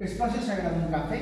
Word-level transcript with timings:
Espacio 0.00 0.40
Sagrado 0.40 0.76
Un 0.76 0.92
Café 0.92 1.18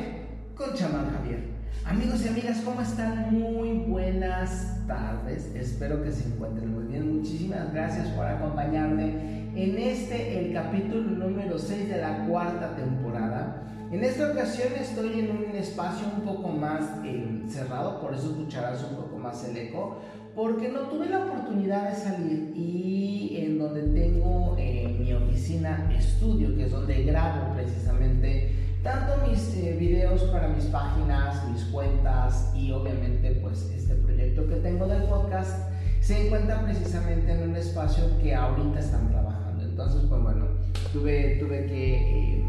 con 0.54 0.74
Chamán 0.74 1.10
Javier. 1.10 1.44
Amigos 1.86 2.22
y 2.26 2.28
amigas, 2.28 2.60
¿cómo 2.62 2.82
están? 2.82 3.32
Muy 3.32 3.70
buenas 3.88 4.86
tardes. 4.86 5.46
Espero 5.54 6.02
que 6.02 6.12
se 6.12 6.28
encuentren 6.28 6.74
muy 6.74 6.84
bien. 6.84 7.16
Muchísimas 7.16 7.72
gracias 7.72 8.08
por 8.08 8.26
acompañarme 8.26 9.48
en 9.56 9.78
este, 9.78 10.40
el 10.40 10.52
capítulo 10.52 11.04
número 11.04 11.58
6 11.58 11.88
de 11.88 11.96
la 11.96 12.26
cuarta 12.26 12.76
temporada. 12.76 13.62
En 13.90 14.04
esta 14.04 14.30
ocasión 14.30 14.68
estoy 14.78 15.20
en 15.20 15.30
un 15.30 15.56
espacio 15.56 16.08
un 16.14 16.20
poco 16.26 16.48
más 16.48 16.82
eh, 17.02 17.44
cerrado, 17.48 17.98
por 18.02 18.12
eso 18.12 18.32
escucharás 18.32 18.84
un 18.90 18.96
poco 18.96 19.16
más 19.16 19.42
el 19.48 19.56
eco, 19.56 20.02
porque 20.34 20.68
no 20.68 20.80
tuve 20.80 21.06
la 21.06 21.24
oportunidad 21.24 21.88
de 21.88 21.96
salir 21.96 22.52
y 22.54 23.38
en 23.40 23.58
donde 23.58 23.84
tengo 23.98 24.54
eh, 24.58 24.94
mi 25.00 25.14
oficina 25.14 25.90
estudio, 25.96 26.54
que 26.54 26.64
es 26.64 26.72
donde 26.72 27.04
grabo 27.04 27.54
precisamente 27.54 28.65
tanto 28.86 29.26
mis 29.26 29.56
eh, 29.56 29.76
videos 29.76 30.22
para 30.30 30.46
mis 30.46 30.66
páginas, 30.66 31.44
mis 31.48 31.64
cuentas 31.64 32.52
y 32.54 32.70
obviamente 32.70 33.32
pues 33.42 33.68
este 33.74 33.96
proyecto 33.96 34.46
que 34.46 34.54
tengo 34.56 34.86
del 34.86 35.02
podcast 35.02 35.68
se 36.00 36.26
encuentra 36.26 36.62
precisamente 36.62 37.32
en 37.32 37.50
un 37.50 37.56
espacio 37.56 38.04
que 38.22 38.32
ahorita 38.32 38.78
están 38.78 39.08
trabajando. 39.10 39.64
Entonces 39.64 40.02
pues 40.08 40.22
bueno, 40.22 40.46
tuve, 40.92 41.36
tuve 41.40 41.66
que... 41.66 41.94
Eh, 41.94 42.42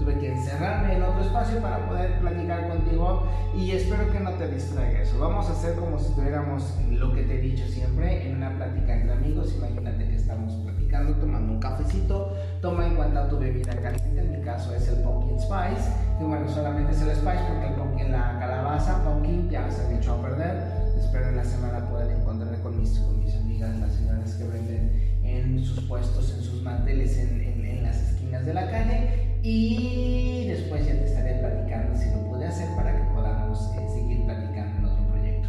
tuve 0.00 0.16
que 0.20 0.32
encerrarme 0.32 0.94
en 0.94 1.02
otro 1.02 1.22
espacio 1.22 1.60
para 1.60 1.88
poder 1.88 2.20
platicar 2.20 2.68
contigo 2.68 3.26
y 3.56 3.72
espero 3.72 4.12
que 4.12 4.20
no 4.20 4.30
te 4.34 4.48
distraiga 4.48 5.02
eso. 5.02 5.18
Vamos 5.18 5.48
a 5.48 5.52
hacer 5.52 5.74
como 5.74 5.98
si 5.98 6.06
estuviéramos 6.06 6.72
lo 6.88 7.12
que 7.12 7.22
te 7.24 7.34
he 7.34 7.40
dicho 7.40 7.66
siempre, 7.66 8.28
en 8.28 8.36
una 8.36 8.54
plática 8.54 8.94
entre 8.94 9.12
amigos. 9.12 9.56
Imagínate 9.56 10.06
que 10.06 10.14
estamos 10.14 10.52
platicando, 10.88 11.12
tomando 11.20 11.52
un 11.52 11.60
cafecito. 11.60 12.34
Toma 12.60 12.86
en 12.86 12.96
cuenta 12.96 13.28
tu 13.28 13.38
bebida 13.38 13.74
caliente, 13.76 14.20
en 14.20 14.38
mi 14.38 14.44
caso 14.44 14.74
es 14.74 14.88
el 14.88 15.02
pumpkin 15.02 15.38
spice, 15.38 15.90
que 16.18 16.24
bueno, 16.24 16.48
solamente 16.48 16.92
es 16.92 17.02
el 17.02 17.10
spice 17.10 17.44
porque 17.48 17.68
el 17.68 17.74
pumpkin, 17.74 18.12
la 18.12 18.38
calabaza, 18.38 19.04
pumpkin 19.04 19.48
ya 19.50 19.70
se 19.70 19.86
han 19.86 19.96
hecho 19.96 20.14
a 20.14 20.22
perder. 20.22 20.88
Espero 20.98 21.28
en 21.28 21.36
la 21.36 21.44
semana 21.44 21.88
poder 21.88 22.10
encontrarme 22.10 22.58
con 22.60 22.80
mis, 22.80 22.98
con 22.98 23.22
mis 23.22 23.34
amigas, 23.34 23.78
las 23.78 23.92
señoras 23.94 24.34
que 24.34 24.44
venden 24.44 25.18
en 25.22 25.64
sus 25.64 25.80
puestos, 25.84 26.34
en 26.36 26.42
sus 26.42 26.62
manteles, 26.62 27.16
en, 27.18 27.40
en, 27.40 27.64
en 27.64 27.82
las 27.82 27.96
esquinas 27.96 28.44
de 28.44 28.54
la 28.54 28.70
calle 28.70 29.38
y 29.42 30.48
después 30.48 30.84
ya 30.84 30.94
te 30.94 31.04
estaré 31.04 31.34
platicando 31.34 31.96
si 31.96 32.10
lo 32.10 32.24
pude 32.28 32.46
hacer 32.46 32.68
para 32.76 32.96
que 32.96 33.14
podamos 33.14 33.70
eh, 33.76 33.86
seguir 33.94 34.24
platicando 34.24 34.78
en 34.78 34.84
otro 34.84 35.06
proyecto. 35.12 35.48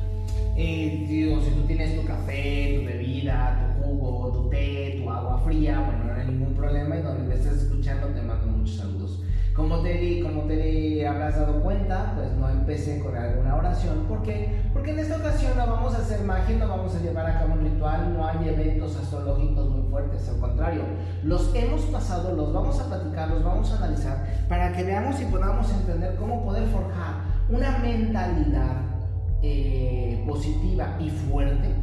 Eh, 0.55 1.05
digo, 1.07 1.41
si 1.41 1.49
tú 1.51 1.65
tienes 1.65 1.99
tu 1.99 2.05
café, 2.05 2.38
Como 9.59 9.81
te, 9.81 10.21
como 10.23 10.43
te 10.43 11.05
habrás 11.05 11.35
dado 11.35 11.61
cuenta, 11.61 12.13
pues 12.15 12.31
no 12.31 12.47
empecé 12.47 12.99
con 12.99 13.13
alguna 13.13 13.57
oración. 13.57 14.05
¿Por 14.07 14.23
qué? 14.23 14.61
Porque 14.71 14.91
en 14.91 14.99
esta 14.99 15.17
ocasión 15.17 15.57
no 15.57 15.67
vamos 15.67 15.93
a 15.95 15.97
hacer 15.97 16.21
magia, 16.21 16.55
no 16.55 16.69
vamos 16.69 16.95
a 16.95 16.99
llevar 16.99 17.25
a 17.25 17.39
cabo 17.39 17.55
un 17.55 17.65
ritual, 17.65 18.13
no 18.13 18.25
hay 18.25 18.47
eventos 18.47 18.95
astrológicos 18.95 19.69
muy 19.69 19.91
fuertes, 19.91 20.29
al 20.29 20.37
contrario, 20.37 20.83
los 21.23 21.53
hemos 21.53 21.81
pasado, 21.87 22.33
los 22.37 22.53
vamos 22.53 22.79
a 22.79 22.87
platicar, 22.87 23.31
los 23.31 23.43
vamos 23.43 23.69
a 23.73 23.77
analizar 23.79 24.45
para 24.47 24.71
que 24.71 24.81
veamos 24.85 25.19
y 25.19 25.25
podamos 25.25 25.69
entender 25.73 26.15
cómo 26.15 26.45
poder 26.45 26.65
forjar 26.69 27.15
una 27.49 27.79
mentalidad 27.79 28.77
eh, 29.41 30.23
positiva 30.25 30.95
y 31.01 31.09
fuerte, 31.09 31.75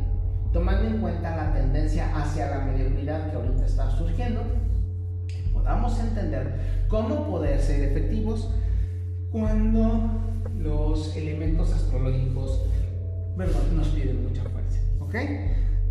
tomando 0.51 0.89
en 0.89 0.99
cuenta 1.03 1.37
la 1.37 1.53
tendencia 1.53 2.11
hacia 2.17 2.49
la 2.49 2.65
mediocridad 2.65 3.31
que 3.31 3.37
ahorita 3.37 3.67
está 3.67 3.91
surgiendo 3.91 4.41
podamos 5.67 5.99
entender 5.99 6.85
cómo 6.87 7.29
poder 7.29 7.61
ser 7.61 7.91
efectivos 7.91 8.49
cuando 9.33 10.23
los 10.61 11.17
elementos 11.17 11.73
astrológicos 11.73 12.63
nos 13.37 13.89
piden 13.89 14.23
mucha 14.29 14.45
fuerza. 14.45 14.81
¿Ok? 15.01 15.15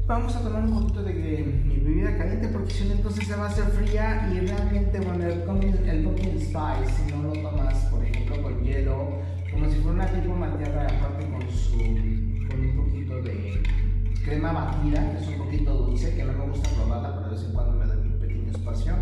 Vamos 0.07 0.33
a 0.35 0.41
tomar 0.41 0.63
un 0.63 0.79
poquito 0.79 1.03
de, 1.03 1.13
mi 1.13 1.75
bebida 1.77 2.17
caliente 2.17 2.47
porque 2.47 2.71
si 2.71 2.85
no 2.85 2.93
entonces 2.93 3.27
se 3.27 3.35
va 3.35 3.47
a 3.47 3.49
hacer 3.49 3.65
fría 3.65 4.31
y 4.33 4.39
realmente, 4.39 4.99
bueno, 5.01 5.25
el, 5.25 5.89
el 5.89 6.03
pumpkin 6.05 6.39
spice, 6.39 6.93
si 6.95 7.11
no 7.11 7.23
lo 7.23 7.33
tomas, 7.33 7.75
por 7.85 8.05
ejemplo, 8.05 8.41
con 8.41 8.63
hielo, 8.63 9.19
como 9.51 9.69
si 9.69 9.75
fuera 9.79 9.91
una 9.91 10.07
tipo 10.07 10.35
malteada 10.35 10.83
aparte 10.83 11.29
con, 11.29 11.41
su, 11.51 11.79
con 12.47 12.59
un 12.61 12.75
poquito 12.77 13.21
de 13.23 13.61
crema 14.23 14.53
batida, 14.53 15.11
que 15.11 15.17
es 15.17 15.27
un 15.27 15.37
poquito 15.37 15.73
dulce, 15.73 16.15
que 16.15 16.23
no 16.23 16.33
me 16.33 16.47
gusta 16.47 16.69
probarla, 16.69 17.15
pero 17.15 17.29
de 17.29 17.35
vez 17.35 17.45
en 17.45 17.53
cuando 17.53 17.73
me 17.73 17.85
da 17.85 17.97
un 17.97 18.19
pequeño 18.19 18.51
espacio 18.51 18.93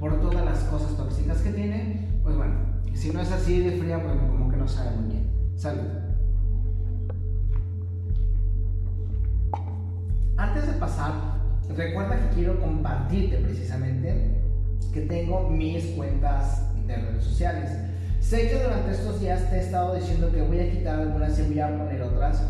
por 0.00 0.18
todas 0.18 0.44
las 0.44 0.58
cosas 0.64 0.96
tóxicas 0.96 1.38
que 1.42 1.50
tiene, 1.50 2.08
pues 2.22 2.34
bueno, 2.34 2.54
si 2.94 3.10
no 3.10 3.20
es 3.20 3.30
así 3.30 3.60
de 3.60 3.78
fría, 3.78 4.02
pues 4.02 4.14
como 4.14 4.50
que 4.50 4.56
no 4.56 4.66
sabe 4.66 4.96
muy 4.96 5.10
bien. 5.10 5.30
Salud. 5.56 5.84
Antes 10.38 10.66
de 10.66 10.72
pasar, 10.72 11.12
recuerda 11.76 12.18
que 12.18 12.34
quiero 12.34 12.58
compartirte 12.58 13.36
precisamente 13.36 14.40
que 14.92 15.02
tengo 15.02 15.50
mis 15.50 15.84
cuentas 15.94 16.62
de 16.86 16.96
redes 16.96 17.22
sociales. 17.22 17.70
Sé 18.20 18.48
que 18.48 18.62
durante 18.62 18.92
estos 18.92 19.20
días 19.20 19.50
te 19.50 19.56
he 19.56 19.60
estado 19.60 19.94
diciendo 19.94 20.32
que 20.32 20.40
voy 20.40 20.60
a 20.60 20.70
quitar 20.70 20.98
algunas 20.98 21.38
y 21.38 21.42
voy 21.42 21.60
a 21.60 21.78
poner 21.78 22.02
otras 22.02 22.42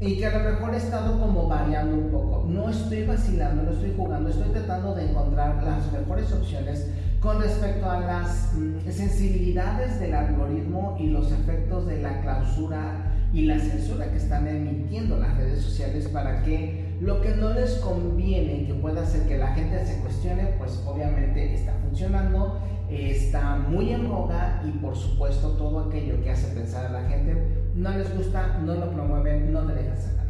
y 0.00 0.18
que 0.18 0.26
a 0.26 0.38
lo 0.38 0.50
mejor 0.50 0.74
he 0.74 0.78
estado 0.78 1.18
como 1.18 1.48
No 1.84 2.70
estoy 2.70 3.04
vacilando, 3.04 3.62
no 3.62 3.70
estoy 3.72 3.92
jugando, 3.96 4.30
estoy 4.30 4.48
tratando 4.50 4.94
de 4.94 5.10
encontrar 5.10 5.62
las 5.62 5.92
mejores 5.92 6.32
opciones 6.32 6.90
con 7.20 7.40
respecto 7.40 7.90
a 7.90 8.00
las 8.00 8.52
mm, 8.54 8.90
sensibilidades 8.90 10.00
del 10.00 10.14
algoritmo 10.14 10.96
y 10.98 11.08
los 11.08 11.32
efectos 11.32 11.86
de 11.86 12.00
la 12.00 12.20
clausura 12.22 13.12
y 13.32 13.42
la 13.46 13.58
censura 13.58 14.10
que 14.10 14.16
están 14.16 14.46
emitiendo 14.46 15.18
las 15.18 15.36
redes 15.36 15.60
sociales 15.60 16.08
para 16.08 16.42
que 16.42 16.96
lo 17.00 17.20
que 17.20 17.36
no 17.36 17.52
les 17.52 17.74
conviene 17.76 18.66
que 18.66 18.74
pueda 18.74 19.02
hacer 19.02 19.26
que 19.28 19.36
la 19.36 19.48
gente 19.48 19.84
se 19.84 20.00
cuestione, 20.00 20.54
pues 20.58 20.82
obviamente 20.86 21.54
está 21.54 21.72
funcionando, 21.82 22.58
está 22.88 23.56
muy 23.56 23.92
en 23.92 24.08
boga 24.08 24.62
y 24.64 24.70
por 24.78 24.96
supuesto 24.96 25.50
todo 25.50 25.80
aquello 25.80 26.22
que 26.22 26.30
hace 26.30 26.54
pensar 26.54 26.86
a 26.86 27.02
la 27.02 27.08
gente 27.08 27.36
no 27.74 27.90
les 27.90 28.16
gusta, 28.16 28.58
no 28.64 28.74
lo 28.74 28.90
promueven, 28.92 29.52
no 29.52 29.66
te 29.66 29.74
dejan 29.74 30.00
sacar. 30.00 30.25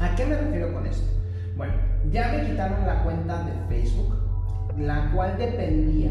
¿A 0.00 0.14
qué 0.16 0.24
me 0.24 0.34
refiero 0.34 0.72
con 0.72 0.86
esto? 0.86 1.06
Bueno, 1.58 1.74
ya 2.10 2.32
me 2.32 2.46
quitaron 2.48 2.86
la 2.86 3.04
cuenta 3.04 3.44
de 3.44 3.52
Facebook, 3.68 4.16
la 4.78 5.10
cual 5.12 5.36
dependía 5.36 6.10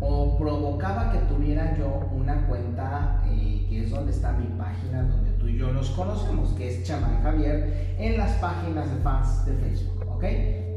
o 0.00 0.36
provocaba 0.36 1.12
que 1.12 1.18
tuviera 1.20 1.74
yo 1.78 2.10
una 2.12 2.46
cuenta 2.46 3.22
eh, 3.26 3.64
que 3.70 3.84
es 3.84 3.90
donde 3.90 4.12
está 4.12 4.32
mi 4.32 4.46
página, 4.58 5.04
donde 5.04 5.30
tú 5.32 5.48
y 5.48 5.56
yo 5.56 5.72
nos 5.72 5.88
conocemos, 5.90 6.52
que 6.52 6.68
es 6.68 6.84
Chamán 6.84 7.22
Javier, 7.22 7.96
en 7.98 8.18
las 8.18 8.32
páginas 8.32 8.90
de 8.90 9.00
fans 9.00 9.46
de 9.46 9.54
Facebook, 9.54 10.04
¿ok? 10.10 10.24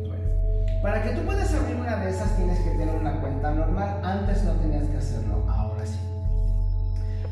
Bueno, 0.07 0.23
para 0.81 1.03
que 1.03 1.09
tú 1.09 1.25
puedas 1.25 1.53
abrir 1.53 1.75
una 1.75 1.97
de 1.97 2.09
esas 2.09 2.37
tienes 2.37 2.57
que 2.59 2.69
tener 2.69 2.95
una 2.95 3.19
cuenta 3.19 3.51
normal, 3.53 3.99
antes 4.01 4.45
no 4.45 4.53
tenías 4.53 4.87
que 4.87 4.97
hacerlo, 4.97 5.43
ahora. 5.49 5.64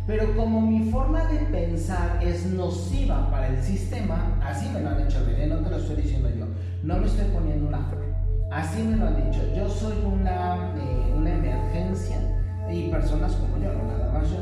Pero 0.05 0.35
como 0.35 0.59
mi 0.59 0.91
forma 0.91 1.23
de 1.25 1.39
pensar 1.45 2.19
es 2.21 2.45
nociva 2.47 3.31
para 3.31 3.47
el 3.47 3.63
sistema, 3.63 4.37
así 4.43 4.69
me 4.73 4.81
lo 4.81 4.89
han 4.89 4.99
hecho 4.99 5.25
ver, 5.25 5.47
no 5.47 5.59
te 5.59 5.69
lo 5.69 5.77
estoy 5.77 5.95
diciendo 5.95 6.29
yo, 6.29 6.45
no 6.83 6.97
me 6.97 7.07
estoy 7.07 7.25
poniendo 7.31 7.69
una 7.69 7.79
flor. 7.85 8.03
Así 8.51 8.83
me 8.83 8.97
lo 8.97 9.07
han 9.07 9.31
dicho, 9.31 9.41
yo 9.55 9.69
soy 9.69 9.95
una, 10.05 10.73
eh, 10.75 11.13
una 11.15 11.31
emergencia 11.31 12.17
y 12.69 12.89
personas 12.89 13.31
como 13.33 13.57
yo, 13.57 13.71
no 13.73 13.97
nada 13.97 14.11
más 14.11 14.29
yo. 14.29 14.39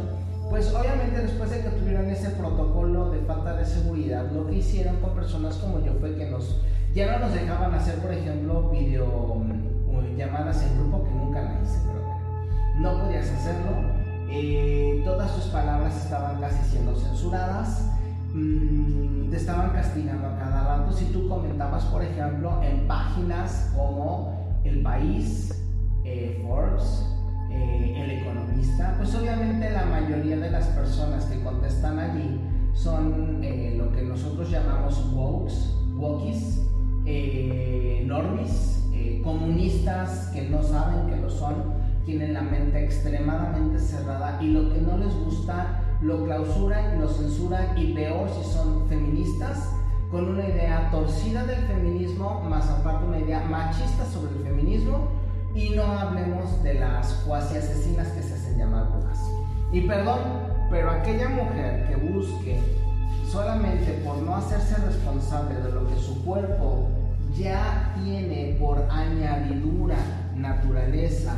Pues 0.49 0.73
obviamente 0.73 1.22
después 1.22 1.51
de 1.51 1.61
que 1.61 1.69
tuvieron 1.69 2.09
ese 2.09 2.31
protocolo 2.31 3.11
de 3.11 3.19
falta 3.19 3.55
de 3.55 3.63
seguridad, 3.63 4.31
lo 4.31 4.47
que 4.47 4.55
hicieron 4.55 4.97
con 4.97 5.13
personas 5.13 5.55
como 5.57 5.79
yo 5.85 5.93
fue 5.99 6.16
que 6.16 6.25
nos, 6.25 6.59
ya 6.95 7.11
no 7.11 7.28
nos 7.28 7.35
dejaban 7.35 7.73
hacer, 7.75 7.99
por 7.99 8.11
ejemplo, 8.11 8.67
video 8.72 9.35
mm, 9.35 10.17
llamadas 10.17 10.64
en 10.64 10.79
grupo, 10.79 11.03
que 11.03 11.11
nunca 11.11 11.41
la 11.41 11.61
hice, 11.61 11.78
pero 11.85 12.02
no 12.79 13.03
podías 13.03 13.29
hacerlo 13.29 14.01
eh, 14.33 15.01
todas 15.03 15.29
sus 15.31 15.45
palabras 15.45 15.93
estaban 16.05 16.39
casi 16.39 16.63
siendo 16.69 16.95
censuradas, 16.95 17.91
mm, 18.33 19.29
te 19.29 19.35
estaban 19.35 19.72
castigando 19.72 20.25
a 20.25 20.37
cada 20.37 20.63
rato. 20.63 20.93
Si 20.93 21.05
tú 21.05 21.28
comentabas, 21.28 21.83
por 21.85 22.01
ejemplo, 22.01 22.61
en 22.63 22.87
páginas 22.87 23.73
como 23.75 24.61
El 24.63 24.81
País, 24.81 25.53
eh, 26.05 26.41
Forbes, 26.47 27.05
eh, 27.51 28.03
El 28.03 28.11
Economista, 28.22 28.95
pues 28.97 29.13
obviamente 29.16 29.69
la 29.69 29.85
mayoría 29.85 30.37
de 30.37 30.49
las 30.49 30.67
personas 30.67 31.25
que 31.25 31.43
contestan 31.43 31.99
allí 31.99 32.39
son 32.73 33.41
lo 33.78 33.91
que 33.91 34.01
nosotros 34.03 34.49
llamamos 34.49 35.13
wokes, 35.13 35.75
wokies, 35.97 36.61
normis, 38.05 38.78
comunistas 39.25 40.29
que 40.33 40.49
no 40.49 40.63
saben 40.63 41.07
que 41.07 41.17
lo 41.17 41.29
son 41.29 41.80
tienen 42.06 42.34
la 42.34 42.42
mente 42.42 42.84
extremadamente 42.84 43.80
cerrada 43.80 44.38
y 44.42 44.48
lo 44.48 44.74
que 44.74 44.82
no 44.82 44.98
les 44.98 45.14
gusta 45.16 45.82
lo 46.02 46.26
clausuran, 46.26 47.00
lo 47.00 47.08
censuran 47.08 47.78
y 47.78 47.94
peor 47.94 48.30
si 48.30 48.50
son 48.52 48.88
feministas 48.88 49.70
con 50.09 50.30
una 50.30 50.48
idea 50.48 50.90
torcida 50.92 51.46
del 51.46 51.64
feminismo, 51.68 52.42
más 52.42 52.70
aparte 52.70 53.06
una 53.06 53.20
idea 53.20 53.42
machista 53.46 54.06
sobre 54.06 54.36
el 54.38 54.44
feminismo, 54.44 55.09
Y 55.53 55.72
no 55.72 55.84
hablemos 55.84 56.64
de 56.64 56.76
las 56.76 57.12
cuasi 57.28 57.58
asesinas 57.58 58.08
que 58.09 58.24
se 58.24 58.36
hacen 58.36 58.58
llamar 58.58 58.88
brujas. 58.90 59.20
Y 59.74 59.82
perdón, 59.82 60.20
pero 60.70 60.90
aquella 60.92 61.28
mujer 61.28 61.90
que 61.90 61.96
busque 61.98 62.58
solamente 63.30 64.02
por 64.06 64.18
no 64.22 64.38
hacerse 64.38 64.76
responsable 64.78 65.56
de 65.56 65.72
lo 65.74 65.88
que 65.90 65.98
su 65.98 66.24
cuerpo 66.24 66.88
ya 67.38 67.94
tiene 68.02 68.56
por 68.62 68.82
añadidura, 68.90 69.98
naturaleza 70.36 71.36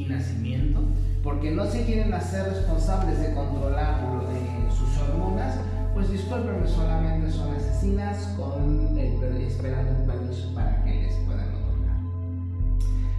y 0.00 0.06
nacimiento, 0.06 0.80
porque 1.22 1.50
no 1.50 1.66
se 1.66 1.84
quieren 1.84 2.14
hacer 2.14 2.44
responsables 2.44 3.20
de 3.20 3.34
controlar 3.34 4.02
lo 4.02 4.26
de 4.28 4.40
sus 4.74 4.98
hormonas, 4.98 5.56
pues 5.92 6.10
discúlpenme, 6.10 6.66
solamente 6.66 7.30
son 7.30 7.54
asesinas 7.54 8.34
con 8.38 8.96
el, 8.96 9.42
esperando 9.42 10.00
un 10.00 10.06
permiso 10.06 10.54
para 10.54 10.82
que 10.84 11.02
les 11.02 11.14
puedan 11.26 11.48
otorgar. 11.48 11.96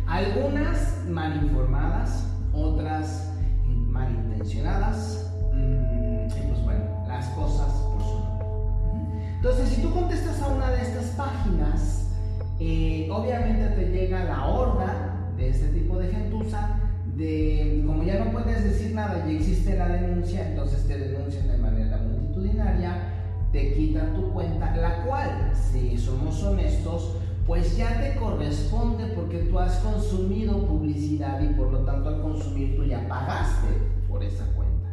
Algunas 0.08 1.06
mal 1.08 1.44
informadas, 1.44 2.26
otras 2.54 3.32
malintencionadas, 3.68 5.32
mm, 5.54 6.28
y 6.28 6.48
pues 6.48 6.64
bueno, 6.64 6.84
las 7.08 7.28
cosas 7.30 7.72
por 7.72 8.02
su 8.02 8.20
nombre. 8.20 9.36
Entonces, 9.36 9.70
si 9.70 9.82
tú 9.82 9.94
contestas 9.94 10.42
a 10.42 10.48
una 10.48 10.72
de 10.72 10.82
estas 10.82 11.06
páginas, 11.12 12.08
eh, 12.60 13.08
obviamente 13.12 13.68
te 13.76 13.92
llega 13.92 14.24
la 14.24 14.48
horda 14.48 15.11
de 15.42 15.50
este 15.50 15.68
tipo 15.70 15.98
de 15.98 16.08
gentuza, 16.08 16.80
de 17.16 17.84
como 17.86 18.04
ya 18.04 18.24
no 18.24 18.32
puedes 18.32 18.64
decir 18.64 18.94
nada 18.94 19.26
y 19.28 19.36
existe 19.36 19.76
la 19.76 19.90
denuncia, 19.90 20.48
entonces 20.48 20.88
te 20.88 20.98
denuncian 20.98 21.48
de 21.48 21.58
manera 21.58 21.98
multitudinaria, 21.98 23.14
te 23.52 23.74
quitan 23.74 24.14
tu 24.14 24.32
cuenta, 24.32 24.76
la 24.78 25.04
cual, 25.04 25.52
si 25.54 25.98
somos 25.98 26.42
honestos, 26.44 27.18
pues 27.48 27.76
ya 27.76 28.00
te 28.00 28.20
corresponde 28.20 29.08
porque 29.16 29.40
tú 29.40 29.60
has 29.60 29.78
consumido 29.78 30.66
publicidad 30.68 31.42
y 31.42 31.48
por 31.54 31.72
lo 31.72 31.80
tanto 31.80 32.10
al 32.10 32.22
consumir 32.22 32.76
tú 32.76 32.86
ya 32.86 33.06
pagaste 33.08 33.68
por 34.08 34.24
esa 34.24 34.46
cuenta. 34.56 34.90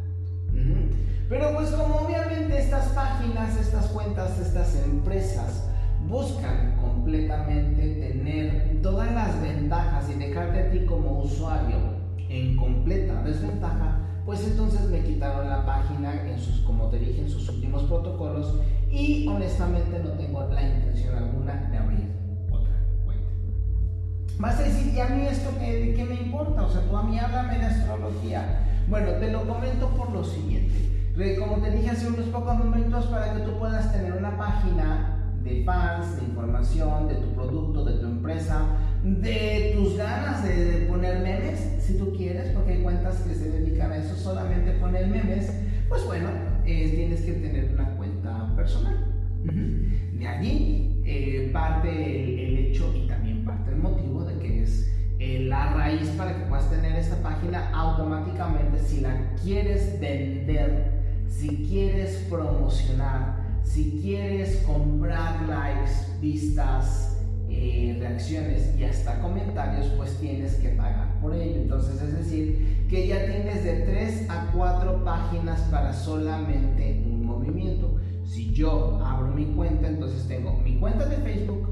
Pero 1.29 1.55
pues 1.55 1.69
como 1.69 1.95
obviamente 1.95 2.57
estas 2.57 2.87
páginas, 2.87 3.55
estas 3.55 3.85
cuentas, 3.87 4.39
estas 4.39 4.83
empresas 4.83 5.68
buscan 6.09 6.75
completamente 6.81 7.95
tener 7.95 8.81
todas 8.81 9.13
las 9.13 9.39
ventajas 9.41 10.09
y 10.09 10.17
dejarte 10.17 10.59
a 10.59 10.71
ti 10.71 10.85
como 10.85 11.19
usuario 11.21 11.77
en 12.27 12.57
completa 12.57 13.21
desventaja, 13.21 13.99
pues 14.25 14.43
entonces 14.45 14.89
me 14.89 15.01
quitaron 15.01 15.47
la 15.47 15.65
página 15.65 16.27
en 16.27 16.39
sus, 16.39 16.61
como 16.61 16.87
te 16.89 16.97
dije, 16.97 17.21
en 17.21 17.29
sus 17.29 17.47
últimos 17.49 17.83
protocolos 17.83 18.59
y 18.91 19.27
honestamente 19.27 19.99
no 19.99 20.11
tengo 20.13 20.47
la 20.47 20.63
intención 20.63 21.15
alguna 21.15 21.69
de 21.69 21.77
abrir 21.77 22.11
otra 22.51 22.73
cuenta. 23.05 23.29
Vas 24.39 24.59
a 24.59 24.63
decir, 24.63 24.93
¿y 24.93 24.99
a 24.99 25.09
mí 25.09 25.27
esto 25.27 25.51
qué, 25.59 25.93
qué 25.95 26.05
me 26.05 26.15
importa? 26.15 26.63
O 26.63 26.69
sea, 26.69 26.81
tú 26.81 26.97
a 26.97 27.03
mí 27.03 27.19
háblame 27.19 27.59
de 27.59 27.65
astrología. 27.65 28.65
Bueno, 28.87 29.11
te 29.13 29.31
lo 29.31 29.47
comento 29.47 29.89
por 29.89 30.09
lo 30.11 30.23
siguiente. 30.23 30.89
Como 31.37 31.57
te 31.57 31.69
dije 31.71 31.89
hace 31.89 32.07
unos 32.07 32.27
pocos 32.27 32.57
momentos, 32.57 33.05
para 33.07 33.33
que 33.33 33.41
tú 33.41 33.59
puedas 33.59 33.91
tener 33.91 34.13
una 34.13 34.37
página 34.37 35.18
de 35.43 35.63
fans, 35.63 36.17
de 36.17 36.23
información, 36.23 37.07
de 37.07 37.15
tu 37.15 37.33
producto, 37.33 37.85
de 37.85 37.93
tu 37.93 38.05
empresa, 38.05 38.65
de 39.03 39.73
tus 39.75 39.97
ganas 39.97 40.43
de, 40.43 40.85
poner 40.87 41.19
memes, 41.19 41.77
si 41.79 41.97
tú 41.97 42.13
quieres, 42.15 42.49
porque 42.53 42.73
hay 42.73 42.83
cuentas 42.83 43.17
que 43.21 43.33
se 43.33 43.49
dedican 43.49 43.91
a 43.91 43.97
eso, 43.97 44.15
solamente 44.15 44.71
poner 44.73 45.07
memes, 45.07 45.51
pues 45.87 46.05
bueno, 46.05 46.29
eh, 46.65 46.91
tienes 46.95 47.21
que 47.21 47.33
tener 47.33 47.71
una 47.73 47.95
cuenta 47.95 48.53
personal. 48.55 49.05
De 49.43 50.27
allí 50.27 51.01
eh, 51.05 51.49
parte 51.53 51.89
el, 51.89 52.57
hecho 52.57 52.93
y 52.93 53.07
también 53.07 53.45
parte 53.45 53.71
el 53.71 53.77
motivo 53.77 54.25
de 54.25 54.37
que 54.37 54.63
es 54.63 54.93
eh, 55.17 55.45
la 55.47 55.73
raíz 55.73 56.09
para 56.09 56.37
que 56.37 56.45
puedas 56.45 56.69
tener 56.69 56.95
esta 56.97 57.15
página 57.23 57.71
automáticamente 57.73 58.79
si 58.79 58.99
la 58.99 59.33
quieres 59.41 59.99
vender, 59.99 60.91
si 61.27 61.65
quieres 61.69 62.25
promocionar, 62.29 63.38
si 63.69 63.99
quieres 64.01 64.63
comprar 64.65 65.47
likes, 65.47 65.91
vistas, 66.19 67.15
eh, 67.49 67.95
reacciones 67.99 68.75
y 68.79 68.83
hasta 68.83 69.21
comentarios, 69.21 69.85
pues 69.95 70.17
tienes 70.17 70.55
que 70.55 70.69
pagar 70.69 71.19
por 71.21 71.35
ello. 71.35 71.61
Entonces, 71.61 72.01
es 72.01 72.17
decir, 72.17 72.87
que 72.89 73.07
ya 73.07 73.23
tienes 73.25 73.63
de 73.63 73.81
3 73.81 74.27
a 74.31 74.51
4 74.55 75.03
páginas 75.03 75.61
para 75.69 75.93
solamente 75.93 77.03
un 77.05 77.23
movimiento. 77.23 77.95
Si 78.25 78.51
yo 78.53 78.99
abro 79.05 79.27
mi 79.35 79.45
cuenta, 79.53 79.87
entonces 79.87 80.27
tengo 80.27 80.57
mi 80.63 80.79
cuenta 80.79 81.05
de 81.05 81.17
Facebook, 81.17 81.69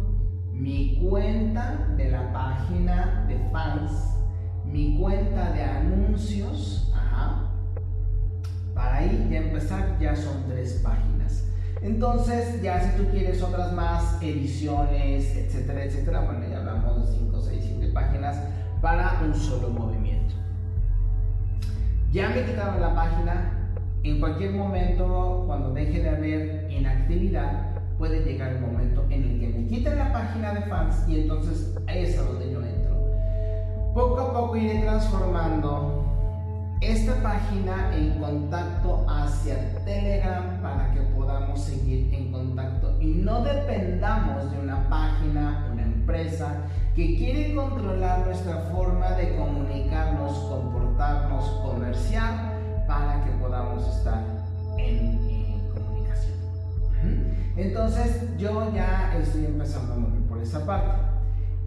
mi 0.53 1.03
cuenta 1.09 1.95
de 1.97 2.11
la 2.11 2.31
página 2.31 3.25
de 3.27 3.39
fans, 3.51 3.91
mi 4.63 4.99
cuenta 4.99 5.51
de 5.51 5.63
anuncios, 5.63 6.93
para 8.75 8.97
ahí 8.97 9.27
ya 9.31 9.37
empezar 9.39 9.97
ya 9.99 10.15
son 10.15 10.43
tres 10.47 10.79
páginas. 10.83 11.16
Entonces, 11.87 12.61
ya 12.61 12.81
si 12.81 12.97
tú 12.97 13.09
quieres 13.11 13.41
otras 13.41 13.71
más 13.71 14.21
ediciones, 14.21 15.37
etcétera, 15.37 15.85
etcétera, 15.85 16.19
bueno, 16.19 16.45
ya 16.45 16.57
hablamos 16.57 17.09
de 17.09 17.17
5, 17.17 17.41
6, 17.41 17.63
7 17.79 17.93
páginas 17.93 18.37
para 18.81 19.21
un 19.23 19.33
solo 19.33 19.69
movimiento. 19.69 20.35
Ya 22.11 22.27
me 22.27 22.43
quitaron 22.43 22.81
la 22.81 22.93
página. 22.93 23.53
En 24.03 24.19
cualquier 24.19 24.51
momento, 24.51 25.45
cuando 25.47 25.73
deje 25.73 26.03
de 26.03 26.09
haber 26.09 26.69
inactividad, 26.69 27.79
puede 27.97 28.19
llegar 28.25 28.51
el 28.51 28.59
momento 28.59 29.05
en 29.09 29.23
el 29.23 29.39
que 29.39 29.47
me 29.47 29.67
quiten 29.67 29.97
la 29.97 30.11
página 30.11 30.53
de 30.55 30.61
fans 30.63 31.05
y 31.07 31.21
entonces 31.21 31.73
es 31.87 32.19
a 32.19 32.23
donde 32.23 32.51
yo 32.51 32.61
entro. 32.63 32.95
Poco 33.93 34.19
a 34.19 34.33
poco 34.33 34.57
iré 34.57 34.79
transformando 34.79 36.03
esta 36.81 37.15
página 37.23 37.95
en 37.95 38.19
contacto 38.19 39.05
hacia 39.09 39.83
Telegram 39.83 40.56
seguir 41.57 42.13
en 42.13 42.31
contacto 42.31 42.95
y 43.01 43.07
no 43.07 43.43
dependamos 43.43 44.51
de 44.51 44.59
una 44.59 44.87
página, 44.89 45.69
una 45.71 45.83
empresa 45.83 46.63
que 46.95 47.15
quiere 47.15 47.53
controlar 47.53 48.25
nuestra 48.25 48.57
forma 48.71 49.11
de 49.11 49.35
comunicarnos, 49.35 50.33
comportarnos, 50.49 51.45
comerciar 51.61 52.57
para 52.87 53.23
que 53.23 53.31
podamos 53.31 53.87
estar 53.95 54.23
en, 54.77 55.19
comunicación. 55.73 56.37
Entonces 57.55 58.37
yo 58.37 58.73
ya 58.73 59.15
estoy 59.21 59.45
empezando 59.45 59.93
a 59.93 60.27
por 60.27 60.39
esa 60.39 60.65
parte. 60.65 60.91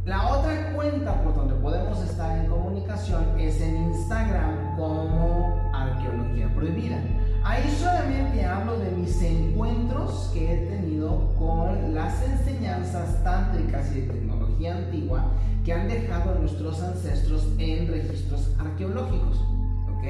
La 0.05 0.29
otra 0.29 0.73
cuenta 0.75 1.23
por 1.23 1.35
donde 1.35 1.55
podemos 1.55 2.03
estar 2.03 2.39
en 2.39 2.47
comunicación 2.47 3.39
es 3.39 3.61
en 3.61 3.77
Instagram 3.91 4.77
como 4.77 5.71
Arqueología 5.73 6.49
Prohibida. 6.55 6.97
Ahí 7.43 7.69
solamente 7.81 8.45
hablo 8.45 8.79
de 8.79 8.91
mis 8.91 9.23
encuentros 9.23 10.31
que 10.35 10.53
he 10.53 10.67
tenido 10.67 11.35
con 11.39 11.95
las 11.95 12.23
enseñanzas 12.23 13.23
tántricas 13.25 13.91
y 13.93 14.03
de 14.03 14.09
tecnología 14.09 14.77
antigua 14.77 15.25
que 15.65 15.73
han 15.73 15.89
dejado 15.89 16.39
nuestros 16.39 16.83
ancestros 16.83 17.49
en 17.59 17.89
registros 17.89 18.51
arqueológicos. 18.59 19.41
¿ok? 19.97 20.05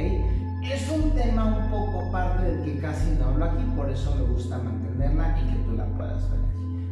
Es 0.64 0.90
un 0.90 1.10
tema 1.12 1.56
un 1.56 1.70
poco 1.70 2.08
aparte 2.08 2.42
del 2.44 2.64
que 2.64 2.80
casi 2.80 3.10
no 3.18 3.26
hablo 3.26 3.44
aquí, 3.44 3.64
por 3.76 3.88
eso 3.88 4.14
me 4.16 4.22
gusta 4.22 4.58
mantenerla 4.58 5.38
y 5.40 5.52
que 5.52 5.62
tú 5.64 5.72
la 5.76 5.86
puedas 5.86 6.30
ver 6.30 6.40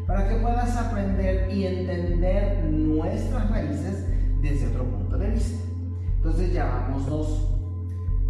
para 0.09 0.27
que 0.27 0.37
puedas 0.37 0.75
aprender 0.75 1.53
y 1.53 1.67
entender 1.67 2.65
nuestras 2.65 3.51
raíces 3.51 4.07
desde 4.41 4.69
otro 4.69 4.85
punto 4.85 5.19
de 5.19 5.31
vista. 5.33 5.63
Entonces 6.17 6.53
ya 6.55 6.65
vamos 6.65 7.07
dos. 7.07 7.58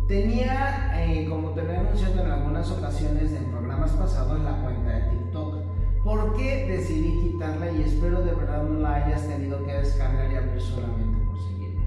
Tenía, 0.09 0.91
eh, 0.97 1.27
como 1.29 1.51
te 1.51 1.63
lo 1.63 1.71
he 1.71 1.77
anunciado 1.77 2.25
en 2.25 2.31
algunas 2.31 2.71
ocasiones 2.71 3.31
en 3.35 3.45
programas 3.51 3.91
pasados, 3.91 4.41
la 4.41 4.63
cuenta 4.63 4.91
de 4.91 5.03
TikTok. 5.11 5.57
¿Por 6.03 6.35
qué 6.35 6.67
decidí 6.67 7.13
quitarla? 7.25 7.71
Y 7.73 7.83
espero 7.83 8.23
de 8.23 8.33
verdad 8.33 8.63
no 8.63 8.81
la 8.81 8.95
hayas 8.95 9.29
tenido 9.29 9.63
que 9.67 9.73
descargar 9.75 10.33
y 10.33 10.37
abrir 10.37 10.63
solamente 10.63 11.27
por 11.27 11.39
seguirme. 11.43 11.83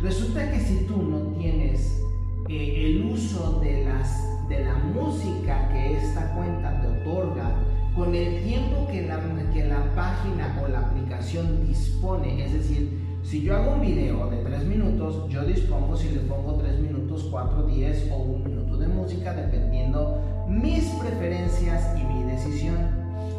Resulta 0.00 0.50
que 0.50 0.58
si 0.58 0.86
tú 0.86 1.02
no 1.02 1.18
tienes 1.38 2.02
eh, 2.48 2.86
el 2.86 3.12
uso 3.12 3.60
de, 3.60 3.84
las, 3.84 4.48
de 4.48 4.64
la 4.64 4.76
música 4.76 5.68
que 5.68 5.98
esta 5.98 6.34
cuenta 6.34 6.80
te 6.80 6.86
otorga, 6.86 7.52
con 7.94 8.14
el 8.14 8.42
tiempo 8.42 8.86
que 8.90 9.06
la, 9.06 9.20
que 9.52 9.66
la 9.66 9.94
página 9.94 10.58
o 10.62 10.68
la 10.68 10.80
aplicación 10.80 11.66
dispone. 11.66 12.42
Es 12.42 12.54
decir, 12.54 13.06
si 13.22 13.42
yo 13.42 13.56
hago 13.56 13.74
un 13.74 13.80
video 13.80 14.30
de 14.30 14.36
3 14.36 14.64
minutos, 14.64 15.28
yo 15.28 15.44
dispongo 15.44 15.96
si 15.96 16.10
le 16.10 16.20
pongo 16.20 16.54
3 16.54 16.78
minutos, 16.78 16.95
4, 17.24 17.62
10 17.66 18.10
o 18.12 18.16
1 18.16 18.48
minuto 18.48 18.76
de 18.76 18.88
música, 18.88 19.34
dependiendo 19.34 20.20
mis 20.48 20.84
preferencias 20.90 21.98
y 21.98 22.04
mi 22.04 22.22
decisión. 22.24 22.76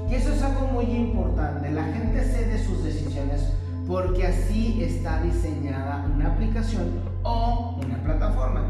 Y 0.09 0.15
eso 0.15 0.31
es 0.31 0.41
algo 0.41 0.67
muy 0.67 0.85
importante. 0.85 1.71
La 1.71 1.83
gente 1.83 2.23
cede 2.23 2.63
sus 2.63 2.83
decisiones 2.83 3.53
porque 3.87 4.27
así 4.27 4.83
está 4.83 5.21
diseñada 5.21 6.05
una 6.13 6.33
aplicación 6.33 6.85
o 7.23 7.77
una 7.83 8.03
plataforma. 8.03 8.65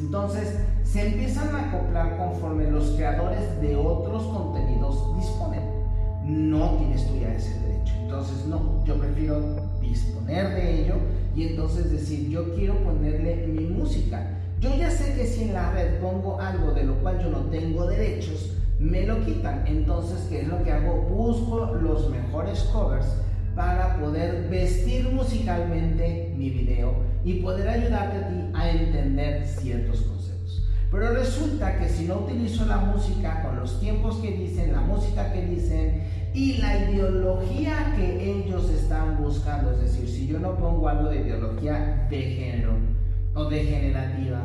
Entonces, 0.00 0.58
se 0.84 1.08
empiezan 1.08 1.54
a 1.54 1.68
acoplar 1.68 2.16
conforme 2.16 2.70
los 2.70 2.90
creadores 2.90 3.60
de 3.60 3.76
otros 3.76 4.22
contenidos 4.24 5.16
disponen. 5.16 5.62
no 6.24 6.76
tienes 6.76 7.06
tú 7.06 7.16
ya 7.16 7.34
ese 7.34 7.58
derecho. 7.60 7.94
Entonces, 8.02 8.46
no, 8.46 8.84
yo 8.84 8.94
prefiero 8.98 9.40
disponer 9.80 10.54
de 10.54 10.82
ello 10.82 10.94
y 11.38 11.44
entonces 11.44 11.92
decir, 11.92 12.28
yo 12.28 12.52
quiero 12.56 12.74
ponerle 12.82 13.46
mi 13.46 13.64
música. 13.66 14.40
Yo 14.58 14.74
ya 14.76 14.90
sé 14.90 15.14
que 15.14 15.24
si 15.24 15.44
en 15.44 15.52
la 15.52 15.72
red 15.72 16.00
pongo 16.00 16.40
algo 16.40 16.72
de 16.72 16.82
lo 16.82 16.96
cual 16.96 17.22
yo 17.22 17.30
no 17.30 17.42
tengo 17.42 17.86
derechos, 17.86 18.56
me 18.80 19.06
lo 19.06 19.24
quitan. 19.24 19.64
Entonces, 19.68 20.26
¿qué 20.28 20.40
es 20.40 20.48
lo 20.48 20.64
que 20.64 20.72
hago? 20.72 21.02
Busco 21.02 21.76
los 21.80 22.10
mejores 22.10 22.64
covers 22.72 23.06
para 23.54 24.00
poder 24.00 24.48
vestir 24.50 25.10
musicalmente 25.12 26.34
mi 26.36 26.50
video 26.50 26.94
y 27.24 27.34
poder 27.34 27.68
ayudarte 27.68 28.16
a 28.16 28.28
ti 28.28 28.50
a 28.54 28.70
entender 28.70 29.46
ciertos 29.46 30.00
conceptos. 30.00 30.17
Pero 30.90 31.12
resulta 31.12 31.78
que 31.78 31.88
si 31.88 32.06
no 32.06 32.20
utilizo 32.20 32.64
la 32.64 32.78
música 32.78 33.42
con 33.42 33.58
los 33.58 33.78
tiempos 33.78 34.16
que 34.16 34.32
dicen, 34.32 34.72
la 34.72 34.80
música 34.80 35.32
que 35.32 35.44
dicen 35.44 36.02
y 36.32 36.58
la 36.58 36.90
ideología 36.90 37.92
que 37.94 38.30
ellos 38.30 38.70
están 38.70 39.22
buscando, 39.22 39.72
es 39.72 39.80
decir, 39.80 40.08
si 40.08 40.26
yo 40.26 40.38
no 40.38 40.56
pongo 40.56 40.88
algo 40.88 41.10
de 41.10 41.20
ideología 41.20 42.06
de 42.08 42.22
género 42.22 42.72
o 43.34 43.44
degenerativa, 43.44 44.40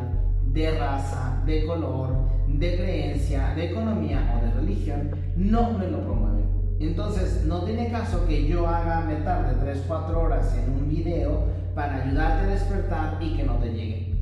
de 0.52 0.78
raza, 0.78 1.42
de 1.46 1.66
color, 1.66 2.14
de 2.48 2.76
creencia, 2.76 3.54
de 3.56 3.72
economía 3.72 4.38
o 4.38 4.46
de 4.46 4.52
religión, 4.52 5.12
no 5.38 5.72
me 5.78 5.88
lo 5.88 6.02
promueven. 6.02 6.46
Entonces, 6.80 7.46
no 7.46 7.64
tiene 7.64 7.90
caso 7.90 8.28
que 8.28 8.48
yo 8.48 8.68
haga, 8.68 9.02
me 9.02 9.16
tarde 9.18 9.56
3-4 9.88 10.16
horas 10.16 10.58
en 10.58 10.74
un 10.74 10.90
video 10.90 11.46
para 11.74 12.04
ayudarte 12.04 12.48
a 12.48 12.52
despertar 12.52 13.18
y 13.22 13.38
que 13.38 13.44
no 13.44 13.56
te 13.56 13.74
llegue. 13.74 14.13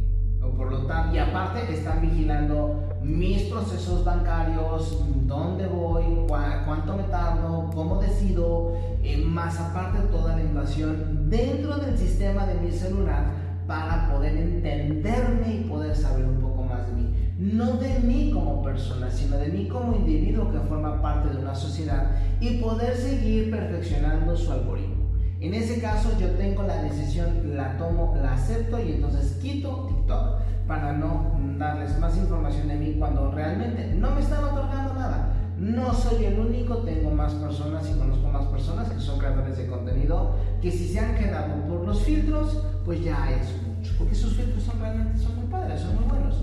Y 1.13 1.17
aparte 1.17 1.73
están 1.73 2.01
vigilando 2.01 2.83
mis 3.01 3.43
procesos 3.43 4.03
bancarios, 4.05 5.03
dónde 5.27 5.67
voy, 5.67 6.25
cuánto 6.27 6.95
me 6.95 7.03
tardo, 7.03 7.69
cómo 7.73 8.01
decido, 8.01 8.73
eh, 9.03 9.23
más 9.25 9.59
aparte 9.59 9.99
toda 10.09 10.35
la 10.35 10.41
invasión 10.41 11.29
dentro 11.29 11.77
del 11.77 11.97
sistema 11.97 12.45
de 12.45 12.55
mi 12.61 12.71
celular 12.71 13.25
para 13.67 14.11
poder 14.11 14.37
entenderme 14.37 15.55
y 15.55 15.63
poder 15.69 15.95
saber 15.95 16.25
un 16.25 16.39
poco 16.39 16.63
más 16.63 16.87
de 16.87 16.93
mí. 16.93 17.33
No 17.37 17.73
de 17.73 17.99
mí 17.99 18.31
como 18.33 18.63
persona, 18.63 19.09
sino 19.09 19.37
de 19.37 19.47
mí 19.47 19.67
como 19.67 19.95
individuo 19.95 20.51
que 20.51 20.59
forma 20.59 21.01
parte 21.01 21.29
de 21.29 21.41
una 21.41 21.55
sociedad 21.55 22.15
y 22.39 22.57
poder 22.57 22.95
seguir 22.95 23.51
perfeccionando 23.51 24.35
su 24.35 24.51
algoritmo. 24.51 24.90
En 25.41 25.55
ese 25.55 25.81
caso 25.81 26.15
yo 26.19 26.29
tengo 26.35 26.61
la 26.61 26.83
decisión, 26.83 27.57
la 27.57 27.75
tomo, 27.75 28.15
la 28.21 28.33
acepto 28.33 28.79
y 28.79 28.91
entonces 28.91 29.39
quito 29.41 29.87
TikTok 29.87 30.39
para 30.67 30.93
no 30.93 31.35
darles 31.57 31.97
más 31.97 32.15
información 32.15 32.67
de 32.67 32.75
mí 32.75 32.95
cuando 32.99 33.31
realmente 33.31 33.91
no 33.95 34.11
me 34.11 34.21
están 34.21 34.43
otorgando 34.43 34.93
nada. 34.93 35.33
No 35.57 35.95
soy 35.95 36.25
el 36.25 36.39
único, 36.39 36.77
tengo 36.77 37.09
más 37.09 37.33
personas 37.33 37.89
y 37.89 37.97
conozco 37.97 38.27
más 38.27 38.45
personas 38.47 38.91
que 38.91 38.99
son 38.99 39.17
creadores 39.17 39.57
de 39.57 39.65
contenido 39.65 40.35
que 40.61 40.69
si 40.69 40.87
se 40.87 40.99
han 40.99 41.15
quedado 41.15 41.55
por 41.67 41.87
los 41.87 42.03
filtros, 42.03 42.63
pues 42.85 43.03
ya 43.03 43.31
es 43.31 43.47
mucho. 43.63 43.93
Porque 43.97 44.13
esos 44.13 44.33
filtros 44.33 44.61
son 44.61 44.79
realmente 44.79 45.17
son 45.17 45.37
muy 45.37 45.45
padres, 45.47 45.81
son 45.81 45.95
muy 45.95 46.05
buenos. 46.05 46.35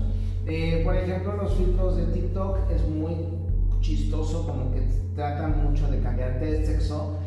Eh, 0.45 0.81
por 0.83 0.97
ejemplo, 0.97 1.37
los 1.37 1.53
filtros 1.53 1.95
de 1.95 2.05
TikTok 2.07 2.69
es 2.69 2.85
muy 2.85 3.15
chistoso, 3.79 4.45
como 4.45 4.73
que 4.73 4.81
tratan 5.15 5.63
mucho 5.63 5.87
de 5.87 6.01
cambiarte 6.01 6.45
de 6.45 6.65
sexo 6.65 7.18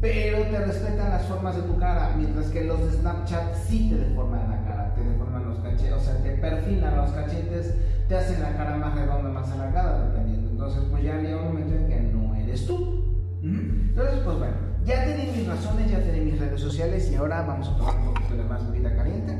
pero 0.00 0.42
te 0.44 0.64
respetan 0.64 1.10
las 1.10 1.26
formas 1.26 1.56
de 1.56 1.62
tu 1.62 1.78
cara, 1.78 2.14
mientras 2.16 2.46
que 2.46 2.64
los 2.64 2.80
de 2.80 2.92
Snapchat 2.98 3.54
sí 3.54 3.90
te 3.90 3.96
deforman 3.96 4.48
la 4.48 4.64
cara, 4.64 4.94
te 4.94 5.02
deforman 5.02 5.46
los 5.46 5.58
cachetes, 5.58 5.92
o 5.92 6.00
sea, 6.00 6.16
te 6.22 6.30
perfilan 6.30 6.96
los 6.96 7.10
cachetes, 7.10 7.74
te 8.08 8.16
hacen 8.16 8.40
la 8.40 8.56
cara 8.56 8.78
más 8.78 8.94
redonda, 8.94 9.28
más 9.28 9.50
alargada, 9.52 10.06
dependiendo. 10.06 10.50
Entonces, 10.50 10.82
pues 10.90 11.02
ya 11.02 11.18
llega 11.18 11.36
un 11.36 11.48
momento 11.48 11.74
en 11.74 11.88
que 11.88 12.00
no 12.00 12.34
eres 12.34 12.66
tú. 12.66 13.04
Entonces, 13.42 14.20
pues 14.24 14.38
bueno, 14.38 14.54
ya 14.84 15.04
tenés 15.04 15.36
mis 15.36 15.46
razones, 15.46 15.90
ya 15.90 15.98
tenés 15.98 16.24
mis 16.24 16.38
redes 16.38 16.60
sociales 16.60 17.10
y 17.10 17.16
ahora 17.16 17.42
vamos 17.42 17.68
a 17.68 17.76
tomar 17.76 17.96
un 17.96 18.14
poquito 18.14 18.36
de 18.36 18.44
más 18.44 18.70
bebida 18.70 18.96
caliente. 18.96 19.36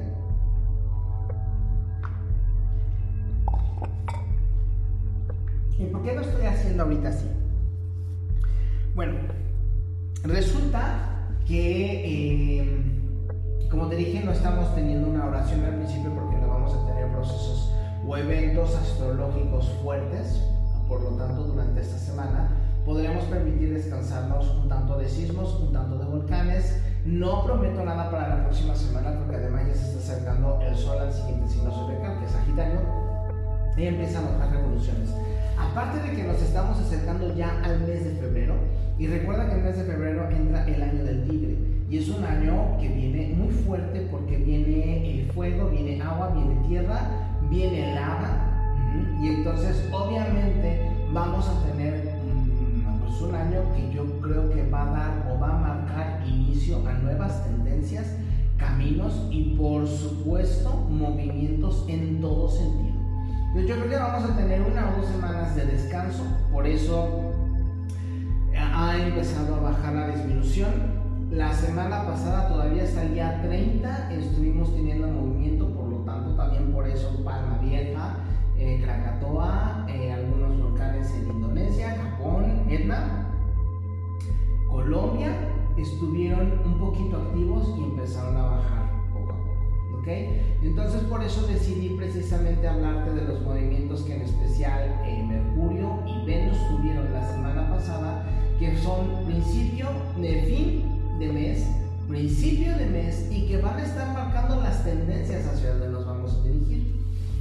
¿Y 5.78 5.86
por 5.86 6.02
qué 6.02 6.14
lo 6.14 6.20
estoy 6.20 6.44
haciendo 6.44 6.82
ahorita 6.82 7.08
así? 7.08 7.26
Bueno, 8.94 9.14
Resulta 10.24 11.28
que, 11.46 12.60
eh, 12.60 12.82
como 13.70 13.88
te 13.88 13.96
dije, 13.96 14.22
no 14.22 14.32
estamos 14.32 14.74
teniendo 14.74 15.08
una 15.08 15.26
oración 15.26 15.64
al 15.64 15.76
principio 15.76 16.14
porque 16.14 16.36
no 16.36 16.48
vamos 16.48 16.74
a 16.74 16.86
tener 16.86 17.10
procesos 17.10 17.72
o 18.06 18.16
eventos 18.16 18.74
astrológicos 18.74 19.68
fuertes. 19.82 20.42
Por 20.88 21.02
lo 21.02 21.10
tanto, 21.10 21.44
durante 21.44 21.80
esta 21.80 21.96
semana 21.96 22.50
podremos 22.84 23.24
permitir 23.24 23.72
descansarnos 23.72 24.54
un 24.56 24.68
tanto 24.68 24.98
de 24.98 25.08
sismos, 25.08 25.54
un 25.60 25.72
tanto 25.72 25.96
de 25.96 26.04
volcanes. 26.04 26.78
No 27.06 27.42
prometo 27.44 27.82
nada 27.82 28.10
para 28.10 28.28
la 28.28 28.44
próxima 28.44 28.74
semana 28.74 29.16
porque 29.16 29.36
además 29.36 29.68
ya 29.68 29.74
se 29.74 29.86
está 29.86 30.14
acercando 30.14 30.60
el 30.60 30.76
sol 30.76 30.98
al 30.98 31.12
siguiente 31.12 31.48
signo 31.48 31.70
zodiacal, 31.70 32.18
que 32.18 32.26
es 32.26 32.32
Sagitario, 32.32 32.80
y 33.74 33.86
empiezan 33.86 34.26
otras 34.26 34.50
revoluciones. 34.50 35.08
Aparte 35.58 35.98
de 36.06 36.14
que 36.14 36.24
nos 36.24 36.42
estamos 36.42 36.78
acercando 36.78 37.34
ya 37.34 37.58
al 37.64 37.80
mes 37.80 38.04
de 38.04 38.10
febrero, 38.10 38.54
y 39.00 39.06
recuerda 39.06 39.48
que 39.48 39.54
el 39.54 39.62
mes 39.62 39.78
de 39.78 39.84
febrero 39.84 40.28
entra 40.30 40.68
el 40.68 40.82
año 40.82 41.04
del 41.04 41.26
tigre. 41.26 41.56
Y 41.88 41.96
es 41.96 42.08
un 42.10 42.22
año 42.22 42.76
que 42.78 42.86
viene 42.88 43.34
muy 43.34 43.48
fuerte 43.48 44.06
porque 44.10 44.36
viene 44.36 45.22
el 45.22 45.32
fuego, 45.32 45.70
viene 45.70 46.02
agua, 46.02 46.32
viene 46.34 46.68
tierra, 46.68 47.00
viene 47.48 47.94
lava. 47.94 48.46
Y 49.22 49.28
entonces 49.28 49.88
obviamente 49.90 50.82
vamos 51.14 51.48
a 51.48 51.66
tener 51.66 52.14
mm, 52.26 53.00
pues 53.00 53.22
un 53.22 53.34
año 53.34 53.62
que 53.74 53.90
yo 53.90 54.04
creo 54.20 54.50
que 54.50 54.68
va 54.68 54.82
a 54.82 54.92
dar 54.92 55.32
o 55.32 55.40
va 55.40 55.48
a 55.48 55.60
marcar 55.60 56.22
inicio 56.28 56.86
a 56.86 56.92
nuevas 56.98 57.42
tendencias, 57.46 58.14
caminos 58.58 59.28
y 59.30 59.56
por 59.56 59.86
supuesto 59.86 60.74
movimientos 60.90 61.86
en 61.88 62.20
todo 62.20 62.50
sentido. 62.50 63.00
Yo 63.54 63.76
creo 63.76 63.88
que 63.88 63.96
vamos 63.96 64.30
a 64.30 64.36
tener 64.36 64.60
una 64.60 64.90
o 64.90 65.00
dos 65.00 65.10
semanas 65.10 65.56
de 65.56 65.64
descanso, 65.64 66.22
por 66.52 66.66
eso 66.66 67.29
ha 68.72 68.96
empezado 68.98 69.56
a 69.56 69.60
bajar 69.60 69.94
la 69.94 70.08
disminución. 70.08 71.00
La 71.30 71.52
semana 71.52 72.06
pasada, 72.06 72.48
todavía 72.48 72.82
hasta 72.82 73.02
el 73.02 73.14
día 73.14 73.40
30, 73.42 74.12
estuvimos 74.12 74.74
teniendo 74.74 75.08
movimiento, 75.08 75.68
por 75.74 75.88
lo 75.88 75.98
tanto, 75.98 76.34
también 76.34 76.72
por 76.72 76.88
eso 76.88 77.22
Palma 77.24 77.58
Vieja, 77.62 78.16
eh, 78.58 78.80
Krakatoa, 78.82 79.86
eh, 79.88 80.12
algunos 80.12 80.60
volcanes 80.60 81.14
en 81.14 81.30
Indonesia, 81.30 81.96
Japón, 81.96 82.64
Etna, 82.68 83.28
Colombia, 84.68 85.36
estuvieron 85.76 86.60
un 86.64 86.78
poquito 86.78 87.16
activos 87.16 87.74
y 87.78 87.84
empezaron 87.84 88.36
a 88.36 88.42
bajar 88.42 88.90
poco 89.12 89.32
a 89.32 89.36
poco. 89.36 90.00
¿ok? 90.00 90.08
Entonces, 90.62 91.02
por 91.04 91.22
eso 91.22 91.46
decidí 91.46 91.90
precisamente 91.90 92.66
hablarte 92.66 93.12
de 93.12 93.22
los 93.22 93.40
movimientos 93.42 94.02
que 94.02 94.16
en 94.16 94.22
especial 94.22 95.00
eh, 95.04 95.24
Mercurio 95.26 96.02
y 96.06 96.26
Venus 96.26 96.58
tuvieron 96.68 97.12
la 97.12 97.24
semana 97.24 97.70
pasada 97.70 98.26
que 98.60 98.76
son 98.76 99.24
principio 99.24 99.88
de 100.20 100.42
fin 100.42 101.18
de 101.18 101.32
mes, 101.32 101.64
principio 102.06 102.76
de 102.76 102.86
mes 102.86 103.26
y 103.30 103.46
que 103.46 103.56
van 103.56 103.78
a 103.78 103.82
estar 103.82 104.12
marcando 104.12 104.60
las 104.60 104.84
tendencias 104.84 105.46
hacia 105.46 105.70
donde 105.70 105.88
nos 105.88 106.04
vamos 106.04 106.34
a 106.34 106.42
dirigir. 106.46 106.94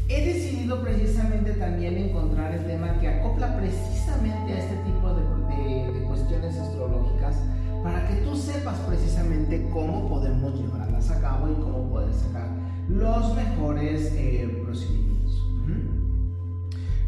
He 0.08 0.26
decidido 0.26 0.82
precisamente 0.82 1.52
también 1.52 1.98
encontrar 1.98 2.54
el 2.54 2.66
tema 2.66 2.98
que 3.02 3.10
acopla 3.10 3.58
precisamente 3.58 4.54
a 4.54 4.60
este 4.60 4.78
tipo 4.78 5.10
de, 5.14 5.92
de, 5.92 6.06
cuestiones 6.06 6.58
astrológicas 6.58 7.36
para 7.84 8.08
que 8.08 8.16
tú 8.22 8.38
sepas 8.38 8.80
precisamente 8.88 9.70
cómo 9.74 10.08
podemos 10.08 10.58
llevarlas 10.58 11.12
a 11.12 11.20
cabo 11.20 11.52
y 11.52 11.56
cómo 11.56 11.90
poder 11.90 12.14
sacar 12.14 12.48
los 12.88 13.36
mejores 13.36 14.14
eh, 14.16 14.62
procedimientos. 14.64 15.44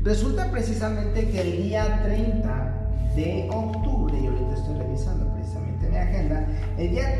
Resulta 0.04 0.52
precisamente 0.52 1.30
que 1.30 1.42
el 1.42 1.64
día 1.64 2.02
30 2.04 2.81
de 3.16 3.50
octubre, 3.52 4.18
y 4.18 4.28
ahorita 4.28 4.54
estoy 4.54 4.78
revisando 4.78 5.34
precisamente 5.34 5.90
mi 5.90 5.98
agenda, 5.98 6.48
el 6.78 6.92
día 6.92 7.20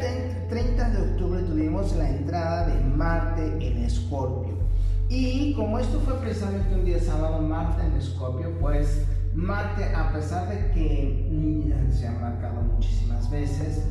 30 0.50 0.90
de 0.90 1.12
octubre 1.12 1.42
tuvimos 1.42 1.96
la 1.96 2.10
entrada 2.10 2.68
de 2.68 2.80
Marte 2.82 3.46
en 3.60 3.84
Escorpio. 3.84 4.56
Y 5.10 5.54
como 5.56 5.80
esto 5.80 6.00
fue 6.00 6.18
precisamente 6.22 6.74
un 6.74 6.86
día 6.86 7.00
sábado, 7.00 7.42
Marte 7.42 7.86
en 7.86 7.94
Escorpio, 7.98 8.58
pues 8.62 9.06
Marte, 9.34 9.84
a 9.94 10.14
pesar 10.14 10.48
de 10.50 10.72
que 10.72 11.32
se 11.92 12.08
ha 12.08 12.14
marcado 12.14 12.62
muchísimas 12.62 13.30
veces, 13.30 13.86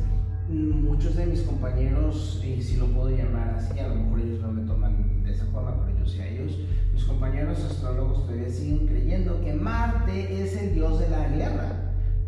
muchos 0.49 1.15
de 1.15 1.27
mis 1.27 1.41
compañeros, 1.41 2.41
y 2.43 2.61
si 2.61 2.77
lo 2.77 2.87
puedo 2.87 3.09
llamar 3.09 3.55
así, 3.57 3.79
a 3.79 3.87
lo 3.87 3.95
mejor 3.95 4.19
ellos 4.21 4.41
no 4.41 4.51
me 4.51 4.63
toman 4.63 5.23
de 5.23 5.31
esa 5.31 5.45
forma, 5.45 5.75
pero 5.85 5.99
yo 5.99 6.05
sí 6.05 6.19
a 6.19 6.27
ellos, 6.27 6.57
mis 6.91 7.03
compañeros 7.03 7.63
astrólogos 7.63 8.25
todavía 8.25 8.49
siguen 8.49 8.87
creyendo 8.87 9.39
que 9.41 9.53
Marte 9.53 10.43
es 10.43 10.57
el 10.57 10.73
dios 10.73 10.99
de 10.99 11.09
la 11.09 11.27
guerra. 11.29 11.80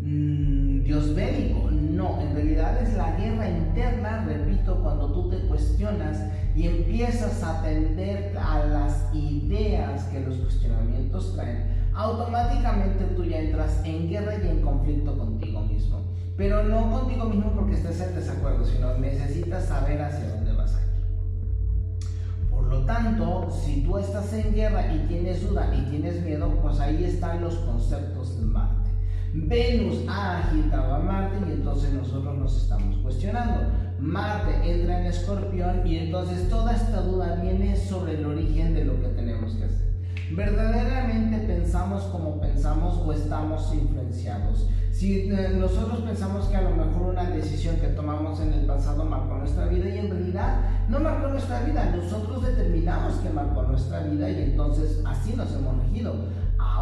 Mm, 0.04 0.84
Dios 0.84 1.16
bélico. 1.16 1.72
No, 1.72 2.20
en 2.20 2.36
realidad 2.36 2.82
es 2.82 2.94
la 2.96 3.16
guerra 3.16 3.50
interna, 3.50 4.26
repito, 4.26 4.82
cuando 4.84 5.14
tú 5.14 5.30
te 5.30 5.48
cuestionas 5.48 6.22
y 6.56 6.68
empiezas 6.68 7.42
a 7.42 7.60
atender 7.60 8.38
a 8.38 8.66
las 8.66 9.16
ideas 9.16 10.04
que 10.06 10.20
los 10.20 10.36
cuestionamientos 10.36 11.34
traen, 11.36 11.90
automáticamente 11.94 13.06
tú 13.16 13.24
ya 13.24 13.40
entras 13.40 13.82
en 13.86 14.10
guerra 14.10 14.36
y 14.44 14.48
en 14.50 14.62
conflicto 14.62 15.18
contigo 15.18 15.62
mismo. 15.62 16.02
pero 16.36 16.64
no 16.64 16.90
contigo 16.90 17.26
mismo 17.26 17.52
porque 17.52 17.76
estés 17.76 18.02
en 18.02 18.16
desacuerdo, 18.16 18.66
sino 18.66 18.98
necesitas 18.98 19.66
saber 19.66 20.02
hacia 20.02 20.30
dónde 20.30 20.52
vas 20.54 20.76
a 20.76 20.82
ir. 20.82 22.50
Por 22.50 22.64
lo 22.66 22.86
tanto, 22.86 23.52
si 23.52 23.84
tú 23.84 24.00
estás 24.00 24.34
en 24.34 24.52
guerra 24.52 24.92
y 24.92 25.08
tienes 25.08 25.48
duda 25.48 25.72
y 25.76 25.82
tienes 25.92 26.24
miedo, 26.24 26.50
pues 26.62 26.80
ahí 26.80 27.04
están 27.04 27.40
los 27.42 27.54
conceptos 27.58 28.36
Marte. 28.42 28.83
Venus 29.34 30.06
ha 30.08 30.40
agitado 30.40 30.94
a 30.94 31.00
Marte 31.00 31.38
y 31.48 31.54
entonces 31.54 31.92
nosotros 31.92 32.38
nos 32.38 32.62
estamos 32.62 32.98
cuestionando. 32.98 33.66
Marte 34.00 34.52
entra 34.64 35.00
en 35.00 35.08
escorpión 35.08 35.88
y 35.88 35.98
entonces 35.98 36.48
toda 36.50 36.76
esta 36.76 37.02
duda 37.02 37.40
viene 37.42 37.76
sobre 37.76 38.20
el 38.20 38.26
origen 38.28 38.76
de 38.76 38.86
lo 38.86 39.02
que 39.02 39.08
tenemos 39.10 39.56
que 39.56 39.66
hacer. 39.66 39.94
¿Verdaderamente 40.36 41.40
pensamos 41.48 42.04
como 42.06 42.40
pensamos 42.40 42.98
o 42.98 43.12
estamos 43.12 43.74
influenciados? 43.74 44.68
Si 44.92 45.32
eh, 45.32 45.50
nosotros 45.58 46.02
pensamos 46.02 46.46
que 46.46 46.56
a 46.56 46.62
lo 46.62 46.76
mejor 46.76 47.10
una 47.10 47.30
decisión 47.30 47.78
que 47.78 47.88
tomamos 47.88 48.40
en 48.40 48.54
el 48.54 48.66
pasado 48.68 49.04
marcó 49.06 49.36
nuestra 49.36 49.66
vida 49.66 49.90
y 49.90 49.98
en 49.98 50.12
realidad 50.12 50.60
no 50.88 51.00
marcó 51.00 51.30
nuestra 51.30 51.64
vida, 51.64 51.92
nosotros 51.96 52.46
determinamos 52.46 53.16
que 53.16 53.30
marcó 53.30 53.64
nuestra 53.64 54.02
vida 54.04 54.30
y 54.30 54.44
entonces 54.44 55.02
así 55.06 55.34
nos 55.36 55.52
hemos 55.56 55.78
regido. 55.88 56.14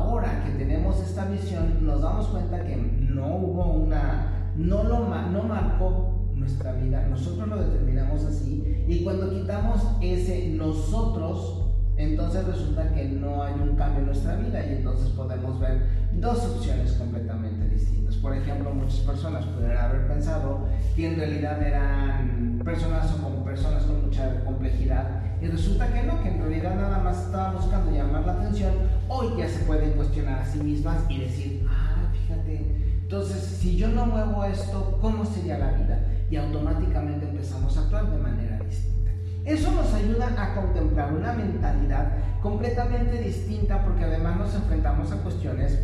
Ahora 0.02 0.44
que 0.44 0.52
tenemos 0.54 1.00
esta 1.00 1.26
visión 1.26 1.86
nos 1.86 2.02
damos 2.02 2.28
cuenta 2.30 2.64
que 2.64 2.76
no 2.76 3.36
hubo 3.36 3.74
una, 3.74 4.52
no 4.56 4.84
lo 4.84 5.08
no 5.08 5.44
marcó 5.44 6.26
nuestra 6.34 6.74
vida, 6.74 7.06
nosotros 7.08 7.48
lo 7.48 7.58
determinamos 7.58 8.26
así 8.26 8.84
y 8.88 9.04
cuando 9.04 9.30
quitamos 9.30 9.80
ese 10.02 10.50
nosotros, 10.58 11.68
entonces 11.98 12.48
resulta 12.48 12.92
que 12.94 13.10
no 13.10 13.44
hay 13.44 13.54
un 13.54 13.76
cambio 13.76 14.00
en 14.00 14.06
nuestra 14.08 14.38
vida 14.38 14.66
y 14.66 14.78
entonces 14.78 15.10
podemos 15.10 15.60
ver 15.60 15.86
dos 16.14 16.44
opciones 16.46 16.94
completamente 16.94 17.70
distintas. 17.70 18.16
Por 18.16 18.36
ejemplo, 18.36 18.74
muchas 18.74 19.02
personas 19.02 19.46
pudieran 19.46 19.86
haber 19.86 20.08
pensado 20.08 20.66
que 20.96 21.14
en 21.14 21.16
realidad 21.16 21.62
eran 21.62 22.60
personas 22.66 23.14
o 23.14 23.22
como 23.22 23.46
personas 23.46 23.84
con 23.84 24.04
mucha 24.06 24.44
complejidad 24.46 25.31
y 25.42 25.48
resulta 25.48 25.92
que 25.92 26.04
no, 26.04 26.22
que 26.22 26.30
en 26.30 26.40
realidad 26.40 26.76
nada 26.76 27.00
más 27.00 27.26
estaba 27.26 27.54
buscando 27.54 27.92
llamar 27.92 28.26
la 28.26 28.34
atención. 28.34 28.74
Hoy 29.08 29.30
ya 29.38 29.50
se 29.50 29.60
pueden 29.66 29.94
cuestionar 29.94 30.40
a 30.42 30.46
sí 30.46 30.60
mismas 30.60 31.04
y 31.10 31.20
decir, 31.20 31.68
ah, 31.70 32.12
fíjate, 32.14 32.76
entonces 33.02 33.42
si 33.42 33.76
yo 33.76 33.88
no 33.88 34.06
muevo 34.06 34.46
esto, 34.46 34.98
¿cómo 35.02 35.26
sería 35.26 35.58
la 35.58 35.72
vida? 35.72 36.08
y 36.32 36.38
automáticamente 36.38 37.28
empezamos 37.28 37.78
a 37.78 37.82
actuar 37.82 38.10
de 38.10 38.18
manera 38.18 38.58
distinta. 38.60 39.12
Eso 39.44 39.72
nos 39.74 39.94
ayuda 39.94 40.34
a 40.38 40.56
contemplar 40.56 41.14
una 41.14 41.34
mentalidad 41.34 42.14
completamente 42.42 43.22
distinta 43.22 43.84
porque 43.84 44.06
además 44.06 44.38
nos 44.38 44.56
enfrentamos 44.56 45.12
a 45.12 45.18
cuestiones 45.18 45.78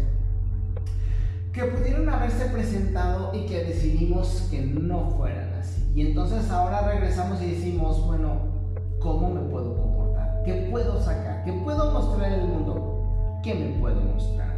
que 1.51 1.63
pudieron 1.65 2.07
haberse 2.07 2.45
presentado 2.45 3.33
y 3.33 3.45
que 3.45 3.65
decidimos 3.65 4.47
que 4.49 4.61
no 4.61 5.11
fueran 5.17 5.53
así. 5.59 5.83
Y 5.93 6.07
entonces 6.07 6.49
ahora 6.49 6.87
regresamos 6.93 7.41
y 7.41 7.51
decimos, 7.51 8.05
bueno, 8.05 8.46
¿cómo 8.99 9.29
me 9.29 9.41
puedo 9.41 9.75
comportar? 9.75 10.43
¿Qué 10.43 10.67
puedo 10.71 11.01
sacar? 11.01 11.43
¿Qué 11.43 11.53
puedo 11.53 11.91
mostrar 11.91 12.31
al 12.33 12.47
mundo? 12.47 13.39
¿Qué 13.43 13.53
me 13.53 13.79
puedo 13.79 14.01
mostrar? 14.01 14.55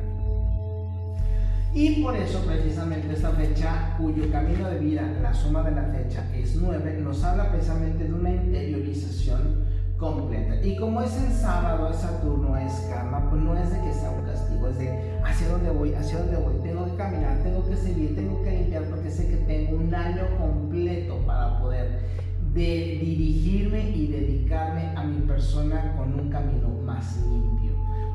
Y 1.74 2.02
por 2.02 2.16
eso 2.16 2.40
precisamente 2.48 3.14
esta 3.14 3.30
fecha, 3.30 3.96
cuyo 4.00 4.32
camino 4.32 4.68
de 4.70 4.80
vida, 4.80 5.04
la 5.22 5.34
suma 5.34 5.62
de 5.62 5.72
la 5.72 5.84
fecha 5.84 6.26
es 6.34 6.56
9, 6.56 7.00
nos 7.02 7.24
habla 7.24 7.52
precisamente 7.52 8.06
de 8.06 8.14
una 8.14 8.32
interiorización 8.32 9.66
completa. 10.00 10.56
Y 10.66 10.78
como 10.78 11.02
es 11.02 11.16
el 11.22 11.32
sábado, 11.32 11.90
es 11.90 11.98
Saturno, 11.98 12.58
es 12.58 12.74
karma, 12.90 13.30
pues 13.30 13.42
no 13.44 13.56
es 13.56 13.70
de 13.70 13.82
que 13.82 13.94
sea 13.94 14.10
un 14.10 14.26
castigo, 14.26 14.68
es 14.70 14.80
de 14.80 15.20
hacia 15.24 15.50
dónde 15.50 15.70
voy, 15.70 15.94
hacia 15.94 16.20
dónde 16.20 16.38
voy, 16.38 16.56
tengo 16.64 16.86
que 16.86 16.96
caminar, 16.96 17.38
tengo 17.44 17.64
que 17.68 17.76
seguir, 17.76 18.16
tengo 18.16 18.42
que 18.42 18.52
limpiar 18.52 18.84
porque 18.86 19.12
sé 19.12 19.28
que 19.28 19.38
tengo 19.38 19.78
un 19.78 19.94
año 19.94 20.24
completo 20.40 21.18
para 21.28 21.60
poder 21.60 22.00
de 22.54 23.00
dirigirme 23.02 23.92
y 23.92 24.08
dedicarme 24.08 24.94
a 24.96 25.04
mi 25.04 25.22
persona 25.22 25.96
con 25.96 26.20
un 26.20 26.30
camino 26.30 26.70
más 26.86 27.18
limpio 27.26 27.60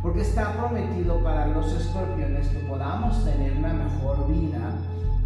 porque 0.05 0.21
está 0.21 0.53
prometido 0.53 1.25
para 1.25 1.47
los 1.47 1.73
escorpiones 1.73 2.49
que 2.49 2.59
podamos 2.59 3.25
tener 3.25 3.57
una 3.57 3.73
mejor 3.73 4.29
vida, 4.29 4.77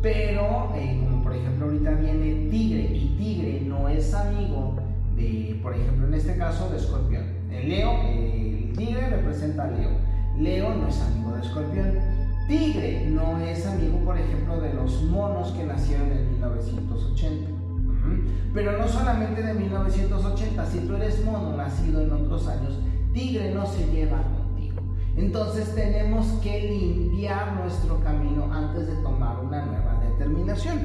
pero 0.01 0.73
eh, 0.77 1.01
como 1.03 1.25
por 1.25 1.35
ejemplo 1.35 1.67
ahorita 1.67 1.91
viene 1.97 2.49
tigre 2.49 2.83
y 2.95 3.17
tigre 3.19 3.63
no 3.63 3.89
es 3.89 4.15
amigo 4.15 4.77
de, 5.17 5.59
por 5.65 5.75
ejemplo 5.75 6.07
en 6.07 6.15
este 6.15 6.37
caso 6.37 6.71
de 6.71 6.77
escorpión. 6.77 7.25
El 7.51 7.71
Leo, 7.71 7.91
el 8.05 8.73
tigre 8.77 9.11
representa 9.11 9.65
a 9.65 9.71
Leo. 9.73 9.91
Leo 10.39 10.73
no 10.73 10.87
es 10.87 11.01
amigo 11.01 11.33
de 11.33 11.41
escorpión. 11.41 11.99
Tigre 12.47 13.11
no 13.11 13.41
es 13.41 13.67
amigo, 13.67 13.99
por 14.05 14.17
ejemplo, 14.17 14.61
de 14.61 14.75
los 14.75 15.03
monos 15.03 15.51
que 15.51 15.65
nacieron 15.65 16.13
en 16.13 16.31
1980. 16.35 17.58
Pero 18.55 18.79
no 18.79 18.89
solamente 18.89 19.43
de 19.43 19.55
1980, 19.55 20.67
si 20.67 20.79
tú 20.81 20.95
eres 20.97 21.25
mono 21.25 21.57
nacido 21.57 22.03
en 22.03 22.13
otros 22.13 22.47
años, 22.49 22.79
tigre 23.13 23.55
no 23.55 23.67
se 23.67 23.87
lleva 23.91 24.23
entonces 25.19 25.75
tenemos 25.75 26.27
que 26.45 26.61
limpiar 26.71 27.57
nuestro 27.57 28.01
camino 28.05 28.49
antes 28.53 28.87
de 28.87 28.95
tomar 29.03 29.41
una 29.41 29.67
nueva 29.67 30.01
determinación, 30.01 30.79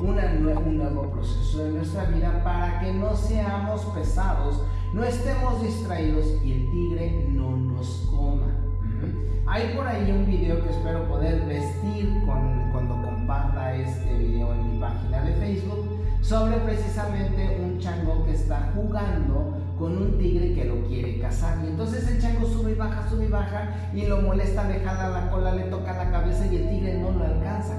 un 0.00 0.76
nuevo 0.78 1.10
proceso 1.10 1.64
de 1.64 1.72
nuestra 1.72 2.04
vida 2.06 2.42
para 2.42 2.80
que 2.80 2.94
no 2.94 3.14
seamos 3.14 3.82
pesados, 3.94 4.62
no 4.94 5.04
estemos 5.04 5.62
distraídos 5.62 6.26
y 6.42 6.52
el 6.52 6.70
tigre 6.70 7.26
no 7.28 7.54
nos 7.54 8.08
coma. 8.10 8.46
Hay 9.46 9.74
por 9.76 9.86
ahí 9.86 10.10
un 10.10 10.24
video 10.24 10.64
que 10.64 10.70
espero 10.70 11.06
poder 11.06 11.44
vestir 11.44 12.08
con, 12.24 12.70
cuando 12.72 12.94
comparta 13.02 13.76
este 13.76 14.16
video 14.16 14.54
en 14.54 14.72
mi 14.72 14.80
página 14.80 15.20
de 15.20 15.34
Facebook 15.34 15.84
sobre 16.24 16.56
precisamente 16.60 17.60
un 17.62 17.78
chango 17.78 18.24
que 18.24 18.32
está 18.32 18.72
jugando 18.74 19.58
con 19.78 19.98
un 19.98 20.16
tigre 20.16 20.54
que 20.54 20.64
lo 20.64 20.82
quiere 20.86 21.18
cazar. 21.18 21.62
Y 21.62 21.66
entonces 21.66 22.08
el 22.08 22.18
chango 22.18 22.46
sube 22.46 22.72
y 22.72 22.74
baja, 22.74 23.06
sube 23.10 23.26
y 23.26 23.28
baja, 23.28 23.74
y 23.92 24.06
lo 24.06 24.22
molesta, 24.22 24.66
le 24.66 24.80
jala 24.80 25.10
la 25.10 25.30
cola, 25.30 25.54
le 25.54 25.64
toca 25.64 25.92
la 25.92 26.10
cabeza 26.10 26.46
y 26.46 26.56
el 26.56 26.70
tigre 26.70 26.98
no 26.98 27.10
lo 27.10 27.24
alcanza. 27.24 27.74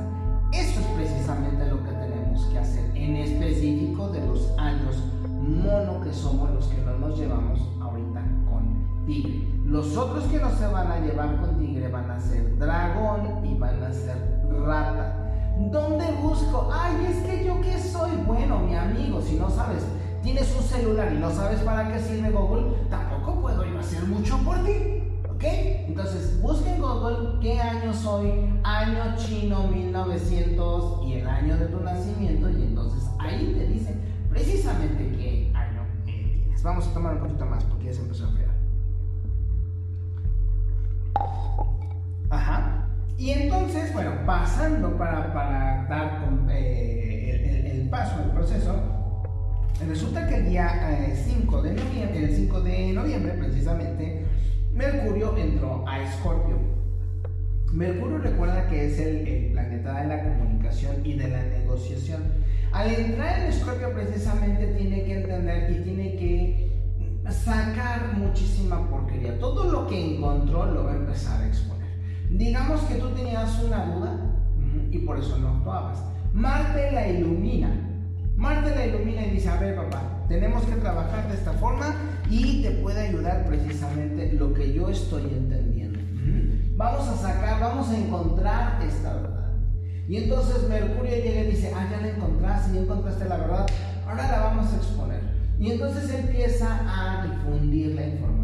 Eso 0.53 0.79
es 0.79 0.85
precisamente 0.95 1.65
lo 1.67 1.83
que 1.83 1.91
tenemos 1.91 2.45
que 2.45 2.59
hacer, 2.59 2.85
en 2.93 3.15
específico 3.15 4.09
de 4.09 4.21
los 4.27 4.53
años 4.59 4.95
mono 5.41 6.01
que 6.01 6.13
somos 6.13 6.51
los 6.51 6.67
que 6.67 6.81
no 6.81 6.99
nos 6.99 7.17
llevamos 7.17 7.59
ahorita 7.81 8.21
con 8.47 9.05
tigre. 9.07 9.41
Los 9.65 9.97
otros 9.97 10.23
que 10.25 10.37
no 10.37 10.51
se 10.51 10.67
van 10.67 10.91
a 10.91 10.99
llevar 10.99 11.35
con 11.41 11.57
tigre 11.57 11.87
van 11.87 12.11
a 12.11 12.19
ser 12.19 12.57
dragón 12.59 13.43
y 13.43 13.55
van 13.57 13.83
a 13.83 13.91
ser 13.91 14.17
rata. 14.65 15.24
¿Dónde 15.57 16.05
busco? 16.21 16.69
Ay, 16.71 17.07
es 17.09 17.17
que 17.25 17.45
yo 17.45 17.61
qué 17.61 17.79
soy. 17.79 18.11
Bueno, 18.25 18.59
mi 18.59 18.75
amigo, 18.75 19.21
si 19.21 19.35
no 19.35 19.49
sabes 19.49 19.83
tienes 20.25 20.55
un 20.57 20.63
celular 20.63 21.13
y 21.13 21.19
no 21.19 21.29
sabes 21.29 21.59
para 21.61 21.87
qué 21.87 21.99
sirve 21.99 22.31
Google, 22.31 22.75
tampoco 22.89 23.41
puedo 23.41 23.63
yo 23.63 23.79
hacer 23.79 24.03
mucho 24.07 24.37
por 24.39 24.57
ti. 24.65 25.03
¿Ok? 25.29 25.43
Entonces, 25.43 26.41
busca 26.41 26.73
en 26.73 26.81
Google 26.81 27.39
qué 27.41 27.61
año 27.61 27.93
soy, 27.93 28.49
año 28.63 29.15
chino 29.17 29.67
1900 29.67 31.05
y 31.05 31.13
el 31.13 31.27
año 31.27 31.55
de 31.57 31.67
tu 31.67 31.79
nacimiento, 31.79 32.49
y 32.49 32.63
entonces 32.63 33.07
ahí 33.19 33.53
te 33.55 33.67
dice 33.67 33.95
precisamente 34.29 35.11
qué 35.15 35.51
año 35.53 35.81
tienes. 36.05 36.63
Vamos 36.63 36.87
a 36.87 36.93
tomar 36.93 37.13
un 37.15 37.19
poquito 37.19 37.45
más 37.45 37.63
porque 37.65 37.85
ya 37.85 37.93
se 37.93 38.01
empezó 38.01 38.25
a 38.25 38.29
enfriar. 38.29 38.55
Ajá. 42.31 42.84
Y 43.17 43.31
entonces, 43.31 43.93
bueno, 43.93 44.11
pasando 44.25 44.97
para, 44.97 45.33
para 45.33 45.85
dar 45.87 46.27
eh, 46.51 47.61
el, 47.65 47.79
el 47.79 47.89
paso, 47.89 48.21
el 48.23 48.31
proceso, 48.31 48.95
Resulta 49.83 50.25
que 50.27 50.35
el 50.35 50.49
día 50.49 51.13
5 51.13 51.65
eh, 51.65 51.69
de 51.69 51.75
noviembre, 51.75 52.23
el 52.23 52.35
5 52.35 52.61
de 52.61 52.93
noviembre 52.93 53.33
precisamente, 53.33 54.25
Mercurio 54.73 55.37
entró 55.37 55.87
a 55.87 56.01
Escorpio. 56.01 56.57
Mercurio 57.73 58.19
recuerda 58.19 58.67
que 58.67 58.85
es 58.85 58.99
el, 58.99 59.51
planeta 59.51 60.01
de 60.01 60.07
la 60.07 60.23
comunicación 60.23 60.95
y 61.03 61.15
de 61.15 61.27
la 61.27 61.43
negociación. 61.43 62.23
Al 62.71 62.89
entrar 62.89 63.39
en 63.39 63.47
Escorpio 63.47 63.93
precisamente 63.93 64.67
tiene 64.77 65.03
que 65.03 65.21
entender 65.21 65.71
y 65.71 65.83
tiene 65.83 66.15
que 66.15 66.71
sacar 67.29 68.17
muchísima 68.17 68.89
porquería. 68.89 69.37
Todo 69.39 69.69
lo 69.71 69.87
que 69.87 70.15
encontró 70.15 70.65
lo 70.65 70.85
va 70.85 70.93
a 70.93 70.95
empezar 70.95 71.41
a 71.41 71.47
exponer. 71.47 71.74
Digamos 72.29 72.81
que 72.81 72.95
tú 72.95 73.09
tenías 73.09 73.61
una 73.63 73.85
duda 73.85 74.17
y 74.91 74.99
por 74.99 75.19
eso 75.19 75.37
no 75.37 75.49
actuabas. 75.49 76.03
Marte 76.33 76.91
la 76.91 77.07
ilumina 77.07 77.85
Marte 78.35 78.75
la 78.75 78.85
ilumina 78.85 79.25
y 79.25 79.31
dice, 79.31 79.47
a 79.47 79.57
ver 79.57 79.75
papá, 79.77 80.25
tenemos 80.27 80.65
que 80.65 80.75
trabajar 80.75 81.29
de 81.29 81.35
esta 81.35 81.53
forma 81.53 81.95
y 82.29 82.61
te 82.61 82.71
puede 82.71 83.07
ayudar 83.07 83.45
precisamente 83.45 84.33
lo 84.33 84.53
que 84.53 84.73
yo 84.73 84.89
estoy 84.89 85.23
entendiendo. 85.23 85.99
Vamos 86.75 87.07
a 87.07 87.15
sacar, 87.15 87.61
vamos 87.61 87.89
a 87.89 87.97
encontrar 87.97 88.83
esta 88.83 89.13
verdad. 89.13 89.51
Y 90.09 90.17
entonces 90.17 90.67
Mercurio 90.67 91.15
llega 91.15 91.41
y 91.41 91.51
dice, 91.51 91.71
ah, 91.73 91.87
ya 91.89 92.01
la 92.01 92.09
encontraste, 92.09 92.73
ya 92.73 92.81
encontraste 92.81 93.29
la 93.29 93.37
verdad, 93.37 93.65
ahora 94.05 94.29
la 94.29 94.39
vamos 94.41 94.73
a 94.73 94.75
exponer. 94.75 95.21
Y 95.57 95.71
entonces 95.71 96.13
empieza 96.13 96.81
a 96.85 97.25
difundir 97.25 97.95
la 97.95 98.05
información. 98.05 98.34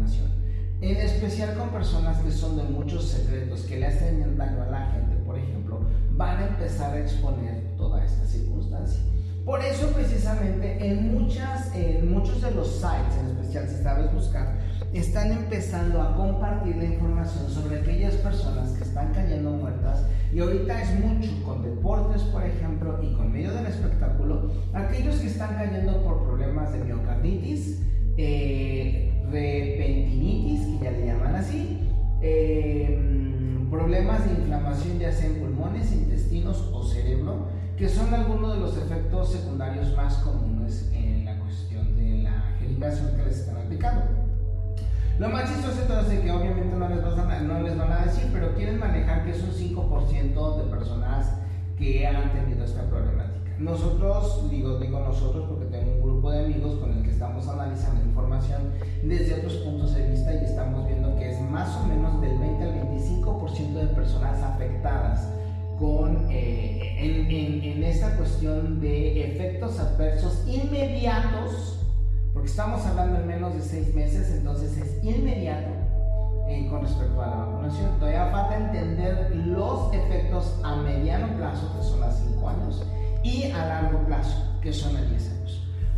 En 0.82 0.96
especial 0.96 1.54
con 1.56 1.68
personas 1.68 2.18
que 2.18 2.32
son 2.32 2.56
de 2.56 2.64
muchos 2.64 3.04
secretos, 3.04 3.62
que 3.62 3.78
le 3.78 3.86
hacen 3.86 4.36
daño 4.36 4.62
a 4.62 4.66
la 4.66 4.86
gente, 4.86 5.14
por 5.24 5.38
ejemplo, 5.38 5.78
van 6.16 6.38
a 6.38 6.48
empezar 6.48 6.92
a 6.92 6.98
exponer 6.98 7.62
a 7.78 8.04
esta 8.04 8.26
circunstancia. 8.26 9.00
Por 9.44 9.60
eso 9.62 9.86
precisamente 9.92 10.84
en, 10.84 11.14
muchas, 11.14 11.72
en 11.76 12.12
muchos 12.12 12.42
de 12.42 12.50
los 12.50 12.66
sites, 12.66 13.16
en 13.20 13.28
especial 13.28 13.68
si 13.68 13.80
sabes 13.80 14.12
buscar, 14.12 14.58
están 14.92 15.30
empezando 15.30 16.02
a 16.02 16.16
compartir 16.16 16.74
la 16.74 16.84
información 16.84 17.48
sobre 17.48 17.78
aquellas 17.78 18.14
personas 18.16 18.70
que 18.72 18.82
están 18.82 19.12
cayendo 19.12 19.50
muertas 19.50 20.04
y 20.32 20.40
ahorita 20.40 20.82
es 20.82 20.98
mucho 20.98 21.30
con 21.44 21.62
deportes, 21.62 22.22
por 22.22 22.42
ejemplo, 22.42 22.98
y 23.02 23.14
con 23.14 23.30
medio 23.30 23.52
del 23.52 23.66
espectáculo, 23.66 24.50
aquellos 24.72 25.16
que 25.20 25.28
están 25.28 25.54
cayendo 25.54 26.02
por 26.02 26.24
problemas 26.24 26.72
de 26.72 26.84
miocarditis, 26.84 27.82
eh, 28.16 29.21
repentinitis, 29.32 30.66
que 30.66 30.84
ya 30.84 30.90
le 30.90 31.06
llaman 31.06 31.34
así, 31.34 31.88
eh, 32.20 33.66
problemas 33.70 34.24
de 34.24 34.40
inflamación 34.40 34.98
ya 34.98 35.10
sea 35.10 35.26
en 35.26 35.40
pulmones, 35.40 35.92
intestinos 35.92 36.70
o 36.72 36.84
cerebro, 36.84 37.48
que 37.76 37.88
son 37.88 38.12
algunos 38.14 38.54
de 38.54 38.60
los 38.60 38.76
efectos 38.76 39.32
secundarios 39.32 39.96
más 39.96 40.14
comunes 40.18 40.90
en 40.92 41.24
la 41.24 41.38
cuestión 41.40 41.96
de 41.96 42.22
la 42.22 42.54
gericación 42.60 43.16
que 43.16 43.24
les 43.24 43.40
están 43.40 43.56
aplicando. 43.56 44.02
Lo 45.18 45.28
más 45.28 45.50
chistoso 45.50 45.80
de 45.80 45.86
todo 45.86 46.00
es 46.00 46.20
que 46.20 46.30
obviamente 46.30 46.76
no 46.76 46.88
les, 46.88 47.02
van 47.02 47.30
a, 47.30 47.40
no 47.40 47.62
les 47.62 47.76
van 47.76 47.92
a 47.92 48.04
decir, 48.04 48.28
pero 48.32 48.54
quieren 48.54 48.78
manejar 48.78 49.24
que 49.24 49.30
es 49.30 49.42
un 49.42 49.50
5% 49.50 50.56
de 50.58 50.70
personas 50.70 51.32
que 51.78 52.06
han 52.06 52.32
tenido 52.32 52.64
esta 52.64 52.82
problemática. 52.88 53.50
Nosotros, 53.58 54.50
digo, 54.50 54.78
digo 54.78 55.00
nosotros 55.00 55.46
porque 55.48 55.66
tengo 55.66 55.92
un 55.92 56.02
grupo 56.02 56.30
de 56.30 56.44
amigos 56.44 56.78
con 56.80 56.92
el 56.92 57.02
que 57.02 57.10
estamos 57.10 57.46
analizando 57.48 58.01
información 58.42 58.72
desde 59.02 59.34
otros 59.34 59.54
puntos 59.58 59.94
de 59.94 60.08
vista 60.08 60.34
y 60.34 60.44
estamos 60.44 60.86
viendo 60.86 61.16
que 61.16 61.30
es 61.30 61.40
más 61.40 61.76
o 61.76 61.86
menos 61.86 62.20
del 62.20 62.38
20 62.38 62.64
al 62.64 62.74
25% 62.88 63.72
de 63.74 63.86
personas 63.94 64.42
afectadas 64.42 65.28
con, 65.78 66.30
eh, 66.30 66.96
en, 66.98 67.30
en, 67.30 67.64
en 67.64 67.84
esta 67.84 68.16
cuestión 68.16 68.80
de 68.80 69.32
efectos 69.32 69.78
adversos 69.78 70.44
inmediatos 70.46 71.78
porque 72.32 72.48
estamos 72.48 72.84
hablando 72.86 73.20
en 73.20 73.26
menos 73.26 73.54
de 73.54 73.60
seis 73.60 73.94
meses, 73.94 74.30
entonces 74.30 74.76
es 74.78 75.04
inmediato 75.04 75.68
eh, 76.48 76.66
con 76.70 76.80
respecto 76.80 77.20
a 77.20 77.26
la 77.26 77.36
vacunación. 77.36 77.98
Todavía 77.98 78.30
falta 78.30 78.56
entender 78.56 79.36
los 79.36 79.92
efectos 79.92 80.58
a 80.62 80.76
mediano 80.76 81.36
plazo, 81.36 81.70
que 81.76 81.82
son 81.84 82.02
a 82.02 82.10
cinco 82.10 82.48
años, 82.48 82.82
y 83.22 83.50
a 83.50 83.66
largo 83.66 83.98
plazo, 84.06 84.58
que 84.62 84.72
son 84.72 84.96
a 84.96 85.02
10 85.02 85.30
años. 85.30 85.41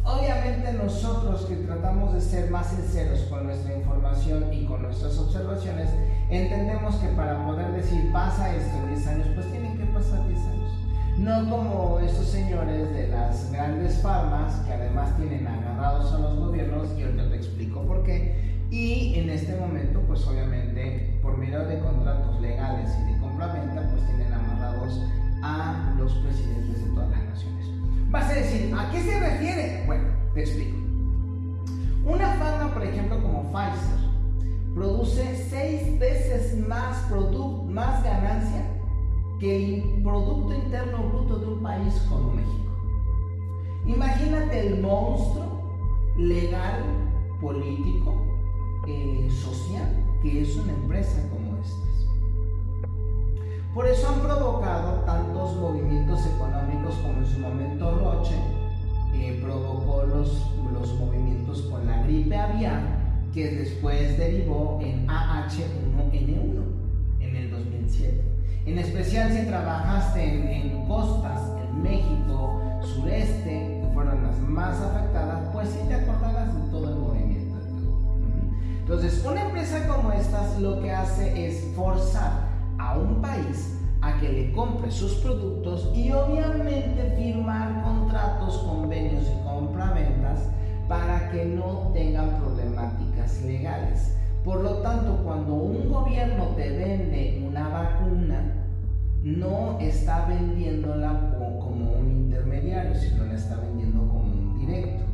Obviamente 0.05 0.71
nosotros 0.75 1.47
que 1.47 1.57
tratamos 1.57 2.13
de 2.13 2.21
ser 2.21 2.51
más 2.51 2.67
sinceros 2.67 3.21
con 3.31 3.47
nuestra 3.47 3.75
información 3.75 4.53
y 4.53 4.67
con 4.67 4.83
nuestras 4.83 5.17
observaciones, 5.19 5.89
entendemos 6.29 6.97
que 6.97 7.09
para 7.09 7.43
poder 7.47 7.73
decir 7.73 8.13
pasa 8.13 8.55
esto 8.55 8.77
en 8.81 8.95
10 8.95 9.07
años, 9.07 9.27
pues 9.35 9.51
tienen 9.51 9.79
que 9.79 9.87
pasar 9.87 10.29
10 10.29 10.41
años. 10.41 10.73
No 11.17 11.49
como 11.49 12.01
estos 12.01 12.27
señores 12.27 12.93
de 12.93 13.09
las 13.09 13.51
grandes 13.51 13.97
farmas 14.03 14.55
que 14.67 14.75
además 14.75 15.17
tienen 15.17 15.47
agarrados 15.47 16.13
a 16.13 16.19
los 16.19 16.37
gobiernos 16.37 16.89
y 16.99 17.03
ahorita 17.03 17.31
te 17.31 17.37
explico 17.37 17.81
por 17.87 18.03
qué. 18.03 18.35
Y 18.71 19.15
en 19.19 19.31
este 19.31 19.57
momento, 19.57 20.01
pues 20.07 20.27
obviamente, 20.27 21.19
por 21.23 21.39
medio 21.39 21.65
de 21.65 21.79
contratos 21.79 22.41
legales 22.43 22.91
y 23.01 23.13
de 23.13 23.21
compra-venta, 23.21 23.89
pues 23.91 24.05
tienen 24.07 24.33
amarrados 24.35 25.01
a 25.43 25.95
los 25.97 26.13
presidentes 26.15 26.83
de 26.83 26.89
las 26.89 27.09
naciones. 27.09 27.24
Vas 28.15 28.31
a 28.31 28.35
decir, 28.35 28.73
¿a 28.73 28.93
qué 28.93 29.03
se 29.03 29.19
refiere? 29.19 29.83
Bueno, 29.87 30.05
te 30.35 30.43
explico. 30.43 30.77
Una 32.07 32.29
farma, 32.35 32.73
por 32.73 32.85
ejemplo, 32.85 33.21
como 33.21 33.51
Pfizer, 33.51 34.09
produce 34.73 35.49
seis 35.51 35.99
veces 35.99 36.57
más, 36.69 37.11
más 37.71 38.05
ganancia 38.05 38.71
que 39.41 39.79
el 39.79 40.03
Producto 40.05 40.55
Interno 40.55 41.09
Bruto 41.09 41.41
de 41.41 41.47
un 41.49 41.61
país 41.61 41.93
como 42.09 42.35
México. 42.35 42.73
Imagínate 43.85 44.61
el 44.65 44.81
monstruo 44.81 46.15
legal, 46.17 46.85
político, 47.41 48.15
eh, 48.87 49.29
social 49.29 49.91
que 50.23 50.43
es 50.43 50.57
una 50.57 50.73
empresa 50.73 51.21
como. 51.31 51.44
Por 53.75 53.89
eso 53.89 54.09
han 54.09 54.21
provocado 54.21 55.01
tantos 55.01 55.57
movimientos 55.57 56.25
económicos 56.27 56.95
como 57.03 57.19
en 57.19 57.27
su 57.27 57.41
momento 57.41 57.91
Roche 57.91 58.37
eh, 59.13 59.41
provocó 59.43 60.05
los, 60.05 60.47
los 60.73 60.95
movimientos 60.95 61.63
con 61.63 61.85
la 61.85 62.05
gripe 62.05 62.37
aviar 62.37 62.83
que 63.35 63.51
después 63.51 64.17
derivó 64.17 64.79
en 64.81 65.09
AH1N1 65.09 66.63
en 67.19 67.37
el 67.37 67.51
2007. 67.51 68.23
En 68.67 68.79
especial 68.79 69.33
si 69.33 69.45
trabajaste 69.45 70.23
en, 70.23 70.87
costas, 70.87 71.41
en 71.69 71.83
México, 71.83 72.61
sureste, 72.81 73.81
que 73.83 73.91
fueron 73.93 74.23
las 74.23 74.39
más 74.39 74.81
afectadas, 74.81 75.51
pues 75.53 75.69
sí 75.71 75.81
te 75.89 75.95
acordarás 75.95 76.55
de 76.55 76.71
todo 76.71 76.91
el 76.91 76.97
movimiento. 77.01 77.57
Entonces, 78.79 79.25
una 79.29 79.47
empresa 79.47 79.89
como 79.89 80.13
esta 80.13 80.59
lo 80.61 80.81
que 80.81 80.93
hace 80.93 81.49
es 81.49 81.75
forzar 81.75 82.54
un 82.99 83.21
país 83.21 83.79
a 84.01 84.19
que 84.21 84.29
le 84.31 84.53
compre 84.53 84.91
sus 84.91 85.15
productos 85.15 85.91
y 85.95 86.11
obviamente 86.13 87.15
firmar 87.17 87.83
contratos, 87.83 88.59
convenios 88.59 89.25
y 89.25 89.45
compraventas 89.45 90.41
para 90.89 91.31
que 91.31 91.45
no 91.45 91.91
tengan 91.95 92.39
problemáticas 92.41 93.43
legales. 93.43 94.17
Por 94.45 94.61
lo 94.61 94.79
tanto, 94.79 95.23
cuando 95.25 95.55
un 95.55 95.89
gobierno 95.91 96.49
te 96.57 96.69
vende 96.71 97.43
una 97.49 97.69
vacuna, 97.69 98.43
no 99.23 99.79
está 99.81 100.27
vendiéndola 100.27 101.31
como 101.59 101.93
un 101.93 102.11
intermediario, 102.11 102.95
sino 102.95 103.25
la 103.25 103.35
está 103.35 103.57
vendiendo 103.57 104.01
como 104.01 104.21
un 104.21 104.59
directo. 104.59 105.05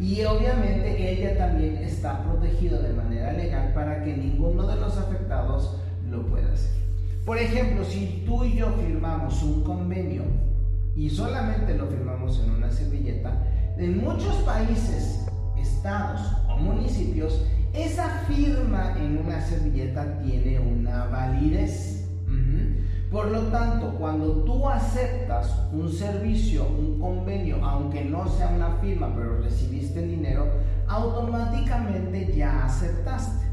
Y 0.00 0.24
obviamente 0.24 1.12
ella 1.12 1.36
también 1.36 1.76
está 1.76 2.22
protegida 2.22 2.78
de 2.78 2.94
manera 2.94 3.32
legal 3.32 3.72
para 3.74 4.02
que 4.02 4.16
ninguno 4.16 4.66
de 4.66 4.76
los 4.76 4.96
afectados 4.96 5.76
lo 6.08 6.24
pueda 6.26 6.52
hacer. 6.52 6.87
Por 7.28 7.36
ejemplo, 7.36 7.84
si 7.84 8.22
tú 8.24 8.42
y 8.42 8.56
yo 8.56 8.72
firmamos 8.82 9.42
un 9.42 9.62
convenio 9.62 10.22
y 10.96 11.10
solamente 11.10 11.76
lo 11.76 11.86
firmamos 11.86 12.40
en 12.42 12.52
una 12.52 12.70
servilleta, 12.70 13.44
en 13.76 13.98
muchos 13.98 14.34
países, 14.46 15.26
estados 15.58 16.22
o 16.48 16.56
municipios, 16.56 17.44
esa 17.74 18.24
firma 18.26 18.94
en 18.98 19.18
una 19.18 19.42
servilleta 19.42 20.22
tiene 20.22 20.58
una 20.58 21.04
validez. 21.08 22.08
Por 23.10 23.30
lo 23.30 23.42
tanto, 23.48 23.94
cuando 23.98 24.44
tú 24.44 24.66
aceptas 24.66 25.54
un 25.70 25.92
servicio, 25.92 26.66
un 26.66 26.98
convenio, 26.98 27.62
aunque 27.62 28.06
no 28.06 28.26
sea 28.26 28.48
una 28.48 28.70
firma, 28.80 29.12
pero 29.14 29.42
recibiste 29.42 30.02
el 30.02 30.12
dinero, 30.12 30.46
automáticamente 30.86 32.34
ya 32.34 32.64
aceptaste. 32.64 33.47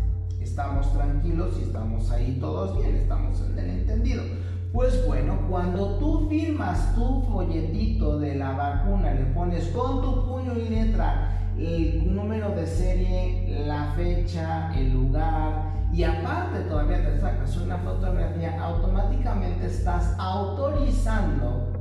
Estamos 0.55 0.93
tranquilos 0.93 1.57
y 1.59 1.63
estamos 1.63 2.09
ahí 2.11 2.37
todos 2.39 2.79
bien, 2.79 2.95
estamos 2.95 3.41
en 3.41 3.59
el 3.59 3.69
entendido. 3.71 4.23
Pues 4.71 5.05
bueno, 5.05 5.37
cuando 5.49 5.97
tú 5.97 6.29
firmas 6.29 6.95
tu 6.95 7.23
folletito 7.23 8.19
de 8.19 8.35
la 8.35 8.53
vacuna, 8.53 9.13
le 9.15 9.25
pones 9.33 9.65
con 9.71 10.01
tu 10.01 10.25
puño 10.25 10.57
y 10.57 10.69
letra 10.69 11.51
el 11.57 12.15
número 12.15 12.51
de 12.51 12.65
serie, 12.65 13.65
la 13.67 13.91
fecha, 13.97 14.73
el 14.79 14.93
lugar, 14.93 15.89
y 15.91 16.03
aparte 16.03 16.61
todavía 16.69 17.03
te 17.03 17.19
sacas 17.19 17.57
una 17.57 17.77
fotografía, 17.79 18.57
automáticamente 18.63 19.65
estás 19.65 20.15
autorizando 20.17 21.73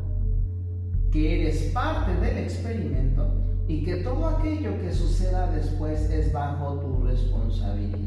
que 1.12 1.42
eres 1.42 1.70
parte 1.72 2.12
del 2.16 2.38
experimento 2.38 3.24
y 3.68 3.84
que 3.84 3.98
todo 3.98 4.26
aquello 4.26 4.80
que 4.80 4.92
suceda 4.92 5.48
después 5.52 6.10
es 6.10 6.32
bajo 6.32 6.80
tu 6.80 7.04
responsabilidad. 7.04 8.03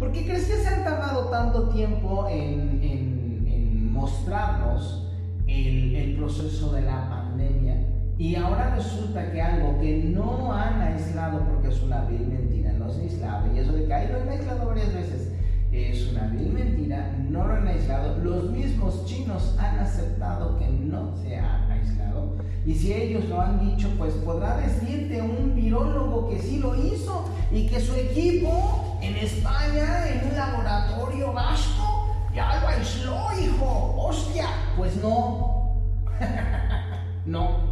¿Por 0.00 0.12
qué 0.12 0.24
crees 0.24 0.46
que 0.46 0.56
se 0.56 0.66
han 0.66 0.82
tardado 0.82 1.26
tanto 1.26 1.68
tiempo 1.68 2.26
en, 2.30 3.92
mostrarnos 3.92 5.06
el, 5.46 5.94
el 5.94 6.16
proceso 6.16 6.72
de 6.72 6.80
la 6.80 7.10
pandemia? 7.10 7.86
Y 8.16 8.34
ahora 8.34 8.74
resulta 8.74 9.30
que 9.30 9.42
algo 9.42 9.78
que 9.78 10.04
no 10.04 10.54
han 10.54 10.80
aislado, 10.80 11.44
porque 11.44 11.68
es 11.68 11.82
una 11.82 12.06
vil 12.06 12.26
mentira, 12.26 12.72
no 12.72 12.88
se 12.88 13.02
aislaba, 13.02 13.46
y 13.54 13.58
eso 13.58 13.72
de 13.72 13.84
que 13.84 13.92
ahí 13.92 14.08
lo 14.08 14.22
han 14.22 14.28
aislado 14.30 14.68
varias 14.68 14.94
veces, 14.94 15.32
es 15.70 16.10
una 16.12 16.28
vil 16.28 16.50
mentira, 16.50 17.14
no 17.28 17.46
lo 17.46 17.52
han 17.52 17.68
aislado. 17.68 18.16
Los 18.24 18.50
mismos 18.50 19.04
chinos 19.04 19.54
han 19.58 19.80
aceptado 19.80 20.58
que 20.58 20.66
no 20.66 21.14
se 21.18 21.36
ha 21.36 21.66
aislado. 21.70 22.36
Y 22.64 22.74
si 22.74 22.94
ellos 22.94 23.28
lo 23.28 23.38
han 23.38 23.60
dicho, 23.60 23.90
pues 23.98 24.14
podrá 24.14 24.56
decirte 24.56 25.20
un 25.20 25.54
virólogo 25.54 26.30
que 26.30 26.38
sí 26.38 26.58
lo 26.58 26.74
hizo 26.74 27.26
y 27.52 27.66
que 27.66 27.80
su 27.80 27.94
equipo 27.94 28.89
en 29.00 29.16
España, 29.16 30.08
en 30.08 30.28
un 30.28 30.36
laboratorio 30.36 31.32
vasco, 31.32 32.14
ya 32.34 32.60
lo 32.60 32.68
aisló, 32.68 33.28
hijo. 33.40 33.94
Hostia, 33.98 34.46
pues 34.76 34.96
no. 34.96 35.80
no. 37.26 37.70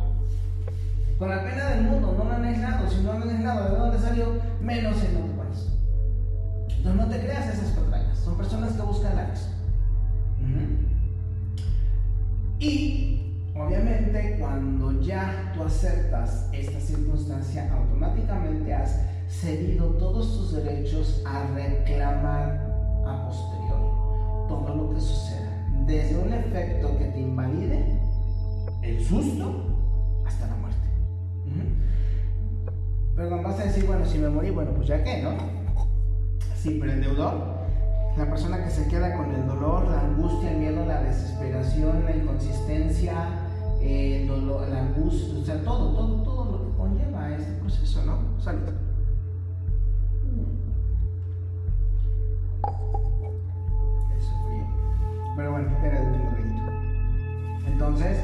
Con 1.18 1.30
la 1.30 1.44
pena 1.44 1.70
del 1.70 1.84
mundo, 1.84 2.14
no 2.16 2.24
lo 2.24 2.32
han 2.32 2.44
aislado. 2.44 2.88
Si 2.88 3.00
no 3.02 3.12
lo 3.12 3.24
han 3.24 3.30
aislado, 3.30 3.70
¿de 3.70 3.78
dónde 3.78 3.98
salió? 3.98 4.40
Menos 4.60 5.02
en 5.02 5.16
otro 5.16 5.36
país. 5.36 5.68
Entonces 6.68 6.94
no 6.94 7.08
te 7.08 7.20
creas 7.20 7.54
esas 7.54 7.70
patrañas. 7.72 8.18
Son 8.18 8.36
personas 8.36 8.72
que 8.72 8.82
buscan 8.82 9.16
likes. 9.16 9.40
Y 12.60 13.34
obviamente 13.54 14.36
cuando 14.40 15.00
ya 15.00 15.52
tú 15.54 15.64
aceptas 15.64 16.48
esta 16.52 16.80
circunstancia, 16.80 17.72
automáticamente 17.72 18.74
has 18.74 19.00
cedido 19.28 19.86
todos 19.94 20.36
tus 20.36 20.52
derechos 20.52 21.22
a 21.26 21.46
reclamar 21.54 22.66
a 23.06 23.26
posterior 23.26 24.46
todo 24.48 24.74
lo 24.74 24.94
que 24.94 25.00
suceda, 25.00 25.66
desde 25.86 26.18
un 26.18 26.32
efecto 26.32 26.96
que 26.98 27.04
te 27.06 27.20
invalide, 27.20 28.00
el 28.82 29.04
susto, 29.04 29.64
hasta 30.26 30.46
la 30.46 30.56
muerte. 30.56 30.78
Pero 33.14 33.42
vas 33.42 33.60
a 33.60 33.64
decir, 33.64 33.86
bueno, 33.86 34.06
si 34.06 34.18
me 34.18 34.28
morí, 34.28 34.50
bueno, 34.50 34.72
pues 34.74 34.88
ya 34.88 35.02
qué, 35.02 35.22
¿no? 35.22 35.30
Sí, 36.54 36.78
pero 36.80 36.92
el 36.92 37.02
deudor 37.02 37.58
la 38.18 38.28
persona 38.28 38.64
que 38.64 38.70
se 38.70 38.88
queda 38.88 39.16
con 39.16 39.32
el 39.32 39.46
dolor, 39.46 39.88
la 39.88 40.00
angustia, 40.00 40.50
el 40.50 40.58
miedo, 40.58 40.84
la 40.84 41.02
desesperación, 41.02 42.04
la 42.04 42.16
inconsistencia, 42.16 43.14
el 43.80 44.26
dolor, 44.26 44.68
la 44.68 44.80
angustia, 44.80 45.38
o 45.40 45.44
sea, 45.44 45.62
todo, 45.62 45.92
todo, 45.92 46.22
todo 46.24 46.44
lo 46.50 46.64
que 46.64 46.76
conlleva 46.76 47.36
este 47.36 47.52
proceso, 47.60 48.04
¿no? 48.04 48.40
Salud. 48.40 48.87
Pero 55.38 55.52
bueno, 55.52 55.68
era 55.84 56.00
el 56.00 56.08
último 56.08 56.30
reguito. 56.34 56.72
Entonces, 57.68 58.18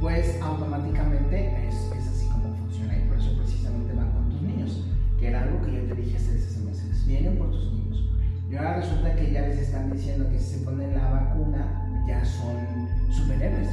pues 0.00 0.40
automáticamente 0.40 1.66
es, 1.66 1.74
es, 1.74 2.06
así 2.06 2.28
como 2.28 2.54
funciona 2.54 2.96
y 2.96 3.00
por 3.08 3.18
eso 3.18 3.36
precisamente 3.36 3.92
van 3.94 4.12
con 4.12 4.30
tus 4.30 4.42
niños, 4.42 4.84
que 5.18 5.26
era 5.26 5.42
algo 5.42 5.60
que 5.62 5.74
yo 5.74 5.82
te 5.92 6.00
dije 6.00 6.16
hace 6.16 6.38
seis 6.38 6.64
meses. 6.64 7.04
Vienen 7.04 7.36
por 7.36 7.50
tus 7.50 7.64
niños 7.72 8.08
y 8.48 8.54
ahora 8.54 8.76
resulta 8.76 9.16
que 9.16 9.32
ya 9.32 9.40
les 9.40 9.58
están 9.58 9.90
diciendo 9.90 10.30
que 10.30 10.38
si 10.38 10.58
se 10.58 10.64
ponen 10.64 10.94
la 10.94 11.10
vacuna 11.10 12.04
ya 12.06 12.24
son 12.24 12.88
superhéroes. 13.10 13.68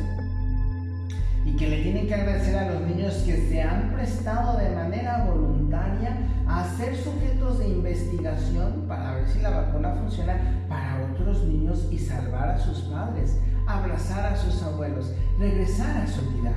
Y 1.46 1.56
que 1.58 1.70
le 1.70 1.84
tienen 1.84 2.08
que 2.08 2.16
agradecer 2.16 2.58
a 2.58 2.72
los 2.72 2.88
niños 2.88 3.14
que 3.24 3.38
se 3.50 3.62
han 3.62 3.92
prestado 3.94 4.58
de 4.58 4.72
manera 4.72 5.26
voluntaria 5.26 6.18
a 6.62 6.78
ser 6.78 6.96
sujetos 6.96 7.60
de 7.60 7.70
investigación 7.70 8.86
para 8.88 9.16
ver 9.16 9.28
si 9.28 9.40
la 9.40 9.50
vacuna 9.50 9.96
funciona 9.96 10.66
para 10.68 11.12
otros 11.12 11.44
niños 11.44 11.88
y 11.92 11.98
salvar 11.98 12.50
a 12.50 12.60
sus 12.60 12.80
padres, 12.82 13.38
abrazar 13.68 14.26
a 14.26 14.36
sus 14.36 14.62
abuelos, 14.64 15.14
regresar 15.38 15.98
a 15.98 16.08
su 16.08 16.22
vida. 16.32 16.54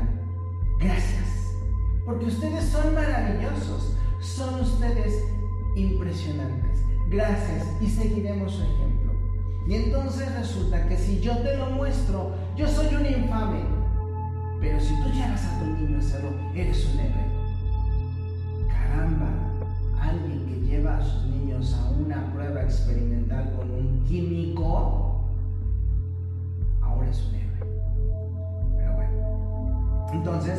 Gracias, 0.79 1.55
porque 2.05 2.27
ustedes 2.27 2.65
son 2.65 2.95
maravillosos, 2.95 3.97
son 4.21 4.61
ustedes 4.61 5.25
impresionantes 5.77 6.73
gracias 7.13 7.67
y 7.81 7.89
seguiremos 7.89 8.53
su 8.53 8.63
ejemplo. 8.63 9.13
Y 9.67 9.75
entonces 9.75 10.35
resulta 10.35 10.89
que 10.89 10.97
si 10.97 11.21
yo 11.21 11.37
te 11.39 11.57
lo 11.57 11.71
muestro, 11.71 12.35
yo 12.57 12.67
soy 12.67 12.95
un 12.95 13.07
infame. 13.07 13.61
Pero 14.61 14.81
si 14.81 14.95
tú 15.03 15.09
llegas 15.11 15.45
a 15.45 15.59
tu 15.59 15.67
niño 15.67 15.97
a 15.97 15.99
hacerlo, 16.01 16.31
eres 16.55 16.87
un 16.87 17.01
héroe. 17.01 17.27
Caramba, 18.69 19.52
alguien 20.03 20.47
que 20.47 20.61
lleva 20.61 20.99
a 20.99 21.05
sus 21.05 21.25
niños 21.25 21.75
a 21.75 21.91
una 21.91 22.33
prueba 22.33 22.63
experimental 22.63 23.53
con 23.57 23.71
un 23.71 24.05
químico, 24.05 25.25
ahora 26.81 27.09
es 27.09 27.23
un 27.27 27.35
héroe. 27.35 27.59
Pero 28.77 28.95
bueno. 28.95 30.09
Entonces, 30.13 30.59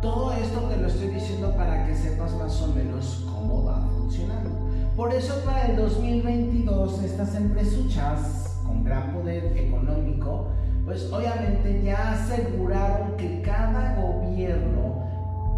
todo 0.00 0.32
esto 0.32 0.60
te 0.60 0.76
lo 0.76 0.86
estoy 0.86 1.08
diciendo 1.08 1.54
para 1.56 1.86
que 1.86 1.94
sepas 1.94 2.34
más 2.36 2.62
o 2.62 2.68
menos 2.68 3.26
cómo 3.32 3.64
va 3.64 3.80
funcionando. 3.96 4.50
Por 4.96 5.12
eso 5.12 5.34
para 5.44 5.66
el 5.66 5.76
2022 5.76 7.02
estas 7.02 7.34
empresuchas 7.34 8.58
con 8.66 8.84
gran 8.84 9.12
poder 9.12 9.56
económico, 9.56 10.48
pues 10.84 11.12
obviamente 11.12 11.82
ya 11.82 12.12
aseguraron 12.12 13.16
que 13.16 13.42
cada 13.42 13.96
gobierno 13.96 15.05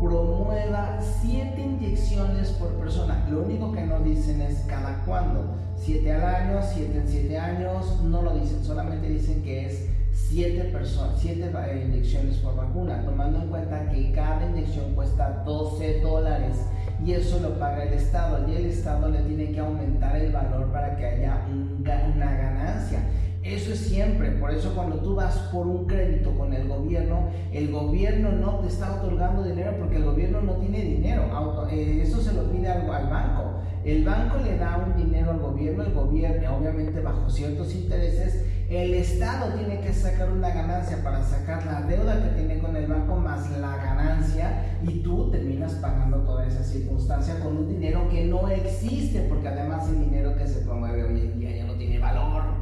promueva 0.01 0.99
siete 1.21 1.61
inyecciones 1.61 2.51
por 2.51 2.69
persona. 2.75 3.27
Lo 3.31 3.43
único 3.43 3.73
que 3.73 3.85
no 3.85 4.01
dicen 4.01 4.41
es 4.41 4.61
cada 4.67 5.05
cuándo. 5.05 5.55
Siete 5.77 6.13
al 6.13 6.25
año, 6.25 6.61
siete 6.63 6.99
en 6.99 7.09
siete 7.09 7.39
años, 7.39 8.03
no 8.03 8.23
lo 8.23 8.35
dicen, 8.35 8.65
solamente 8.65 9.09
dicen 9.09 9.43
que 9.43 9.67
es 9.67 9.89
siete, 10.13 10.65
personas, 10.65 11.19
siete 11.19 11.51
eh, 11.51 11.85
inyecciones 11.89 12.37
por 12.39 12.57
vacuna, 12.57 13.03
tomando 13.05 13.41
en 13.43 13.49
cuenta 13.49 13.89
que 13.91 14.13
cada 14.13 14.47
inyección 14.47 14.95
cuesta 14.95 15.43
12 15.45 16.01
dólares 16.01 16.57
y 17.05 17.13
eso 17.13 17.39
lo 17.41 17.59
paga 17.59 17.85
el 17.85 17.95
Estado 17.95 18.49
y 18.49 18.57
el 18.57 18.67
Estado 18.67 19.09
le 19.09 19.21
tiene 19.21 19.53
que 19.53 19.61
aumentar 19.61 20.17
el 20.17 20.33
valor 20.33 20.71
para 20.73 20.97
que 20.97 21.07
haya 21.07 21.47
una 21.81 22.33
ganancia. 22.37 23.01
Eso 23.49 23.73
es 23.73 23.81
siempre, 23.81 24.31
por 24.33 24.51
eso 24.51 24.75
cuando 24.75 24.97
tú 24.97 25.15
vas 25.15 25.37
por 25.53 25.67
un 25.67 25.87
crédito 25.87 26.37
con 26.37 26.53
el 26.53 26.69
gobierno, 26.69 27.31
el 27.53 27.71
gobierno 27.71 28.31
no 28.33 28.61
te 28.61 28.69
está 28.69 28.97
otorgando 28.97 29.43
dinero 29.43 29.75
porque 29.79 29.97
el 29.97 30.05
gobierno 30.05 30.43
no 30.43 30.55
tiene 30.55 30.83
dinero, 30.83 31.25
eh, 31.71 32.01
eso 32.03 32.21
se 32.21 32.35
lo 32.35 32.51
pide 32.51 32.69
al, 32.69 32.91
al 32.91 33.09
banco. 33.09 33.61
El 33.85 34.05
banco 34.05 34.37
le 34.45 34.59
da 34.59 34.85
un 34.87 35.03
dinero 35.03 35.31
al 35.31 35.39
gobierno, 35.39 35.83
el 35.83 35.95
gobierno 35.95 36.57
obviamente 36.57 37.01
bajo 37.01 37.31
ciertos 37.31 37.75
intereses 37.75 38.45
el 38.69 38.93
Estado 38.93 39.55
tiene 39.55 39.81
que 39.81 39.95
sacar 39.95 40.31
una 40.31 40.51
ganancia 40.51 41.03
para 41.03 41.23
sacar 41.23 41.65
la 41.65 41.81
deuda 41.83 42.23
que 42.23 42.39
tiene 42.39 42.59
con 42.59 42.77
el 42.77 42.87
banco 42.87 43.17
más 43.17 43.51
la 43.59 43.79
ganancia 43.79 44.79
y 44.83 45.03
tú 45.03 45.31
terminas 45.31 45.73
pagando 45.77 46.19
toda 46.19 46.47
esa 46.47 46.63
circunstancia 46.63 47.41
con 47.41 47.57
un 47.57 47.69
dinero 47.69 48.07
que 48.11 48.27
no 48.27 48.47
existe 48.49 49.23
porque 49.23 49.49
además 49.49 49.89
el 49.89 50.01
dinero 50.01 50.37
que 50.37 50.47
se 50.47 50.61
promueve 50.61 51.03
hoy 51.03 51.21
en 51.21 51.41
día 51.41 51.57
ya 51.57 51.65
no 51.65 51.77
tiene 51.79 51.99
valor. 51.99 52.58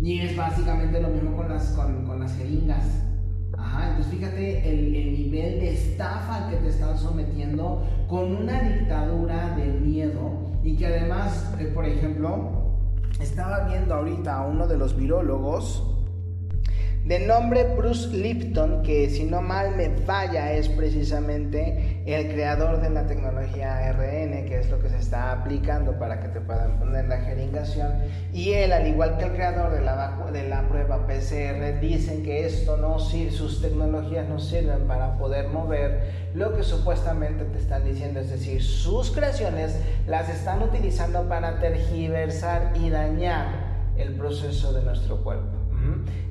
Y 0.00 0.20
es 0.20 0.36
básicamente 0.36 1.00
lo 1.00 1.08
mismo 1.08 1.36
con 1.36 1.48
las, 1.48 1.68
con, 1.70 2.20
las 2.20 2.36
jeringas. 2.36 2.84
Ajá, 3.56 3.90
entonces 3.90 4.12
fíjate 4.12 4.68
el, 4.68 4.92
nivel 5.12 5.60
de 5.60 5.72
estafa 5.72 6.44
al 6.44 6.50
que 6.50 6.56
te 6.56 6.68
están 6.68 6.98
sometiendo 6.98 7.86
con 8.08 8.34
una 8.36 8.60
dictadura 8.60 9.56
de 9.56 9.66
miedo 9.66 10.52
y 10.62 10.76
que 10.76 10.86
además, 10.86 11.54
eh, 11.58 11.70
por 11.74 11.86
ejemplo, 11.86 12.74
estaba 13.20 13.68
viendo 13.68 13.94
ahorita 13.94 14.36
a 14.36 14.46
uno 14.46 14.66
de 14.66 14.76
los 14.76 14.96
virólogos 14.96 15.93
de 17.04 17.18
nombre 17.18 17.64
Bruce 17.76 18.08
Lipton, 18.08 18.82
que 18.82 19.10
si 19.10 19.24
no 19.24 19.42
mal 19.42 19.76
me 19.76 19.90
falla 19.90 20.54
es 20.54 20.70
precisamente 20.70 22.02
el 22.06 22.32
creador 22.32 22.80
de 22.80 22.88
la 22.88 23.06
tecnología 23.06 23.76
ARN, 23.76 24.46
que 24.46 24.60
es 24.60 24.70
lo 24.70 24.78
que 24.80 24.88
se 24.88 24.96
está 24.96 25.30
aplicando 25.32 25.98
para 25.98 26.20
que 26.20 26.28
te 26.28 26.40
puedan 26.40 26.78
poner 26.78 27.04
la 27.06 27.18
jeringación. 27.18 27.92
Y 28.32 28.52
él, 28.52 28.72
al 28.72 28.86
igual 28.86 29.18
que 29.18 29.24
el 29.24 29.32
creador 29.32 29.72
de 29.72 29.82
la, 29.82 30.16
de 30.32 30.48
la 30.48 30.66
prueba 30.66 31.06
PCR, 31.06 31.78
dicen 31.78 32.22
que 32.22 32.46
esto 32.46 32.78
no 32.78 32.98
sirve, 32.98 33.32
sus 33.32 33.60
tecnologías 33.60 34.26
no 34.26 34.38
sirven 34.38 34.86
para 34.86 35.18
poder 35.18 35.48
mover 35.48 36.30
lo 36.32 36.56
que 36.56 36.62
supuestamente 36.62 37.44
te 37.44 37.58
están 37.58 37.84
diciendo, 37.84 38.20
es 38.20 38.30
decir, 38.30 38.62
sus 38.62 39.10
creaciones 39.10 39.78
las 40.06 40.30
están 40.30 40.62
utilizando 40.62 41.28
para 41.28 41.60
tergiversar 41.60 42.72
y 42.74 42.88
dañar 42.88 43.92
el 43.98 44.14
proceso 44.14 44.72
de 44.72 44.82
nuestro 44.82 45.22
cuerpo. 45.22 45.53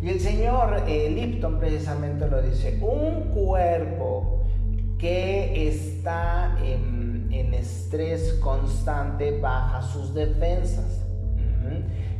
Y 0.02 0.10
el 0.10 0.20
señor 0.20 0.84
eh, 0.88 1.10
Lipton 1.10 1.60
precisamente 1.60 2.28
lo 2.28 2.42
dice, 2.42 2.78
un 2.82 3.30
cuerpo 3.30 4.42
que 4.98 5.68
está 5.68 6.58
en, 6.64 6.94
estrés 7.54 8.34
constante 8.42 9.40
baja 9.40 9.82
sus 9.82 10.14
defensas. 10.14 11.06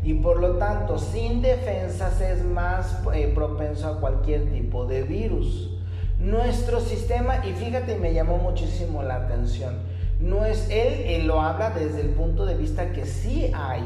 Y 0.04 0.14
por 0.16 0.40
lo 0.40 0.58
tanto, 0.58 0.98
sin 0.98 1.42
defensas 1.42 2.22
es 2.22 2.44
más 2.44 3.02
eh, 3.14 3.32
propenso 3.34 3.88
a 3.88 4.00
cualquier 4.00 4.52
tipo 4.52 4.86
de 4.86 5.04
virus. 5.04 5.78
Nuestro 6.20 6.80
sistema, 6.80 7.46
y 7.46 7.52
fíjate, 7.54 7.98
me 7.98 8.14
llamó 8.14 8.38
muchísimo 8.38 9.04
la 9.04 9.16
atención, 9.16 9.76
no 10.20 10.46
es, 10.46 10.70
él, 10.70 10.94
él 11.06 11.28
lo 11.28 11.42
habla 11.42 11.72
desde 11.72 12.02
el 12.02 12.10
punto 12.12 12.46
de 12.46 12.56
vista 12.56 12.94
que 12.94 13.06
sí 13.06 13.52
hay 13.54 13.82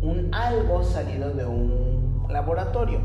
un 0.00 0.32
algo 0.32 0.82
salido 0.82 1.32
de 1.32 1.44
un 1.44 2.05
laboratorio. 2.28 2.98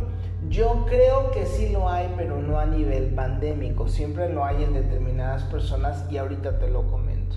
Yo 0.50 0.86
creo 0.88 1.32
que 1.32 1.46
sí 1.46 1.70
lo 1.70 1.90
hay, 1.90 2.14
pero 2.18 2.42
no 2.42 2.60
a 2.60 2.66
nivel 2.66 3.14
pandémico. 3.14 3.88
Siempre 3.88 4.30
lo 4.30 4.44
hay 4.44 4.64
en 4.64 4.74
determinadas 4.74 5.44
personas 5.44 6.06
y 6.10 6.18
ahorita 6.18 6.58
te 6.60 6.70
lo 6.70 6.88
comento. 6.88 7.36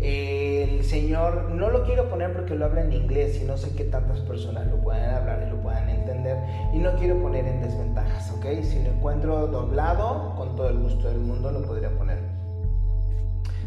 El 0.00 0.84
señor, 0.84 1.50
no 1.50 1.70
lo 1.70 1.84
quiero 1.84 2.08
poner 2.10 2.32
porque 2.32 2.54
lo 2.54 2.66
habla 2.66 2.82
en 2.82 2.92
inglés 2.92 3.40
y 3.40 3.44
no 3.44 3.56
sé 3.56 3.74
qué 3.74 3.84
tantas 3.84 4.20
personas 4.20 4.66
lo 4.66 4.76
puedan 4.76 5.14
hablar 5.14 5.44
y 5.46 5.50
lo 5.50 5.56
puedan 5.62 5.88
entender. 5.88 6.36
Y 6.74 6.78
no 6.78 6.94
quiero 6.96 7.20
poner 7.20 7.46
en 7.46 7.62
desventajas, 7.62 8.30
¿ok? 8.32 8.62
Si 8.62 8.82
lo 8.82 8.90
encuentro 8.90 9.46
doblado, 9.46 10.34
con 10.36 10.56
todo 10.56 10.68
el 10.68 10.78
gusto 10.78 11.08
del 11.08 11.20
mundo 11.20 11.50
lo 11.50 11.62
podría 11.62 11.90
poner. 11.90 12.18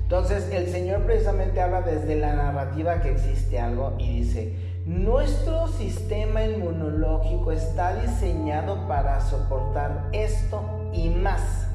Entonces, 0.03 0.49
el 0.53 0.67
Señor 0.67 1.01
precisamente 1.01 1.60
habla 1.60 1.82
desde 1.82 2.15
la 2.15 2.34
narrativa 2.34 3.01
que 3.01 3.12
existe 3.12 3.60
algo 3.60 3.95
y 3.97 4.21
dice, 4.21 4.56
nuestro 4.88 5.67
sistema 5.67 6.45
inmunológico 6.45 7.52
está 7.52 7.93
diseñado 7.95 8.88
para 8.88 9.19
soportar 9.19 10.08
esto 10.13 10.62
y 10.93 11.10
más. 11.10 11.67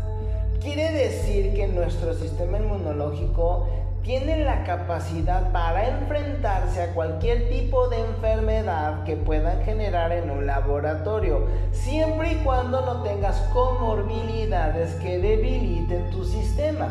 Quiere 0.62 0.90
decir 0.92 1.53
que 1.53 1.68
nuestro 1.68 2.14
sistema 2.14 2.59
inmunológico 2.59 3.68
tienen 4.03 4.46
la 4.46 4.64
capacidad 4.64 5.53
para 5.53 5.88
enfrentarse 5.88 6.83
a 6.83 6.94
cualquier 6.94 7.51
tipo 7.51 7.88
de 7.88 8.01
enfermedad 8.01 9.05
que 9.05 9.16
puedan 9.16 9.62
generar 9.62 10.11
en 10.12 10.31
un 10.31 10.46
laboratorio, 10.46 11.48
siempre 11.70 12.33
y 12.33 12.37
cuando 12.37 12.81
no 12.81 13.03
tengas 13.03 13.37
comorbilidades 13.53 14.94
que 14.94 15.18
debiliten 15.18 16.09
tu 16.09 16.25
sistema. 16.25 16.88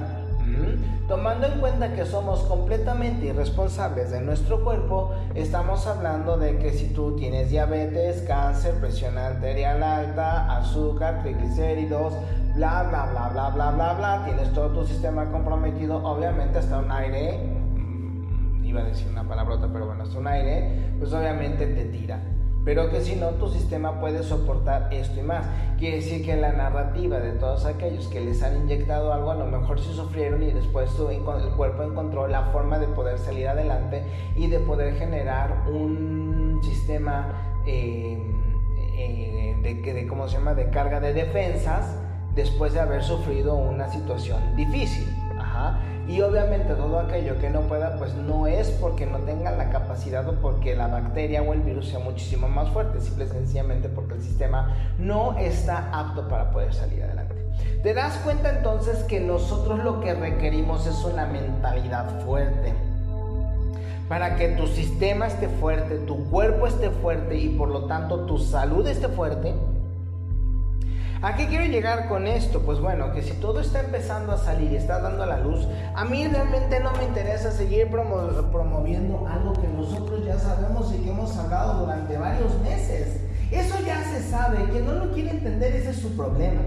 Tomando 1.07 1.47
en 1.47 1.59
cuenta 1.59 1.93
que 1.93 2.05
somos 2.05 2.41
completamente 2.43 3.25
irresponsables 3.25 4.11
de 4.11 4.21
nuestro 4.21 4.63
cuerpo, 4.63 5.11
estamos 5.35 5.85
hablando 5.85 6.37
de 6.37 6.57
que 6.57 6.71
si 6.71 6.93
tú 6.93 7.17
tienes 7.17 7.49
diabetes, 7.49 8.23
cáncer, 8.27 8.75
presión 8.79 9.17
arterial 9.17 9.83
alta, 9.83 10.55
azúcar, 10.55 11.21
triglicéridos, 11.21 12.13
bla, 12.55 12.83
bla, 12.83 13.07
bla, 13.11 13.29
bla, 13.29 13.49
bla, 13.49 13.71
bla, 13.71 13.93
bla, 13.93 14.21
tienes 14.25 14.53
todo 14.53 14.69
tu 14.69 14.87
sistema 14.87 15.29
comprometido, 15.29 15.97
obviamente 15.97 16.59
hasta 16.59 16.79
un 16.79 16.91
aire, 16.91 17.39
mm, 17.75 18.65
iba 18.65 18.81
a 18.81 18.85
decir 18.85 19.09
una 19.09 19.27
palabrota, 19.27 19.67
pero 19.71 19.87
bueno, 19.87 20.03
hasta 20.03 20.17
un 20.17 20.27
aire, 20.27 20.95
pues 20.97 21.11
obviamente 21.11 21.67
te 21.67 21.85
tira. 21.85 22.30
Pero 22.63 22.89
que 22.91 23.01
si 23.01 23.15
no, 23.15 23.29
tu 23.31 23.49
sistema 23.49 23.99
puede 23.99 24.21
soportar 24.23 24.93
esto 24.93 25.19
y 25.19 25.23
más. 25.23 25.45
Quiere 25.79 25.97
decir 25.97 26.23
que 26.23 26.35
la 26.35 26.51
narrativa 26.51 27.19
de 27.19 27.31
todos 27.31 27.65
aquellos 27.65 28.07
que 28.07 28.21
les 28.21 28.43
han 28.43 28.57
inyectado 28.57 29.11
algo, 29.13 29.31
a 29.31 29.35
lo 29.35 29.45
mejor 29.45 29.79
sí 29.79 29.91
sufrieron 29.93 30.43
y 30.43 30.51
después 30.51 30.91
el 31.09 31.21
cuerpo 31.23 31.83
encontró 31.83 32.27
la 32.27 32.43
forma 32.51 32.77
de 32.77 32.87
poder 32.87 33.17
salir 33.17 33.47
adelante 33.47 34.03
y 34.35 34.47
de 34.47 34.59
poder 34.59 34.95
generar 34.95 35.67
un 35.67 36.59
sistema 36.63 37.61
eh, 37.65 38.19
eh, 38.95 39.57
de, 39.63 39.93
de, 39.93 40.07
¿cómo 40.07 40.27
se 40.27 40.37
llama?, 40.37 40.53
de 40.53 40.69
carga 40.69 40.99
de 40.99 41.13
defensas 41.13 41.97
después 42.35 42.73
de 42.73 42.79
haber 42.79 43.03
sufrido 43.03 43.55
una 43.55 43.89
situación 43.89 44.55
difícil. 44.55 45.07
Y 46.11 46.19
obviamente 46.19 46.73
todo 46.73 46.99
aquello 46.99 47.39
que 47.39 47.49
no 47.49 47.61
pueda, 47.61 47.97
pues 47.97 48.13
no 48.15 48.45
es 48.45 48.69
porque 48.69 49.05
no 49.05 49.19
tenga 49.19 49.51
la 49.51 49.69
capacidad 49.69 50.27
o 50.27 50.33
porque 50.41 50.75
la 50.75 50.87
bacteria 50.87 51.41
o 51.41 51.53
el 51.53 51.61
virus 51.61 51.87
sea 51.87 51.99
muchísimo 51.99 52.49
más 52.49 52.69
fuerte, 52.71 52.99
simple 52.99 53.25
y 53.25 53.29
sencillamente 53.29 53.87
porque 53.87 54.15
el 54.15 54.21
sistema 54.21 54.75
no 54.99 55.37
está 55.37 55.89
apto 55.97 56.27
para 56.27 56.51
poder 56.51 56.73
salir 56.73 57.01
adelante. 57.03 57.35
Te 57.81 57.93
das 57.93 58.17
cuenta 58.25 58.49
entonces 58.49 58.97
que 59.05 59.21
nosotros 59.21 59.81
lo 59.85 60.01
que 60.01 60.13
requerimos 60.13 60.85
es 60.85 61.01
una 61.05 61.27
mentalidad 61.27 62.19
fuerte. 62.25 62.73
Para 64.09 64.35
que 64.35 64.49
tu 64.49 64.67
sistema 64.67 65.27
esté 65.27 65.47
fuerte, 65.47 65.95
tu 65.99 66.29
cuerpo 66.29 66.67
esté 66.67 66.89
fuerte 66.89 67.37
y 67.37 67.55
por 67.57 67.69
lo 67.69 67.85
tanto 67.85 68.25
tu 68.25 68.37
salud 68.37 68.85
esté 68.85 69.07
fuerte, 69.07 69.53
¿A 71.23 71.35
qué 71.35 71.45
quiero 71.45 71.65
llegar 71.65 72.07
con 72.07 72.25
esto? 72.25 72.61
Pues 72.61 72.79
bueno, 72.79 73.13
que 73.13 73.21
si 73.21 73.33
todo 73.33 73.59
está 73.59 73.81
empezando 73.81 74.31
a 74.31 74.39
salir 74.39 74.71
y 74.71 74.77
está 74.77 74.99
dando 74.99 75.21
a 75.21 75.27
la 75.27 75.37
luz, 75.37 75.67
a 75.93 76.03
mí 76.03 76.27
realmente 76.27 76.79
no 76.79 76.91
me 76.93 77.03
interesa 77.03 77.51
seguir 77.51 77.91
promoviendo 77.91 79.27
algo 79.27 79.53
que 79.53 79.67
nosotros 79.67 80.25
ya 80.25 80.39
sabemos 80.39 80.91
y 80.95 80.97
que 81.03 81.11
hemos 81.11 81.37
hablado 81.37 81.81
durante 81.81 82.17
varios 82.17 82.59
meses. 82.61 83.21
Eso 83.51 83.75
ya 83.85 84.03
se 84.03 84.23
sabe, 84.31 84.67
quien 84.71 84.87
no 84.87 84.93
lo 84.93 85.11
quiere 85.11 85.29
entender 85.29 85.75
ese 85.75 85.91
es 85.91 85.97
su 85.97 86.09
problema. 86.17 86.63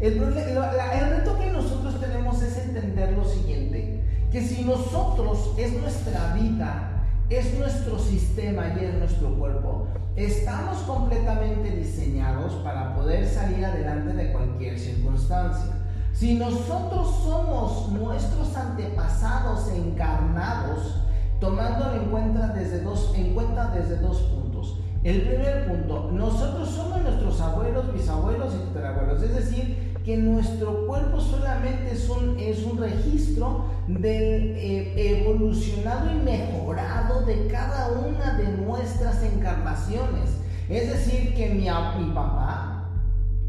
El, 0.00 0.14
el 0.20 1.10
reto 1.10 1.38
que 1.38 1.52
nosotros 1.52 2.00
tenemos 2.00 2.42
es 2.42 2.58
entender 2.58 3.12
lo 3.12 3.24
siguiente, 3.24 4.02
que 4.32 4.40
si 4.40 4.64
nosotros 4.64 5.54
es 5.56 5.72
nuestra 5.80 6.34
vida, 6.34 7.06
es 7.30 7.56
nuestro 7.56 8.00
sistema 8.00 8.74
y 8.80 8.84
es 8.84 8.94
nuestro 8.94 9.32
cuerpo, 9.38 9.86
Estamos 10.16 10.78
completamente 10.78 11.70
diseñados 11.72 12.54
para 12.64 12.94
poder 12.96 13.26
salir 13.26 13.62
adelante 13.62 14.14
de 14.14 14.32
cualquier 14.32 14.78
circunstancia. 14.78 15.74
Si 16.14 16.36
nosotros 16.36 17.20
somos 17.22 17.90
nuestros 17.90 18.56
antepasados 18.56 19.68
encarnados, 19.68 21.02
tomándolo 21.38 21.96
en 21.96 22.08
cuenta 22.08 22.48
desde 22.48 22.80
dos, 22.80 23.12
en 23.14 23.34
cuenta 23.34 23.70
desde 23.72 23.98
dos 23.98 24.22
puntos. 24.22 24.80
El 25.04 25.20
primer 25.20 25.68
punto, 25.68 26.10
nosotros 26.10 26.70
somos 26.70 27.02
nuestros 27.02 27.38
abuelos, 27.42 27.92
bisabuelos 27.92 28.54
y 28.54 28.72
tatarabuelos, 28.72 29.22
es 29.22 29.34
decir, 29.34 29.85
que 30.06 30.16
nuestro 30.16 30.86
cuerpo 30.86 31.20
solamente 31.20 31.90
es 31.90 32.08
un, 32.08 32.38
es 32.38 32.64
un 32.64 32.78
registro 32.78 33.64
del 33.88 34.54
eh, 34.56 35.18
evolucionado 35.18 36.12
y 36.12 36.22
mejorado 36.22 37.26
de 37.26 37.48
cada 37.48 37.90
una 37.90 38.34
de 38.34 38.56
nuestras 38.56 39.20
encarnaciones. 39.24 40.30
Es 40.68 40.90
decir, 40.90 41.34
que 41.34 41.48
mi, 41.48 41.62
mi 41.64 42.14
papá 42.14 42.88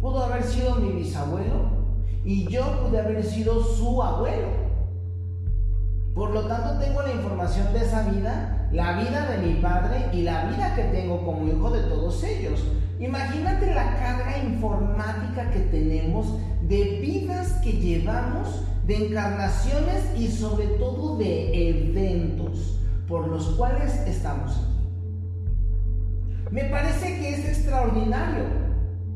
pudo 0.01 0.23
haber 0.23 0.43
sido 0.43 0.77
mi 0.77 0.93
bisabuelo 0.93 1.69
y 2.25 2.47
yo 2.47 2.63
pude 2.81 3.01
haber 3.01 3.23
sido 3.23 3.63
su 3.63 4.01
abuelo. 4.01 4.47
Por 6.15 6.31
lo 6.31 6.47
tanto, 6.47 6.83
tengo 6.83 7.03
la 7.03 7.13
información 7.13 7.71
de 7.71 7.85
esa 7.85 8.09
vida, 8.09 8.67
la 8.71 8.99
vida 8.99 9.29
de 9.29 9.45
mi 9.45 9.61
padre 9.61 10.07
y 10.11 10.23
la 10.23 10.45
vida 10.45 10.73
que 10.75 10.85
tengo 10.85 11.23
como 11.23 11.47
hijo 11.47 11.69
de 11.69 11.81
todos 11.81 12.23
ellos. 12.23 12.63
Imagínate 12.99 13.73
la 13.73 13.95
carga 13.97 14.37
informática 14.43 15.51
que 15.51 15.59
tenemos 15.59 16.33
de 16.63 16.99
vidas 16.99 17.53
que 17.63 17.73
llevamos, 17.73 18.63
de 18.85 19.07
encarnaciones 19.07 20.03
y 20.17 20.27
sobre 20.27 20.65
todo 20.79 21.17
de 21.17 21.69
eventos 21.69 22.79
por 23.07 23.27
los 23.27 23.49
cuales 23.51 23.93
estamos 24.07 24.51
aquí. 24.51 24.77
Me 26.51 26.63
parece 26.65 27.19
que 27.19 27.35
es 27.35 27.45
extraordinario. 27.45 28.45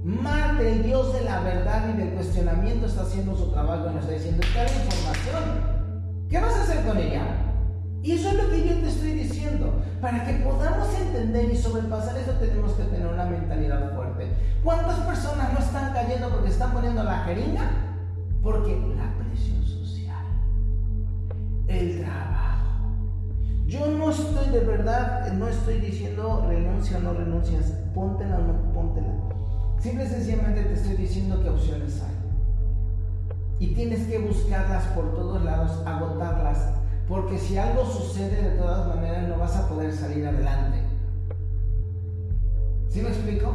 Marte, 0.03 0.71
el 0.73 0.83
Dios 0.83 1.13
de 1.13 1.21
la 1.21 1.39
verdad 1.41 1.93
y 1.93 1.97
del 1.97 2.09
cuestionamiento, 2.11 2.85
está 2.85 3.03
haciendo 3.03 3.35
su 3.35 3.51
trabajo 3.51 3.89
y 3.89 3.95
nos 3.95 4.03
está 4.03 4.13
diciendo, 4.13 4.43
está 4.43 4.63
la 4.63 4.69
información. 4.69 6.27
¿Qué 6.29 6.39
vas 6.39 6.53
a 6.53 6.63
hacer 6.63 6.85
con 6.85 6.97
ella? 6.97 7.50
Y 8.03 8.13
eso 8.13 8.29
es 8.29 8.35
lo 8.35 8.49
que 8.49 8.67
yo 8.67 8.75
te 8.75 8.87
estoy 8.87 9.11
diciendo. 9.11 9.81
Para 10.01 10.25
que 10.25 10.33
podamos 10.43 10.87
entender 10.99 11.51
y 11.51 11.57
sobrepasar 11.57 12.17
eso 12.17 12.31
tenemos 12.33 12.73
que 12.73 12.83
tener 12.85 13.07
una 13.07 13.25
mentalidad 13.25 13.93
fuerte. 13.95 14.27
¿Cuántas 14.63 14.99
personas 15.01 15.53
no 15.53 15.59
están 15.59 15.93
cayendo 15.93 16.29
porque 16.29 16.49
están 16.49 16.73
poniendo 16.73 17.03
la 17.03 17.19
jeringa? 17.19 17.69
Porque 18.41 18.71
la 18.97 19.13
presión 19.23 19.63
social, 19.63 20.25
el 21.67 22.01
trabajo. 22.01 22.89
Yo 23.67 23.85
no 23.87 24.09
estoy 24.09 24.49
de 24.49 24.59
verdad, 24.61 25.31
no 25.33 25.47
estoy 25.47 25.79
diciendo 25.79 26.45
renuncia 26.47 26.97
o 26.97 27.01
no 27.01 27.13
renuncias, 27.13 27.71
póntela 27.93 28.37
o 28.37 28.41
no 28.41 28.73
póntela. 28.73 29.13
Simple 29.79 30.05
y 30.05 30.07
sencillamente 30.07 30.63
te 30.63 30.73
estoy 30.73 30.95
diciendo 30.95 31.39
qué 31.43 31.49
opciones 31.49 32.01
hay. 32.01 32.15
Y 33.59 33.75
tienes 33.75 34.07
que 34.07 34.17
buscarlas 34.17 34.85
por 34.87 35.13
todos 35.13 35.43
lados, 35.43 35.83
agotarlas 35.85 36.80
porque 37.11 37.37
si 37.37 37.57
algo 37.57 37.85
sucede 37.85 38.41
de 38.41 38.57
todas 38.57 38.87
maneras 38.87 39.27
no 39.27 39.37
vas 39.37 39.57
a 39.57 39.67
poder 39.67 39.93
salir 39.93 40.25
adelante. 40.25 40.77
¿Sí 42.87 43.01
me 43.01 43.09
explico? 43.09 43.53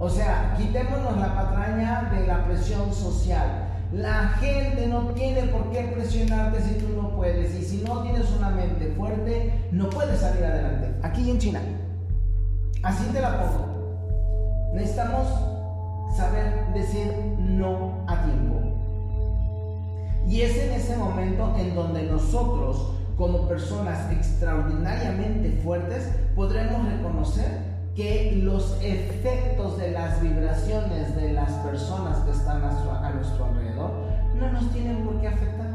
O 0.00 0.10
sea, 0.10 0.56
quitémonos 0.58 1.16
la 1.16 1.36
patraña 1.36 2.10
de 2.12 2.26
la 2.26 2.44
presión 2.46 2.92
social. 2.92 3.68
La 3.92 4.30
gente 4.40 4.88
no 4.88 5.02
tiene 5.10 5.42
por 5.52 5.70
qué 5.70 5.82
presionarte 5.94 6.62
si 6.62 6.74
tú 6.80 6.88
no 7.00 7.10
puedes. 7.14 7.54
Y 7.54 7.62
si 7.62 7.84
no 7.84 8.02
tienes 8.02 8.28
una 8.32 8.50
mente 8.50 8.92
fuerte, 8.96 9.68
no 9.70 9.88
puedes 9.88 10.18
salir 10.18 10.44
adelante. 10.44 10.92
Aquí 11.04 11.30
en 11.30 11.38
China. 11.38 11.60
Así 12.82 13.04
te 13.12 13.20
la 13.20 13.40
pongo. 13.40 14.72
Necesitamos 14.74 15.28
saber 16.16 16.72
decir 16.74 17.14
no 17.38 18.04
a 18.08 18.24
tiempo. 18.24 18.69
Y 20.28 20.42
es 20.42 20.56
en 20.56 20.72
ese 20.72 20.96
momento 20.96 21.54
en 21.58 21.74
donde 21.74 22.04
nosotros, 22.04 22.92
como 23.16 23.48
personas 23.48 24.10
extraordinariamente 24.12 25.60
fuertes, 25.62 26.08
podremos 26.34 26.86
reconocer 26.86 27.70
que 27.94 28.40
los 28.42 28.78
efectos 28.82 29.76
de 29.78 29.90
las 29.90 30.22
vibraciones 30.22 31.14
de 31.16 31.32
las 31.32 31.50
personas 31.50 32.18
que 32.20 32.30
están 32.30 32.62
a, 32.62 33.10
nuestro 33.10 33.44
alrededor 33.44 33.90
no 34.38 34.52
nos 34.52 34.70
tienen 34.72 35.04
por 35.04 35.20
qué 35.20 35.28
afectar. 35.28 35.68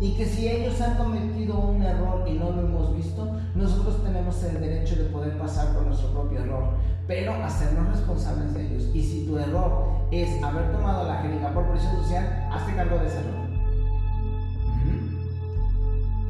Y 0.00 0.12
que 0.14 0.26
si 0.26 0.48
ellos 0.48 0.80
han 0.80 0.96
cometido 0.96 1.58
un 1.58 1.82
error 1.82 2.26
y 2.28 2.34
no 2.34 2.50
lo 2.50 2.62
hemos 2.62 2.96
visto, 2.96 3.36
nosotros 3.54 4.02
tenemos 4.02 4.42
el 4.42 4.60
derecho 4.60 4.96
de 4.96 5.04
poder 5.04 5.38
pasar 5.38 5.72
por 5.74 5.86
nuestro 5.86 6.10
propio 6.10 6.40
error, 6.40 6.64
pero 7.06 7.32
hacernos 7.32 7.88
responsables 7.88 8.52
de 8.52 8.66
ellos. 8.66 8.90
Y 8.94 9.02
si 9.02 9.26
tu 9.26 9.38
error 9.38 9.86
es 10.10 10.42
haber 10.42 10.70
tomado 10.72 11.06
la 11.06 11.22
jeringa 11.22 11.52
por 11.54 11.70
presión 11.70 11.96
social, 12.02 12.48
hazte 12.52 12.74
cargo 12.74 12.98
de 12.98 13.06
ese 13.06 13.18
error. 13.20 13.45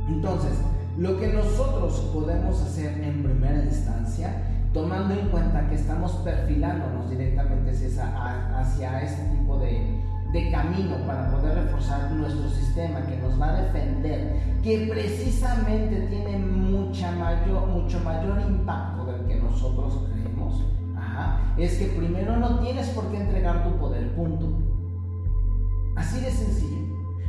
Entonces, 0.09 0.59
lo 0.99 1.19
que 1.19 1.33
nosotros 1.33 2.11
podemos 2.15 2.61
hacer 2.63 2.99
en 3.03 3.23
primera 3.23 3.65
instancia, 3.65 4.43
tomando 4.73 5.15
en 5.15 5.29
cuenta 5.29 5.69
que 5.69 5.75
estamos 5.75 6.13
perfilándonos 6.25 7.11
directamente 7.11 7.71
hacia, 7.71 9.03
ese 9.03 9.23
tipo 9.37 9.59
de, 9.59 10.05
camino 10.53 10.97
para 11.07 11.31
poder 11.31 11.55
reforzar 11.55 12.11
nuestro 12.13 12.47
sistema 12.51 13.01
que 13.07 13.17
nos 13.17 13.41
va 13.41 13.57
a 13.57 13.63
defender, 13.63 14.39
que 14.63 14.87
precisamente 14.93 16.09
tiene 16.11 16.37
mucha 16.39 17.11
mayor, 17.13 17.67
mucho 17.69 17.99
mayor 18.01 18.43
impacto 18.43 19.07
del 19.07 19.27
que 19.27 19.37
nosotros 19.37 20.03
creemos, 20.13 20.63
es 21.57 21.79
que 21.79 21.87
primero 21.87 22.37
no 22.37 22.59
tienes 22.61 22.89
por 22.91 23.11
qué 23.11 23.19
entregar 23.19 23.65
tu 23.65 23.79
poder, 23.79 24.15
punto. 24.15 24.47
Así 25.97 26.21
de 26.21 26.31
sencillo. 26.31 26.86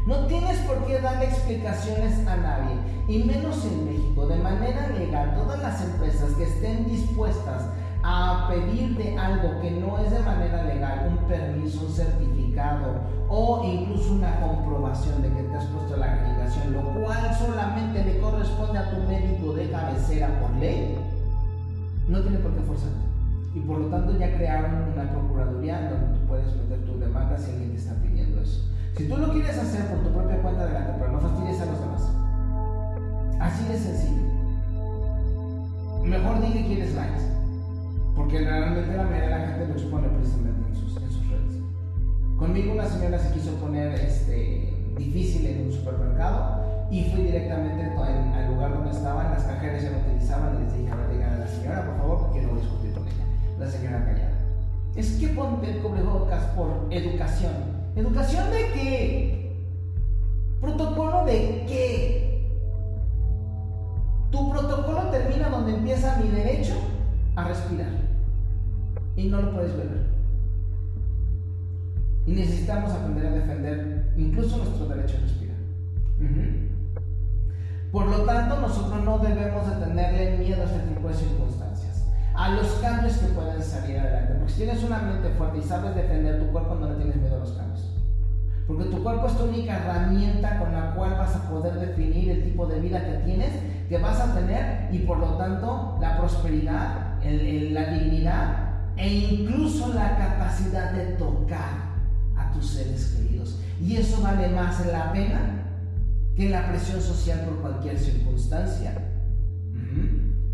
No 0.08 0.26
tienes 0.28 0.58
por 0.60 0.86
qué 0.86 1.02
darle 1.02 1.26
explicaciones 1.26 2.26
a 2.26 2.38
nadie, 2.38 2.78
y 3.10 3.26
menos 3.26 3.66
en 3.66 3.86
México. 3.88 4.26
De 4.26 4.38
manera 4.38 4.88
legal, 4.88 5.36
todas 5.36 5.62
las 5.62 5.84
empresas 5.84 6.32
que 6.36 6.44
estén 6.44 6.86
dispuestas 6.86 7.64
a 8.04 8.48
pedirte 8.50 9.18
algo 9.18 9.60
que 9.60 9.70
no 9.72 9.98
es 9.98 10.10
de 10.10 10.20
manera 10.20 10.64
legal, 10.64 11.10
un 11.12 11.28
permiso, 11.28 11.86
un 11.86 11.92
certificado 11.92 13.02
o 13.28 13.66
incluso 13.66 14.14
una 14.14 14.40
comprobación 14.40 15.22
de 15.22 15.28
que 15.28 15.44
te 15.44 15.58
has 15.58 15.66
puesto 15.66 15.98
la 15.98 16.14
acreditación, 16.14 16.72
lo 16.72 16.84
cual 17.04 17.36
solamente 17.38 18.06
le 18.06 18.22
corresponde 18.22 18.80
a 18.80 18.90
tu 18.90 19.02
médico 19.10 19.52
de 19.56 19.70
cabecera 19.70 20.40
por 20.40 20.52
ley, 20.52 20.98
no 22.08 22.22
tiene 22.22 22.38
por 22.38 22.54
qué 22.54 22.62
forzarte. 22.62 22.96
Y 23.54 23.60
por 23.60 23.80
lo 23.80 23.88
tanto 23.88 24.18
ya 24.18 24.38
crearon 24.38 24.94
una 24.94 25.12
procuraduría 25.12 25.90
donde 25.90 26.18
tú 26.18 26.28
puedes 26.30 26.56
meter 26.56 26.86
tu 26.86 26.98
demanda 26.98 27.38
si 27.38 27.52
alguien 27.52 27.72
te 27.72 27.78
está 27.78 27.94
pidiendo 27.96 28.42
eso. 28.42 28.77
Si 28.98 29.08
tú 29.08 29.16
lo 29.16 29.32
quieres 29.32 29.56
hacer 29.56 29.86
por 29.86 30.00
tu 30.00 30.10
propia 30.10 30.42
cuenta, 30.42 30.64
adelante, 30.64 30.94
pero 30.98 31.12
no 31.12 31.20
fastidies 31.20 31.62
a 31.62 31.66
los 31.66 31.80
demás. 31.80 32.02
Así 33.40 33.68
de 33.68 33.78
sencillo. 33.78 34.24
Mejor 36.04 36.42
di 36.42 36.52
que 36.52 36.66
quieres 36.66 36.96
likes. 36.96 37.22
Porque 38.16 38.40
realmente 38.40 38.98
la 38.98 39.04
mayoría 39.04 39.30
de 39.30 39.30
la 39.30 39.48
gente 39.50 39.68
lo 39.68 39.74
expone 39.74 40.08
precisamente 40.08 40.70
en 40.70 40.76
sus, 40.76 40.96
redes. 40.96 41.62
Conmigo 42.40 42.74
una 42.74 42.86
señora 42.86 43.20
se 43.20 43.34
quiso 43.34 43.52
poner 43.58 43.94
este, 43.94 44.74
difícil 44.98 45.46
en 45.46 45.68
un 45.68 45.74
supermercado 45.74 46.88
y 46.90 47.04
fui 47.12 47.22
directamente 47.22 47.84
al 47.84 48.48
lugar 48.48 48.74
donde 48.74 48.90
estaban, 48.90 49.30
las 49.30 49.44
cajeras 49.44 49.84
ya 49.84 49.92
no 49.92 50.00
utilizaban 50.00 50.56
y 50.56 50.64
les 50.64 50.74
dije, 50.74 50.92
a 50.92 50.96
ver, 50.96 51.12
digan 51.12 51.34
a 51.34 51.38
la 51.38 51.48
señora, 51.48 51.86
por 51.86 51.98
favor, 51.98 52.18
porque 52.24 52.42
no 52.42 52.56
discutir 52.56 52.94
con 52.94 53.04
ella. 53.04 53.26
La 53.60 53.68
señora 53.68 54.04
callada. 54.04 54.32
Es 54.96 55.12
que 55.20 55.28
ponte 55.28 55.70
el 55.70 55.84
cubrebocas 55.84 56.44
por 56.56 56.88
educación. 56.90 57.77
¿Educación 57.98 58.52
de 58.52 58.72
qué? 58.74 59.58
¿Protocolo 60.62 61.26
de 61.26 61.66
qué? 61.68 62.48
Tu 64.30 64.52
protocolo 64.52 65.10
termina 65.10 65.50
donde 65.50 65.74
empieza 65.74 66.18
mi 66.18 66.30
derecho 66.30 66.76
a 67.36 67.48
respirar 67.48 67.90
y 69.16 69.30
no 69.30 69.42
lo 69.42 69.52
puedes 69.52 69.76
ver. 69.76 70.06
Y 72.28 72.34
necesitamos 72.34 72.92
aprender 72.92 73.26
a 73.26 73.32
defender 73.32 74.14
incluso 74.16 74.58
nuestro 74.58 74.86
derecho 74.90 75.18
a 75.18 75.22
respirar. 75.22 75.58
Por 77.92 78.06
lo 78.06 78.26
tanto, 78.26 78.62
nosotros 78.62 79.04
no 79.04 79.18
debemos 79.18 79.68
de 79.72 79.86
tenerle 79.86 80.38
miedo 80.38 80.62
a 80.62 80.66
este 80.66 80.80
tipo 80.82 81.08
de 81.08 81.16
circunstancias, 81.16 81.77
a 82.38 82.50
los 82.50 82.68
cambios 82.76 83.18
que 83.18 83.28
pueden 83.28 83.62
salir 83.62 84.00
adelante. 84.00 84.36
Porque 84.36 84.54
si 84.54 84.60
tienes 84.60 84.84
una 84.84 85.00
mente 85.00 85.30
fuerte 85.32 85.58
y 85.58 85.64
sabes 85.64 85.96
defender 85.96 86.40
tu 86.40 86.52
cuerpo, 86.52 86.76
no 86.76 86.90
le 86.90 86.96
tienes 86.96 87.16
miedo 87.16 87.36
a 87.36 87.40
los 87.40 87.52
cambios. 87.52 87.92
Porque 88.68 88.86
tu 88.86 89.02
cuerpo 89.02 89.28
es 89.28 89.38
tu 89.38 89.46
única 89.46 89.78
herramienta 89.78 90.60
con 90.60 90.72
la 90.72 90.94
cual 90.94 91.12
vas 91.18 91.36
a 91.36 91.50
poder 91.50 91.74
definir 91.80 92.30
el 92.30 92.44
tipo 92.44 92.68
de 92.68 92.80
vida 92.80 93.04
que 93.04 93.24
tienes, 93.26 93.52
que 93.90 93.98
vas 93.98 94.20
a 94.20 94.36
tener 94.36 94.94
y 94.94 95.00
por 95.00 95.18
lo 95.18 95.38
tanto 95.38 95.98
la 96.00 96.18
prosperidad, 96.18 97.16
la 97.24 97.86
dignidad 97.86 98.68
e 98.98 99.08
incluso 99.08 99.94
la 99.94 100.18
capacidad 100.18 100.92
de 100.92 101.14
tocar 101.14 101.88
a 102.36 102.52
tus 102.52 102.68
seres 102.68 103.16
queridos. 103.16 103.60
Y 103.82 103.96
eso 103.96 104.22
vale 104.22 104.50
más 104.50 104.86
la 104.86 105.12
pena 105.12 105.64
que 106.36 106.50
la 106.50 106.68
presión 106.68 107.02
social 107.02 107.40
por 107.46 107.62
cualquier 107.62 107.98
circunstancia. 107.98 109.07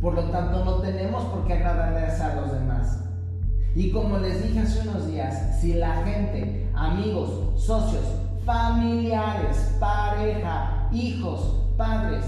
Por 0.03 0.15
lo 0.15 0.23
tanto, 0.23 0.65
no 0.65 0.81
tenemos 0.81 1.23
por 1.23 1.47
qué 1.47 1.53
agradarles 1.53 2.19
a 2.19 2.35
los 2.35 2.51
demás. 2.51 2.99
Y 3.73 3.89
como 3.89 4.17
les 4.17 4.43
dije 4.43 4.59
hace 4.59 4.89
unos 4.89 5.07
días, 5.07 5.61
si 5.61 5.75
la 5.75 6.03
gente, 6.03 6.69
amigos, 6.75 7.29
socios, 7.55 8.03
familiares, 8.45 9.77
pareja, 9.79 10.89
hijos, 10.91 11.69
padres, 11.77 12.25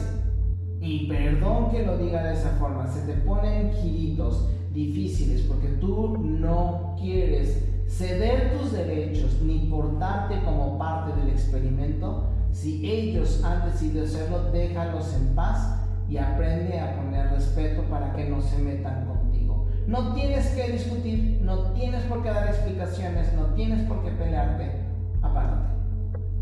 y 0.80 1.06
perdón 1.08 1.70
que 1.70 1.86
lo 1.86 1.98
diga 1.98 2.24
de 2.24 2.36
esa 2.36 2.52
forma, 2.52 2.88
se 2.88 3.02
te 3.02 3.14
ponen 3.20 3.74
giritos, 3.74 4.48
difíciles 4.74 5.42
porque 5.42 5.68
tú 5.68 6.18
no 6.18 6.96
quieres 6.98 7.62
ceder 7.90 8.58
tus 8.58 8.72
derechos 8.72 9.42
ni 9.44 9.60
portarte 9.70 10.42
como 10.46 10.78
parte 10.78 11.20
del 11.20 11.30
experimento, 11.30 12.30
si 12.54 12.90
ellos 12.90 13.44
han 13.44 13.70
decidido 13.70 14.06
hacerlo, 14.06 14.50
déjalos 14.54 15.14
en 15.14 15.36
paz 15.36 15.85
y 16.08 16.18
aprende 16.18 16.80
a 16.80 16.96
poner 16.96 17.32
respeto 17.32 17.84
para 17.84 18.14
que 18.14 18.30
no 18.30 18.42
se 18.42 18.58
metan 18.60 19.06
contigo. 19.06 19.68
No 19.88 20.14
tienes 20.14 20.48
que 20.48 20.72
discutir, 20.72 21.42
no 21.44 21.72
tienes 21.72 22.04
por 22.04 22.24
qué 22.24 22.30
dar 22.30 22.48
explicaciones, 22.48 23.34
no 23.34 23.46
tienes 23.56 23.88
por 23.88 24.04
qué 24.04 24.12
pelearte, 24.12 24.72
apártate, 25.22 25.68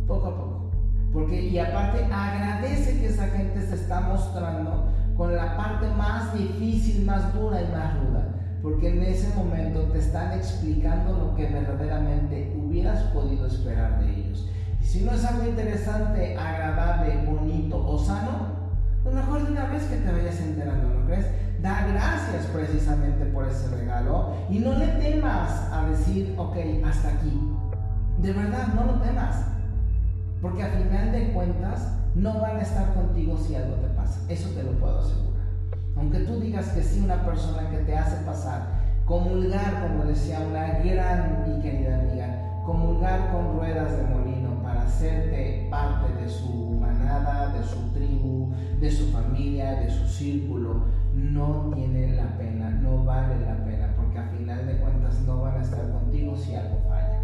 poco 0.07 0.27
a 0.27 0.37
poco. 0.37 0.71
Porque, 1.11 1.43
y 1.43 1.59
aparte, 1.59 2.05
agradece 2.05 2.99
que 2.99 3.07
esa 3.07 3.27
gente 3.27 3.61
se 3.61 3.75
está 3.75 4.01
mostrando 4.01 4.89
con 5.15 5.35
la 5.35 5.55
parte 5.55 5.87
más 5.95 6.33
difícil, 6.33 7.05
más 7.05 7.33
dura 7.33 7.61
y 7.61 7.67
más 7.71 7.99
ruda. 7.99 8.29
Porque 8.63 8.89
en 8.89 9.03
ese 9.03 9.35
momento 9.35 9.81
te 9.91 9.99
están 9.99 10.33
explicando 10.33 11.13
lo 11.13 11.35
que 11.35 11.45
verdaderamente 11.47 12.55
hubieras 12.57 12.99
podido 13.13 13.45
esperar 13.45 14.01
de 14.01 14.09
ellos. 14.09 14.49
Y 14.81 14.85
si 14.85 15.01
no 15.01 15.11
es 15.11 15.23
algo 15.25 15.47
interesante, 15.47 16.35
agradable, 16.37 17.25
bonito 17.25 17.77
o 17.85 17.99
sano, 17.99 18.62
pues 19.03 19.15
mejor 19.15 19.45
de 19.45 19.51
una 19.51 19.65
vez 19.65 19.83
que 19.83 19.97
te 19.97 20.11
vayas 20.11 20.39
enterando, 20.39 20.93
¿no 20.93 21.05
crees? 21.05 21.25
Da 21.61 21.85
gracias 21.87 22.45
precisamente 22.47 23.25
por 23.25 23.47
ese 23.47 23.67
regalo 23.75 24.33
y 24.49 24.59
no 24.59 24.73
le 24.73 24.87
temas 24.87 25.69
a 25.71 25.85
decir, 25.89 26.33
ok, 26.37 26.55
hasta 26.85 27.09
aquí. 27.09 27.39
De 28.19 28.31
verdad, 28.31 28.67
no 28.75 28.85
lo 28.85 28.93
temas. 29.01 29.45
Porque 30.41 30.63
al 30.63 30.71
final 30.71 31.11
de 31.11 31.31
cuentas, 31.33 31.87
no 32.15 32.39
van 32.39 32.57
a 32.57 32.61
estar 32.61 32.93
contigo 32.93 33.37
si 33.37 33.55
algo 33.55 33.75
te 33.75 33.87
pasa. 33.89 34.19
Eso 34.29 34.49
te 34.49 34.63
lo 34.63 34.71
puedo 34.71 34.99
asegurar. 34.99 35.43
Aunque 35.95 36.19
tú 36.19 36.39
digas 36.39 36.67
que 36.69 36.83
sí, 36.83 37.01
una 37.03 37.25
persona 37.25 37.69
que 37.69 37.77
te 37.77 37.97
hace 37.97 38.23
pasar, 38.25 38.61
comulgar, 39.05 39.87
como 39.87 40.05
decía 40.05 40.39
una 40.39 40.79
gran 40.79 41.45
y 41.47 41.61
querida 41.61 41.99
amiga, 41.99 42.61
comulgar 42.65 43.31
con 43.31 43.57
ruedas 43.57 43.97
de 43.97 44.03
molino 44.03 44.61
para 44.63 44.83
hacerte 44.83 45.67
parte 45.69 46.13
de 46.21 46.29
su 46.29 46.77
manada, 47.13 47.53
de 47.53 47.63
su 47.63 47.79
tribu, 47.93 48.51
de 48.79 48.91
su 48.91 49.11
familia, 49.11 49.75
de 49.81 49.89
su 49.89 50.07
círculo, 50.07 50.85
no 51.13 51.71
tiene 51.75 52.15
la 52.15 52.37
pena, 52.37 52.69
no 52.69 53.03
vale 53.03 53.39
la 53.45 53.63
pena, 53.63 53.93
porque 53.95 54.19
a 54.19 54.27
final 54.29 54.65
de 54.65 54.77
cuentas 54.77 55.19
no 55.21 55.41
van 55.41 55.57
a 55.57 55.61
estar 55.61 55.91
contigo 55.91 56.35
si 56.35 56.55
algo 56.55 56.79
falla. 56.87 57.19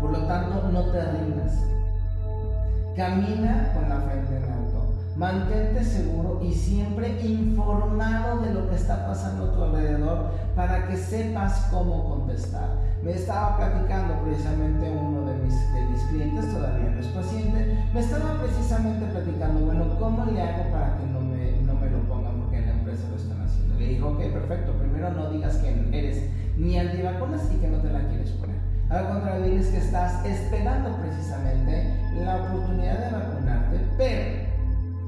Por 0.00 0.10
lo 0.10 0.26
tanto, 0.26 0.68
no 0.72 0.82
te 0.86 1.12
rindas. 1.12 1.64
Camina 2.96 3.72
con 3.74 3.88
la 3.88 4.00
frente 4.00 4.36
en 4.36 4.44
alto. 4.44 4.94
Mantente 5.16 5.84
seguro 5.84 6.40
y 6.42 6.52
siempre 6.52 7.20
informado 7.24 8.40
de 8.40 8.52
lo 8.52 8.68
que 8.68 8.74
está 8.74 9.06
pasando 9.06 9.44
a 9.44 9.54
tu 9.54 9.62
alrededor 9.62 10.30
para 10.56 10.86
que 10.86 10.96
sepas 10.96 11.68
cómo 11.70 12.08
contestar. 12.08 12.70
Me 13.04 13.12
estaba 13.12 13.58
platicando 13.58 14.14
precisamente 14.24 14.90
uno 14.90 15.30
de 15.30 15.36
mis, 15.44 15.74
de 15.74 15.82
mis 15.82 16.02
clientes, 16.04 16.50
todavía 16.50 16.88
no 16.88 17.00
es 17.00 17.06
paciente, 17.08 17.84
me 17.92 18.00
estaba 18.00 18.40
precisamente 18.40 19.04
platicando, 19.04 19.60
bueno, 19.60 19.98
¿cómo 19.98 20.24
le 20.24 20.40
hago 20.40 20.70
para 20.72 20.96
que 20.96 21.04
no 21.12 21.20
me, 21.20 21.52
no 21.66 21.74
me 21.74 21.90
lo 21.90 21.98
pongan 22.08 22.40
porque 22.40 22.56
en 22.56 22.66
la 22.66 22.72
empresa 22.72 23.02
lo 23.10 23.16
están 23.16 23.42
haciendo? 23.42 23.78
Le 23.78 23.88
dijo, 23.88 24.08
ok, 24.08 24.20
perfecto, 24.32 24.72
primero 24.78 25.10
no 25.10 25.30
digas 25.30 25.58
que 25.58 25.68
eres 25.92 26.30
ni 26.56 26.78
antivacunas 26.78 27.42
y 27.54 27.60
que 27.60 27.68
no 27.68 27.76
te 27.76 27.90
la 27.90 28.08
quieres 28.08 28.30
poner. 28.30 28.56
Al 28.88 29.08
contrario, 29.08 29.50
diles 29.50 29.66
que 29.66 29.78
estás 29.78 30.24
esperando 30.24 30.96
precisamente 30.96 31.92
la 32.24 32.36
oportunidad 32.36 32.98
de 33.00 33.16
vacunarte, 33.18 33.80
pero 33.98 34.43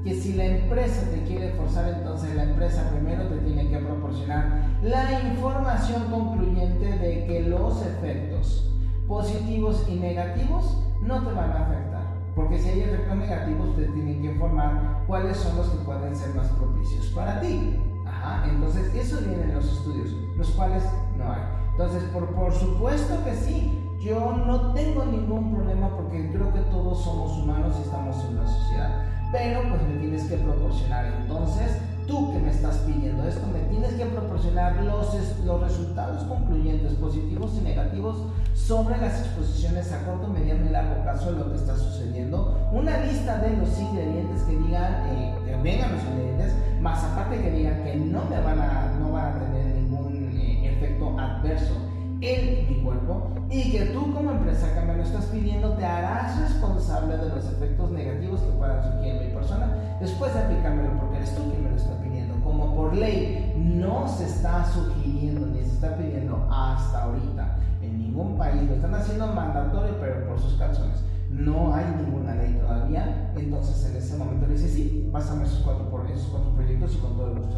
que 0.03 0.13
si 0.13 0.33
la 0.33 0.45
empresa 0.45 1.09
te 1.09 1.23
quiere 1.23 1.51
forzar, 1.51 1.89
entonces 1.89 2.35
la 2.35 2.43
empresa 2.43 2.89
primero 2.91 3.27
te 3.27 3.37
tiene 3.39 3.69
que 3.69 3.77
proporcionar 3.77 4.77
la 4.81 5.29
información 5.29 6.03
concluyente 6.09 6.85
de 6.85 7.25
que 7.25 7.41
los 7.41 7.81
efectos 7.85 8.71
positivos 9.07 9.85
y 9.89 9.95
negativos 9.95 10.77
no 11.01 11.25
te 11.25 11.33
van 11.33 11.51
a 11.51 11.65
afectar. 11.65 12.17
Porque 12.35 12.59
si 12.59 12.69
hay 12.69 12.81
efectos 12.81 13.17
negativos, 13.17 13.75
te 13.75 13.85
tienen 13.87 14.21
que 14.21 14.31
informar 14.33 15.03
cuáles 15.07 15.37
son 15.37 15.57
los 15.57 15.69
que 15.69 15.83
pueden 15.83 16.15
ser 16.15 16.35
más 16.35 16.47
propicios 16.49 17.07
para 17.07 17.41
ti. 17.41 17.79
Ajá, 18.05 18.47
entonces 18.47 18.93
eso 18.93 19.17
viene 19.25 19.43
en 19.43 19.55
los 19.55 19.65
estudios, 19.65 20.11
los 20.37 20.51
cuales 20.51 20.83
no 21.17 21.31
hay. 21.31 21.41
Entonces, 21.71 22.03
por, 22.13 22.27
por 22.35 22.53
supuesto 22.53 23.23
que 23.25 23.33
sí, 23.33 23.83
yo 23.99 24.35
no 24.45 24.73
tengo 24.73 25.05
ningún 25.05 25.53
problema 25.53 25.89
porque 25.89 26.29
creo 26.31 26.53
que 26.53 26.59
todos 26.71 27.03
somos 27.03 27.37
humanos 27.39 27.75
y 27.79 27.81
estamos 27.81 28.23
en 28.25 28.37
una 28.37 28.47
sociedad. 28.47 29.16
Pero 29.31 29.61
pues 29.69 29.81
me 29.83 29.99
tienes 29.99 30.23
que 30.23 30.37
proporcionar. 30.37 31.05
Entonces, 31.21 31.77
tú 32.07 32.31
que 32.31 32.39
me 32.39 32.49
estás 32.49 32.77
pidiendo 32.77 33.27
esto, 33.27 33.45
me 33.47 33.59
tienes 33.69 33.93
que 33.93 34.05
proporcionar 34.05 34.81
los, 34.83 35.13
los 35.45 35.61
resultados 35.61 36.23
concluyentes, 36.23 36.93
positivos 36.93 37.51
y 37.59 37.63
negativos 37.63 38.17
sobre 38.53 38.97
las 38.97 39.19
exposiciones 39.19 39.91
a 39.91 40.05
corto, 40.05 40.27
mediano 40.27 40.65
y 40.65 40.69
largo 40.69 41.03
plazo 41.03 41.33
de 41.33 41.39
lo 41.39 41.51
que 41.51 41.57
está 41.57 41.75
sucediendo. 41.75 42.57
Una 42.71 43.03
lista 43.03 43.39
de 43.39 43.57
los 43.57 43.77
ingredientes 43.77 44.41
que 44.43 44.57
digan, 44.57 44.93
eh, 45.09 45.35
que 45.45 45.55
vengan 45.57 45.91
los 45.91 46.03
ingredientes, 46.03 46.53
más 46.81 47.03
aparte 47.03 47.41
que 47.41 47.51
digan 47.51 47.83
que 47.83 47.95
no 47.95 48.25
me 48.25 48.39
van 48.39 48.59
a, 48.59 48.97
no 48.99 49.11
van 49.11 49.33
a 49.33 49.39
tener 49.39 49.65
ningún 49.75 50.37
efecto 50.63 51.19
adverso 51.19 51.86
en 52.21 52.67
mi 52.67 52.83
cuerpo 52.83 53.29
y 53.49 53.71
que 53.71 53.85
tú 53.87 54.13
como 54.13 54.31
empresa 54.31 54.73
que 54.73 54.85
me 54.85 54.97
lo 54.97 55.03
estás 55.03 55.25
pidiendo 55.25 55.73
te 55.73 55.85
harás 55.85 56.39
responsable 56.39 57.17
de 57.17 57.29
los 57.29 57.45
efectos 57.45 57.91
negativos 57.91 58.41
que 58.41 58.51
puedan 58.51 58.83
surgir 58.83 59.15
en 59.15 59.27
mi 59.27 59.33
persona 59.33 59.97
después 59.99 60.33
de 60.33 60.39
aplicármelo 60.41 60.99
porque 60.99 61.17
eres 61.17 61.35
tú 61.35 61.43
quien 61.49 61.63
me 61.63 61.69
lo 61.69 61.75
está 61.75 61.97
pidiendo. 62.01 62.35
Como 62.43 62.75
por 62.75 62.95
ley 62.95 63.53
no 63.57 64.07
se 64.07 64.25
está 64.25 64.65
sugiriendo 64.71 65.45
ni 65.47 65.59
se 65.59 65.73
está 65.75 65.95
pidiendo 65.95 66.47
hasta 66.51 67.03
ahorita 67.03 67.57
en 67.81 67.97
ningún 67.99 68.37
país, 68.37 68.63
lo 68.63 68.75
están 68.75 68.95
haciendo 68.95 69.27
mandatorio 69.27 69.95
pero 69.99 70.27
por 70.27 70.39
sus 70.39 70.53
calzones. 70.55 71.03
No 71.29 71.73
hay 71.73 71.85
ninguna 72.01 72.35
ley 72.35 72.57
todavía, 72.59 73.31
entonces 73.35 73.89
en 73.89 73.97
ese 73.97 74.17
momento 74.17 74.47
le 74.47 74.53
dice, 74.53 74.69
sí, 74.69 75.09
pásame 75.11 75.43
esos 75.43 75.59
cuatro, 75.59 75.85
esos 76.11 76.27
cuatro 76.29 76.49
proyectos 76.51 76.95
y 76.95 76.97
con 76.97 77.15
todo 77.15 77.27
el 77.27 77.39
gusto. 77.39 77.57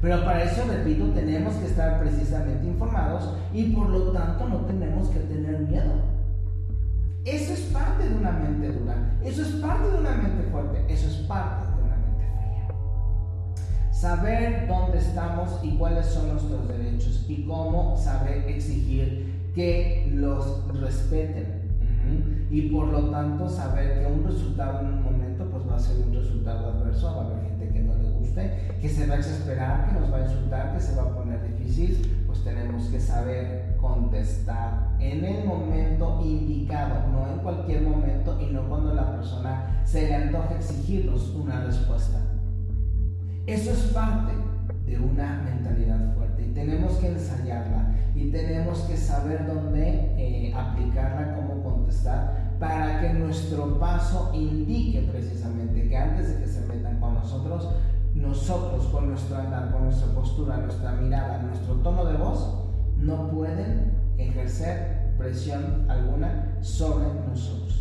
Pero 0.00 0.24
para 0.24 0.44
eso, 0.44 0.64
repito, 0.66 1.10
tenemos 1.10 1.54
que 1.56 1.66
estar 1.66 2.00
precisamente 2.00 2.66
informados 2.66 3.34
y 3.52 3.64
por 3.64 3.90
lo 3.90 4.12
tanto 4.12 4.48
no 4.48 4.58
tenemos 4.60 5.08
que 5.08 5.20
tener 5.20 5.60
miedo. 5.60 5.92
Eso 7.26 7.52
es 7.52 7.60
parte 7.72 8.08
de 8.08 8.14
una 8.14 8.32
mente 8.32 8.72
dura, 8.72 8.94
eso 9.22 9.42
es 9.42 9.48
parte 9.56 9.90
de 9.90 9.98
una 9.98 10.12
mente 10.12 10.42
fuerte, 10.50 10.82
eso 10.88 11.06
es 11.06 11.16
parte 11.26 11.66
de 11.66 11.82
una 11.82 11.96
mente 11.96 12.24
fría. 12.38 13.92
Saber 13.92 14.66
dónde 14.66 14.98
estamos 14.98 15.60
y 15.62 15.76
cuáles 15.76 16.06
son 16.06 16.30
nuestros 16.30 16.66
derechos 16.66 17.26
y 17.28 17.44
cómo 17.44 17.94
saber 17.98 18.48
exigir 18.48 19.50
que 19.54 20.10
los 20.14 20.66
respeten. 20.80 21.60
Y 22.50 22.70
por 22.70 22.86
lo 22.88 23.10
tanto 23.10 23.50
saber 23.50 24.00
que 24.00 24.06
un 24.10 24.24
resultado 24.24 24.80
en 24.80 24.86
un 24.86 25.02
momento 25.02 25.44
pues 25.50 25.62
va 25.70 25.76
a 25.76 25.78
ser 25.78 25.98
un 25.98 26.14
resultado 26.14 26.70
adverso, 26.70 27.14
va 27.14 27.22
a 27.22 27.26
haber 27.26 27.49
que 28.80 28.88
se 28.88 29.06
va 29.06 29.14
a 29.14 29.18
exasperar, 29.18 29.88
que 29.88 30.00
nos 30.00 30.12
va 30.12 30.18
a 30.18 30.22
insultar, 30.22 30.74
que 30.74 30.80
se 30.80 30.94
va 30.94 31.02
a 31.02 31.14
poner 31.14 31.42
difícil, 31.42 32.24
pues 32.26 32.42
tenemos 32.44 32.86
que 32.86 33.00
saber 33.00 33.76
contestar 33.80 34.88
en 35.00 35.24
el 35.24 35.44
momento 35.44 36.20
indicado, 36.24 37.08
no 37.12 37.32
en 37.32 37.38
cualquier 37.40 37.82
momento 37.82 38.40
y 38.40 38.52
no 38.52 38.68
cuando 38.68 38.94
la 38.94 39.16
persona 39.16 39.82
se 39.84 40.08
le 40.08 40.14
antoja 40.14 40.54
exigirnos 40.56 41.30
una 41.34 41.64
respuesta. 41.64 42.18
Eso 43.46 43.72
es 43.72 43.80
parte 43.92 44.32
de 44.86 44.98
una 44.98 45.42
mentalidad 45.42 46.14
fuerte 46.14 46.46
y 46.46 46.52
tenemos 46.52 46.94
que 46.94 47.08
ensayarla 47.08 47.94
y 48.14 48.30
tenemos 48.30 48.80
que 48.80 48.96
saber 48.96 49.46
dónde 49.46 50.14
eh, 50.16 50.52
aplicarla, 50.54 51.36
cómo 51.36 51.62
contestar, 51.62 52.54
para 52.58 53.00
que 53.00 53.14
nuestro 53.14 53.78
paso 53.78 54.30
indique 54.34 55.08
precisamente 55.10 55.88
que 55.88 55.96
antes 55.96 56.28
de 56.28 56.44
que 56.44 56.46
se 56.46 56.60
metan 56.66 57.00
con 57.00 57.14
nosotros, 57.14 57.68
nosotros 58.14 58.86
con 58.86 59.08
nuestro 59.08 59.36
andar, 59.36 59.70
con 59.72 59.84
nuestra 59.84 60.12
postura, 60.12 60.56
nuestra 60.56 60.92
mirada, 60.92 61.42
nuestro 61.42 61.74
tono 61.76 62.04
de 62.04 62.16
voz, 62.16 62.64
no 62.96 63.30
pueden 63.30 63.92
ejercer 64.18 65.14
presión 65.16 65.86
alguna 65.88 66.58
sobre 66.60 67.06
nosotros. 67.28 67.80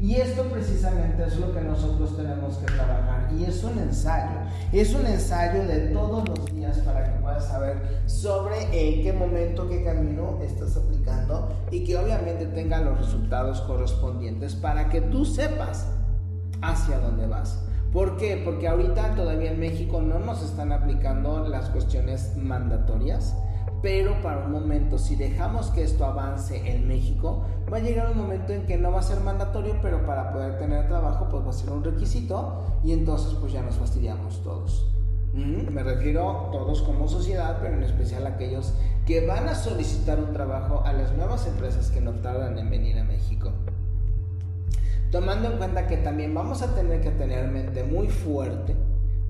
Y 0.00 0.14
esto 0.14 0.44
precisamente 0.44 1.24
es 1.26 1.38
lo 1.38 1.52
que 1.52 1.60
nosotros 1.60 2.16
tenemos 2.16 2.56
que 2.58 2.66
trabajar. 2.66 3.28
Y 3.36 3.44
es 3.44 3.64
un 3.64 3.78
ensayo. 3.78 4.40
Es 4.72 4.94
un 4.94 5.06
ensayo 5.06 5.66
de 5.66 5.88
todos 5.88 6.28
los 6.28 6.54
días 6.54 6.78
para 6.78 7.04
que 7.04 7.20
puedas 7.20 7.48
saber 7.48 8.02
sobre 8.06 8.62
en 8.72 9.02
qué 9.02 9.12
momento, 9.12 9.68
qué 9.68 9.82
camino 9.82 10.38
estás 10.42 10.76
aplicando 10.76 11.48
y 11.70 11.84
que 11.84 11.96
obviamente 11.96 12.46
tenga 12.46 12.80
los 12.80 12.98
resultados 12.98 13.60
correspondientes 13.62 14.54
para 14.54 14.88
que 14.88 15.00
tú 15.00 15.24
sepas 15.24 15.88
hacia 16.62 17.00
dónde 17.00 17.26
vas. 17.26 17.67
¿Por 17.92 18.18
qué? 18.18 18.42
Porque 18.44 18.68
ahorita 18.68 19.14
todavía 19.14 19.52
en 19.52 19.60
México 19.60 20.02
no 20.02 20.18
nos 20.18 20.42
están 20.42 20.72
aplicando 20.72 21.48
las 21.48 21.70
cuestiones 21.70 22.36
mandatorias, 22.36 23.34
pero 23.80 24.20
para 24.20 24.44
un 24.44 24.52
momento, 24.52 24.98
si 24.98 25.16
dejamos 25.16 25.70
que 25.70 25.84
esto 25.84 26.04
avance 26.04 26.70
en 26.70 26.86
México, 26.86 27.44
va 27.72 27.78
a 27.78 27.80
llegar 27.80 28.10
un 28.10 28.18
momento 28.18 28.52
en 28.52 28.66
que 28.66 28.76
no 28.76 28.92
va 28.92 29.00
a 29.00 29.02
ser 29.02 29.20
mandatorio, 29.20 29.76
pero 29.80 30.04
para 30.04 30.32
poder 30.32 30.58
tener 30.58 30.86
trabajo, 30.86 31.28
pues 31.30 31.46
va 31.46 31.50
a 31.50 31.52
ser 31.54 31.70
un 31.70 31.82
requisito 31.82 32.62
y 32.84 32.92
entonces 32.92 33.32
pues 33.40 33.52
ya 33.52 33.62
nos 33.62 33.76
fastidiamos 33.76 34.42
todos. 34.42 34.86
Me 35.32 35.82
refiero 35.82 36.48
todos 36.52 36.82
como 36.82 37.06
sociedad, 37.06 37.58
pero 37.62 37.74
en 37.74 37.84
especial 37.84 38.26
aquellos 38.26 38.74
que 39.06 39.26
van 39.26 39.48
a 39.48 39.54
solicitar 39.54 40.18
un 40.18 40.32
trabajo 40.32 40.82
a 40.84 40.92
las 40.92 41.14
nuevas 41.14 41.46
empresas 41.46 41.90
que 41.90 42.00
no 42.00 42.12
tardan 42.14 42.58
en 42.58 42.68
venir 42.68 42.98
a 42.98 43.04
México 43.04 43.52
tomando 45.10 45.50
en 45.50 45.58
cuenta 45.58 45.86
que 45.86 45.96
también 45.98 46.34
vamos 46.34 46.62
a 46.62 46.74
tener 46.74 47.00
que 47.00 47.10
tener 47.10 47.48
mente 47.48 47.82
muy 47.84 48.08
fuerte 48.08 48.74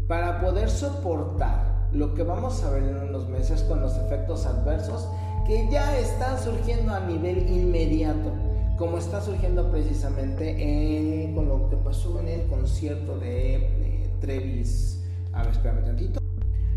para 0.06 0.40
poder 0.40 0.70
soportar 0.70 1.88
lo 1.92 2.14
que 2.14 2.22
vamos 2.22 2.62
a 2.64 2.70
ver 2.70 2.82
en 2.82 2.96
unos 2.96 3.28
meses 3.28 3.62
con 3.62 3.80
los 3.80 3.96
efectos 3.96 4.46
adversos 4.46 5.08
que 5.46 5.68
ya 5.70 5.98
están 5.98 6.38
surgiendo 6.38 6.92
a 6.92 7.00
nivel 7.00 7.48
inmediato, 7.48 8.32
como 8.76 8.98
está 8.98 9.20
surgiendo 9.20 9.70
precisamente 9.70 11.32
con 11.34 11.48
lo 11.48 11.70
que 11.70 11.76
pasó 11.76 12.20
en 12.20 12.28
el 12.28 12.46
concierto 12.48 13.18
de 13.18 14.10
Travis. 14.20 15.02
A 15.32 15.42
ver, 15.42 15.52
espérame 15.52 15.84
tantito. 15.84 16.20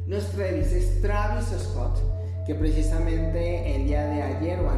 No 0.08 0.16
es 0.16 0.28
Travis, 0.28 0.72
es 0.72 1.02
Travis 1.02 1.46
Scott, 1.58 1.98
que 2.46 2.56
precisamente 2.56 3.76
el 3.76 3.88
día 3.88 4.06
de 4.06 4.22
ayer 4.22 4.60
o 4.60 4.70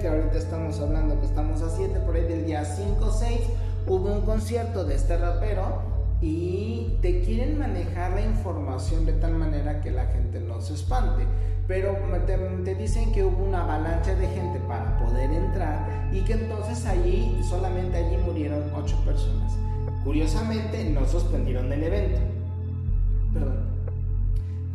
que 0.00 0.08
ahorita 0.08 0.38
estamos 0.38 0.80
hablando 0.80 1.18
que 1.20 1.26
estamos 1.26 1.62
a 1.62 1.70
7, 1.70 2.00
por 2.00 2.14
ahí 2.14 2.24
del 2.24 2.46
día 2.46 2.64
5 2.64 3.04
o 3.04 3.10
6, 3.10 3.40
hubo 3.86 4.12
un 4.12 4.22
concierto 4.22 4.84
de 4.84 4.94
este 4.94 5.16
rapero 5.16 5.82
y 6.20 6.98
te 7.00 7.22
quieren 7.22 7.58
manejar 7.58 8.12
la 8.12 8.22
información 8.22 9.06
de 9.06 9.12
tal 9.14 9.34
manera 9.34 9.80
que 9.80 9.90
la 9.90 10.06
gente 10.06 10.40
no 10.40 10.60
se 10.60 10.74
espante. 10.74 11.24
Pero 11.66 11.96
te, 12.64 12.74
dicen 12.74 13.12
que 13.12 13.24
hubo 13.24 13.44
una 13.44 13.62
avalancha 13.62 14.14
de 14.14 14.26
gente 14.28 14.58
para 14.60 14.98
poder 14.98 15.30
entrar 15.30 16.08
y 16.12 16.22
que 16.22 16.32
entonces 16.32 16.86
allí, 16.86 17.38
solamente 17.48 17.98
allí 17.98 18.16
murieron 18.16 18.62
8 18.74 18.96
personas. 19.04 19.52
Curiosamente, 20.04 20.84
no 20.90 21.06
suspendieron 21.06 21.70
el 21.72 21.82
evento. 21.82 22.20
Perdón. 23.34 23.77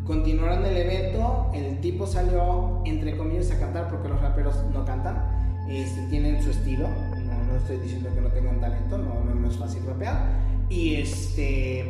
Continuaron 0.06 0.66
el 0.66 0.76
evento, 0.76 1.50
el 1.54 1.80
tipo 1.80 2.06
salió 2.06 2.82
entre 2.84 3.16
comillas 3.16 3.52
a 3.52 3.60
cantar 3.60 3.90
porque 3.90 4.10
los 4.10 4.22
raperos 4.22 4.62
no 4.74 4.84
cantan, 4.84 5.64
este, 5.70 6.02
tienen 6.08 6.44
su 6.44 6.50
estilo, 6.50 6.90
no, 6.90 7.56
estoy 7.56 7.78
diciendo 7.78 8.10
que 8.14 8.20
no 8.20 8.28
tengan 8.30 8.60
talento, 8.60 8.98
no, 8.98 9.24
no, 9.24 9.48
es 9.48 9.56
fácil 9.56 9.82
rapear, 9.86 10.28
y 10.68 10.96
este, 10.96 11.86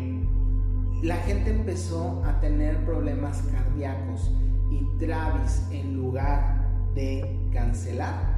la 1.02 1.16
gente 1.18 1.50
empezó 1.50 2.24
a 2.24 2.40
tener 2.40 2.86
problemas 2.86 3.42
cardíacos 3.52 4.30
y 4.70 4.84
Travis 5.00 5.68
en 5.72 5.96
lugar 5.96 6.68
de 6.94 7.40
cancelar, 7.52 8.38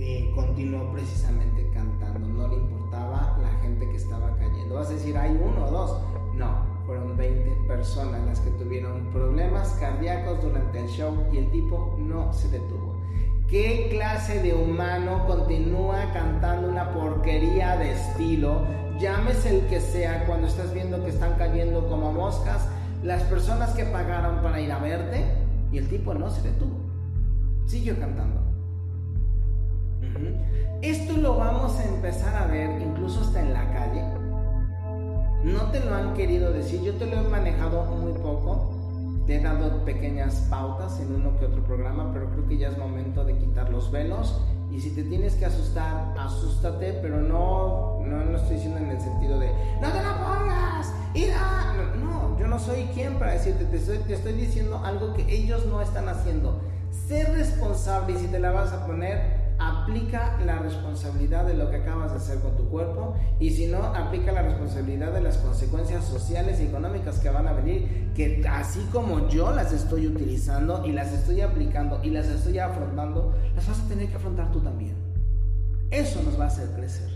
eh, 0.00 0.32
continuó 0.34 0.90
precisamente 0.90 1.64
cantando, 1.72 2.26
no 2.26 2.48
le 2.48 2.56
importaba 2.56 3.38
la 3.40 3.50
gente 3.62 3.88
que 3.88 3.96
estaba 3.96 4.36
cayendo. 4.36 4.74
Vas 4.74 4.90
a 4.90 4.94
decir, 4.94 5.16
hay 5.16 5.30
uno 5.30 5.64
o 5.64 5.70
dos, 5.70 6.02
no, 6.34 6.75
fueron 6.86 7.16
20 7.16 7.50
personas 7.66 8.24
las 8.24 8.40
que 8.40 8.50
tuvieron 8.50 9.10
problemas 9.10 9.70
cardíacos 9.80 10.42
durante 10.42 10.80
el 10.80 10.88
show 10.88 11.14
y 11.32 11.38
el 11.38 11.50
tipo 11.50 11.96
no 11.98 12.32
se 12.32 12.48
detuvo. 12.48 12.94
¿Qué 13.48 13.88
clase 13.90 14.40
de 14.42 14.54
humano 14.54 15.26
continúa 15.26 16.12
cantando 16.12 16.68
una 16.68 16.92
porquería 16.92 17.76
de 17.76 17.92
estilo? 17.92 18.64
Llámese 18.98 19.58
el 19.58 19.66
que 19.66 19.80
sea 19.80 20.24
cuando 20.26 20.46
estás 20.46 20.72
viendo 20.72 21.04
que 21.04 21.10
están 21.10 21.34
cayendo 21.34 21.88
como 21.88 22.12
moscas 22.12 22.68
las 23.02 23.22
personas 23.24 23.70
que 23.74 23.84
pagaron 23.84 24.42
para 24.42 24.60
ir 24.60 24.72
a 24.72 24.78
verte 24.78 25.24
y 25.70 25.78
el 25.78 25.88
tipo 25.88 26.14
no 26.14 26.30
se 26.30 26.42
detuvo. 26.42 26.78
Siguió 27.66 27.98
cantando. 27.98 28.40
Esto 30.82 31.16
lo 31.16 31.36
vamos 31.36 31.78
a 31.78 31.84
empezar 31.84 32.34
a 32.36 32.46
ver 32.46 32.80
incluso 32.80 33.20
hasta 33.20 33.40
en 33.40 33.52
la 33.52 33.72
calle 33.72 34.25
no 35.46 35.70
te 35.70 35.78
lo 35.78 35.94
han 35.94 36.14
querido 36.14 36.52
decir, 36.52 36.82
yo 36.82 36.94
te 36.94 37.06
lo 37.06 37.20
he 37.20 37.22
manejado 37.22 37.84
muy 37.84 38.12
poco, 38.14 38.72
te 39.28 39.36
he 39.36 39.40
dado 39.40 39.84
pequeñas 39.84 40.44
pautas 40.50 40.98
en 40.98 41.14
uno 41.14 41.38
que 41.38 41.46
otro 41.46 41.62
programa, 41.62 42.10
pero 42.12 42.28
creo 42.30 42.48
que 42.48 42.58
ya 42.58 42.68
es 42.68 42.78
momento 42.78 43.24
de 43.24 43.36
quitar 43.36 43.70
los 43.70 43.92
velos. 43.92 44.40
Y 44.72 44.80
si 44.80 44.90
te 44.90 45.04
tienes 45.04 45.36
que 45.36 45.46
asustar, 45.46 46.14
asústate, 46.18 46.94
pero 46.94 47.20
no, 47.20 48.00
no, 48.04 48.24
no 48.24 48.36
estoy 48.36 48.56
diciendo 48.56 48.78
en 48.78 48.90
el 48.90 49.00
sentido 49.00 49.38
de, 49.38 49.46
no 49.80 49.88
te 49.88 50.02
lo 50.02 50.16
pongas, 50.16 50.92
ira. 51.14 51.92
No, 52.02 52.36
yo 52.40 52.48
no 52.48 52.58
soy 52.58 52.82
quien 52.92 53.14
para 53.14 53.32
decirte, 53.32 53.66
te 53.66 53.76
estoy, 53.76 53.98
te 53.98 54.14
estoy 54.14 54.32
diciendo 54.32 54.82
algo 54.84 55.14
que 55.14 55.32
ellos 55.32 55.64
no 55.66 55.80
están 55.80 56.08
haciendo. 56.08 56.60
Ser 57.06 57.30
responsable 57.32 58.14
y 58.14 58.18
si 58.18 58.26
te 58.26 58.40
la 58.40 58.50
vas 58.50 58.72
a 58.72 58.84
poner, 58.84 59.45
aplica 59.58 60.38
la 60.44 60.58
responsabilidad 60.58 61.46
de 61.46 61.54
lo 61.54 61.70
que 61.70 61.76
acabas 61.76 62.10
de 62.10 62.18
hacer 62.18 62.40
con 62.40 62.56
tu 62.56 62.68
cuerpo 62.68 63.14
y 63.40 63.50
si 63.50 63.66
no, 63.66 63.78
aplica 63.78 64.32
la 64.32 64.42
responsabilidad 64.42 65.12
de 65.12 65.20
las 65.20 65.38
consecuencias 65.38 66.04
sociales 66.04 66.60
y 66.60 66.64
económicas 66.64 67.18
que 67.18 67.30
van 67.30 67.46
a 67.46 67.52
venir, 67.52 68.10
que 68.14 68.46
así 68.48 68.80
como 68.92 69.28
yo 69.28 69.52
las 69.52 69.72
estoy 69.72 70.06
utilizando 70.06 70.86
y 70.86 70.92
las 70.92 71.12
estoy 71.12 71.40
aplicando 71.40 72.00
y 72.02 72.10
las 72.10 72.26
estoy 72.26 72.58
afrontando, 72.58 73.34
las 73.54 73.66
vas 73.66 73.80
a 73.80 73.88
tener 73.88 74.08
que 74.08 74.16
afrontar 74.16 74.52
tú 74.52 74.60
también. 74.60 74.94
Eso 75.90 76.22
nos 76.22 76.38
va 76.38 76.44
a 76.44 76.48
hacer 76.48 76.68
crecer. 76.70 77.08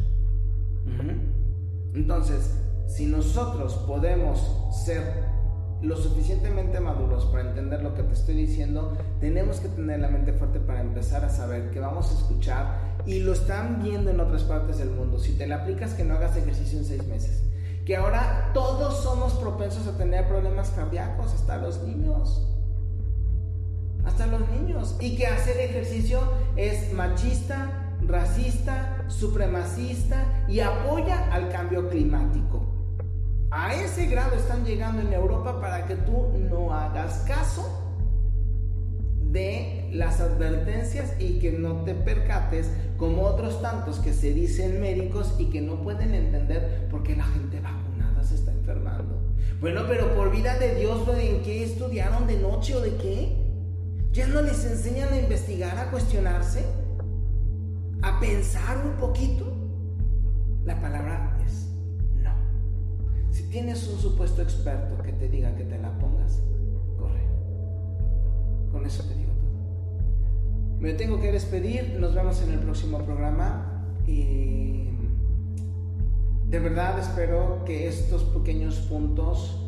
Entonces, 1.95 2.55
si 2.87 3.07
nosotros 3.07 3.75
podemos 3.87 4.41
ser 4.85 5.40
lo 5.83 5.97
suficientemente 5.97 6.79
maduros 6.81 7.25
para 7.27 7.49
entender 7.49 7.83
lo 7.83 7.95
que 7.95 8.03
te 8.03 8.13
estoy 8.13 8.35
diciendo, 8.35 8.97
tenemos 9.19 9.61
que 9.61 9.69
tener 9.69 10.01
la 10.01 10.09
mente 10.09 10.33
fuerte 10.33 10.61
para 10.61 10.81
empezar 10.81 11.25
a 11.25 11.31
saber 11.31 11.71
que 11.71 11.81
vamos 11.81 12.11
a 12.11 12.19
escuchar 12.19 12.79
y 13.07 13.21
lo 13.21 13.33
están 13.33 13.83
viendo 13.83 14.11
en 14.11 14.21
otras 14.21 14.43
partes 14.43 14.79
del 14.79 14.91
mundo. 14.91 15.19
Si 15.19 15.33
te 15.33 15.47
la 15.47 15.57
aplicas, 15.57 15.95
que 15.95 16.05
no 16.05 16.15
hagas 16.15 16.37
ejercicio 16.37 16.79
en 16.79 16.85
seis 16.85 17.07
meses. 17.07 17.43
Que 17.87 17.97
ahora 17.97 18.51
todos 18.53 19.03
somos 19.03 19.33
propensos 19.35 19.87
a 19.87 19.97
tener 19.97 20.29
problemas 20.29 20.71
cardíacos, 20.71 21.33
hasta 21.33 21.57
los 21.57 21.83
niños. 21.83 22.47
Hasta 24.05 24.27
los 24.27 24.49
niños. 24.51 24.97
Y 25.01 25.17
que 25.17 25.27
hacer 25.27 25.57
ejercicio 25.59 26.21
es 26.57 26.93
machista, 26.93 27.97
racista, 28.07 29.05
supremacista 29.09 30.45
y 30.47 30.61
apoya 30.61 31.33
al 31.33 31.49
cambio 31.49 31.89
climático. 31.89 32.60
A 33.53 33.75
ese 33.75 34.07
grado 34.07 34.37
están 34.37 34.65
llegando 34.65 35.03
en 35.03 35.13
Europa 35.13 35.61
para 35.61 35.85
que 35.87 35.97
tú 35.97 36.39
no 36.39 36.73
hagas 36.73 37.25
caso 37.27 37.81
de 39.33 39.91
las 39.93 40.21
advertencias 40.21 41.15
y 41.19 41.41
que 41.41 41.51
no 41.51 41.83
te 41.83 41.95
percates 41.95 42.71
como 42.97 43.23
otros 43.23 43.61
tantos 43.61 43.99
que 43.99 44.13
se 44.13 44.33
dicen 44.33 44.81
médicos 44.81 45.35
y 45.39 45.47
que 45.47 45.61
no 45.61 45.83
pueden 45.83 46.15
entender 46.15 46.87
por 46.91 47.03
qué 47.03 47.17
la 47.17 47.25
gente 47.25 47.59
vacunada 47.59 48.23
se 48.23 48.37
está 48.37 48.53
enfermando. 48.53 49.19
Bueno, 49.61 49.83
pero 49.89 50.15
por 50.15 50.31
vida 50.31 50.57
de 50.57 50.77
Dios, 50.77 51.09
¿en 51.09 51.43
qué 51.43 51.65
estudiaron 51.65 52.29
de 52.29 52.39
noche 52.39 52.77
o 52.77 52.81
de 52.81 52.95
qué? 52.99 53.37
¿Ya 54.13 54.29
no 54.29 54.43
les 54.43 54.65
enseñan 54.65 55.13
a 55.13 55.19
investigar, 55.19 55.77
a 55.77 55.91
cuestionarse? 55.91 56.65
¿A 58.03 58.21
pensar 58.21 58.79
un 58.85 58.93
poquito? 58.93 59.53
La 60.65 60.81
palabra 60.81 61.37
si 63.41 63.47
tienes 63.47 63.89
un 63.89 63.99
supuesto 63.99 64.43
experto 64.43 65.03
que 65.03 65.13
te 65.13 65.27
diga 65.27 65.55
que 65.57 65.65
te 65.65 65.79
la 65.79 65.99
pongas, 65.99 66.43
corre. 66.99 67.23
Con 68.71 68.85
eso 68.85 69.03
te 69.05 69.15
digo 69.15 69.33
todo. 69.33 70.79
Me 70.79 70.93
tengo 70.93 71.19
que 71.19 71.33
despedir, 71.33 71.97
nos 71.99 72.15
vemos 72.15 72.43
en 72.43 72.53
el 72.53 72.59
próximo 72.59 72.99
programa 72.99 73.83
y 74.07 74.91
de 76.49 76.59
verdad 76.59 76.99
espero 76.99 77.65
que 77.65 77.89
estos 77.89 78.25
pequeños 78.25 78.77
puntos 78.81 79.59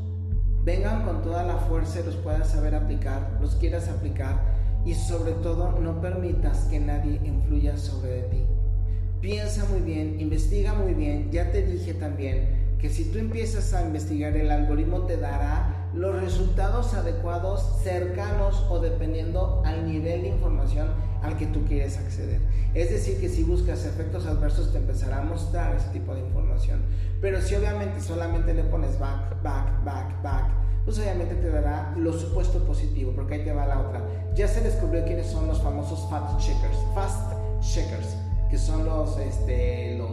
vengan 0.65 1.05
con 1.05 1.23
toda 1.23 1.43
la 1.43 1.57
fuerza 1.57 2.01
y 2.01 2.05
los 2.05 2.17
puedas 2.17 2.51
saber 2.51 2.75
aplicar, 2.75 3.39
los 3.41 3.55
quieras 3.55 3.89
aplicar 3.89 4.83
y 4.85 4.93
sobre 4.93 5.33
todo 5.33 5.81
no 5.81 5.99
permitas 6.03 6.67
que 6.67 6.79
nadie 6.79 7.21
influya 7.25 7.79
sobre 7.79 8.25
ti. 8.25 8.45
Piensa 9.23 9.65
muy 9.71 9.81
bien, 9.81 10.21
investiga 10.21 10.75
muy 10.75 10.93
bien, 10.93 11.31
ya 11.31 11.51
te 11.51 11.65
dije 11.65 11.95
también 11.95 12.62
que 12.83 12.91
si 12.91 13.05
tú 13.05 13.19
empiezas 13.19 13.73
a 13.75 13.83
investigar 13.83 14.37
el 14.37 14.51
algoritmo 14.51 15.03
te 15.03 15.17
dará 15.17 15.89
los 15.95 16.21
resultados 16.21 16.95
adecuados 16.95 17.81
cercanos 17.85 18.67
o 18.69 18.81
dependiendo 18.81 19.63
al 19.65 19.87
nivel 19.87 20.23
de 20.23 20.29
información 20.29 20.89
al 21.23 21.37
que 21.37 21.47
tú 21.47 21.65
quieres 21.65 21.97
acceder. 21.97 22.41
Es 22.75 22.91
decir, 22.91 23.21
que 23.21 23.29
si 23.29 23.45
buscas 23.45 23.87
efectos 23.87 24.27
adversos 24.27 24.73
te 24.73 24.79
empezará 24.79 25.19
a 25.19 25.23
mostrar 25.23 25.77
ese 25.77 25.91
tipo 25.91 26.13
de 26.13 26.23
información. 26.23 26.83
Pero 27.21 27.41
si 27.41 27.55
obviamente 27.55 28.01
solamente 28.01 28.53
le 28.53 28.65
pones 28.65 28.99
back, 28.99 29.41
back, 29.45 29.85
back, 29.85 30.23
back, 30.25 30.47
pues 30.85 30.99
obviamente 30.99 31.37
te 31.37 31.51
dará 31.51 31.95
lo 31.97 32.13
supuesto 32.13 32.65
positivo, 32.65 33.13
porque 33.15 33.35
ahí 33.35 33.45
te 33.45 33.53
va 33.53 33.65
la 33.65 33.79
otra. 33.79 34.03
Ya 34.35 34.49
se 34.49 34.61
descubrió 34.61 35.05
quiénes 35.05 35.29
son 35.29 35.47
los 35.47 35.63
famosos 35.63 36.11
fast 36.11 36.41
checkers, 36.41 36.79
fast 36.97 37.33
checkers, 37.61 38.17
que 38.51 38.59
son 38.59 38.85
los, 38.85 39.17
este, 39.19 39.97
los 39.99 40.11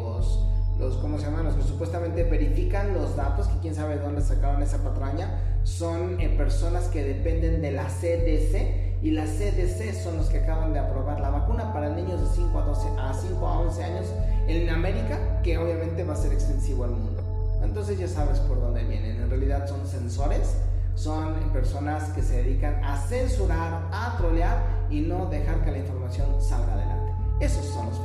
los, 0.79 0.95
¿cómo 0.97 1.17
se 1.17 1.25
llaman? 1.25 1.45
Los 1.45 1.55
que 1.55 1.63
supuestamente 1.63 2.23
verifican 2.23 2.93
los 2.93 3.15
datos, 3.15 3.47
que 3.47 3.59
quién 3.59 3.75
sabe 3.75 3.97
dónde 3.97 4.21
sacaron 4.21 4.63
esa 4.63 4.77
patraña, 4.77 5.59
son 5.63 6.19
eh, 6.19 6.29
personas 6.29 6.85
que 6.85 7.03
dependen 7.03 7.61
de 7.61 7.71
la 7.71 7.85
CDC 7.85 9.01
y 9.01 9.11
la 9.11 9.25
CDC 9.25 9.93
son 10.01 10.17
los 10.17 10.29
que 10.29 10.39
acaban 10.39 10.73
de 10.73 10.79
aprobar 10.79 11.19
la 11.19 11.29
vacuna 11.29 11.73
para 11.73 11.89
niños 11.89 12.21
de 12.21 12.27
5 12.35 12.57
a, 12.57 12.61
12, 12.63 12.87
a 12.97 13.13
5 13.13 13.47
a 13.47 13.59
11 13.59 13.83
años 13.83 14.05
en 14.47 14.69
América, 14.69 15.41
que 15.43 15.57
obviamente 15.57 16.03
va 16.03 16.13
a 16.13 16.17
ser 16.17 16.31
extensivo 16.31 16.85
al 16.85 16.91
mundo. 16.91 17.21
Entonces 17.61 17.99
ya 17.99 18.07
sabes 18.07 18.39
por 18.39 18.59
dónde 18.59 18.83
vienen. 18.83 19.21
En 19.21 19.29
realidad 19.29 19.67
son 19.67 19.85
sensores, 19.85 20.55
son 20.95 21.51
personas 21.51 22.09
que 22.11 22.21
se 22.21 22.43
dedican 22.43 22.83
a 22.83 22.97
censurar, 22.97 23.87
a 23.91 24.15
trolear 24.17 24.63
y 24.89 25.01
no 25.01 25.25
dejar 25.27 25.63
que 25.63 25.71
la 25.71 25.77
información 25.79 26.27
salga 26.41 26.73
adelante. 26.73 27.11
Esos 27.41 27.65
son 27.65 27.87
los 27.87 27.99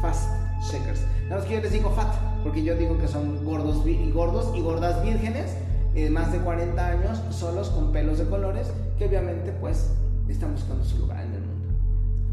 fast 0.00 0.49
shakers. 0.60 1.00
Nada 1.24 1.36
más 1.36 1.44
que 1.44 1.54
yo 1.54 1.60
les 1.60 1.72
digo 1.72 1.90
fat, 1.90 2.14
porque 2.42 2.62
yo 2.62 2.76
digo 2.76 2.98
que 2.98 3.08
son 3.08 3.44
gordos 3.44 3.86
y, 3.86 4.10
gordos 4.10 4.52
y 4.56 4.60
gordas 4.60 5.02
vírgenes, 5.02 5.54
de 5.94 6.06
eh, 6.06 6.10
más 6.10 6.32
de 6.32 6.38
40 6.38 6.86
años, 6.86 7.20
solos 7.30 7.70
con 7.70 7.92
pelos 7.92 8.18
de 8.18 8.26
colores, 8.28 8.68
que 8.98 9.06
obviamente 9.06 9.52
pues 9.52 9.90
están 10.28 10.52
buscando 10.52 10.84
su 10.84 10.98
lugar 10.98 11.24
en 11.24 11.34
el 11.34 11.40
mundo. 11.40 11.68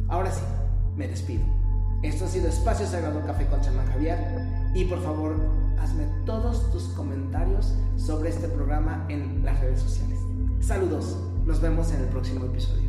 Ahora 0.09 0.31
sí, 0.31 0.41
me 0.95 1.07
despido. 1.07 1.43
Esto 2.03 2.25
ha 2.25 2.27
sido 2.27 2.47
Espacio 2.47 2.85
Sagrado 2.85 3.25
Café 3.25 3.47
con 3.47 3.59
Chamán 3.61 3.87
Javier 3.87 4.19
y 4.75 4.85
por 4.85 5.01
favor 5.01 5.35
hazme 5.79 6.05
todos 6.25 6.71
tus 6.71 6.83
comentarios 6.89 7.73
sobre 7.95 8.29
este 8.29 8.47
programa 8.47 9.05
en 9.09 9.43
las 9.43 9.59
redes 9.59 9.79
sociales. 9.79 10.19
Saludos, 10.59 11.17
nos 11.45 11.59
vemos 11.59 11.91
en 11.91 12.01
el 12.01 12.07
próximo 12.07 12.45
episodio. 12.45 12.86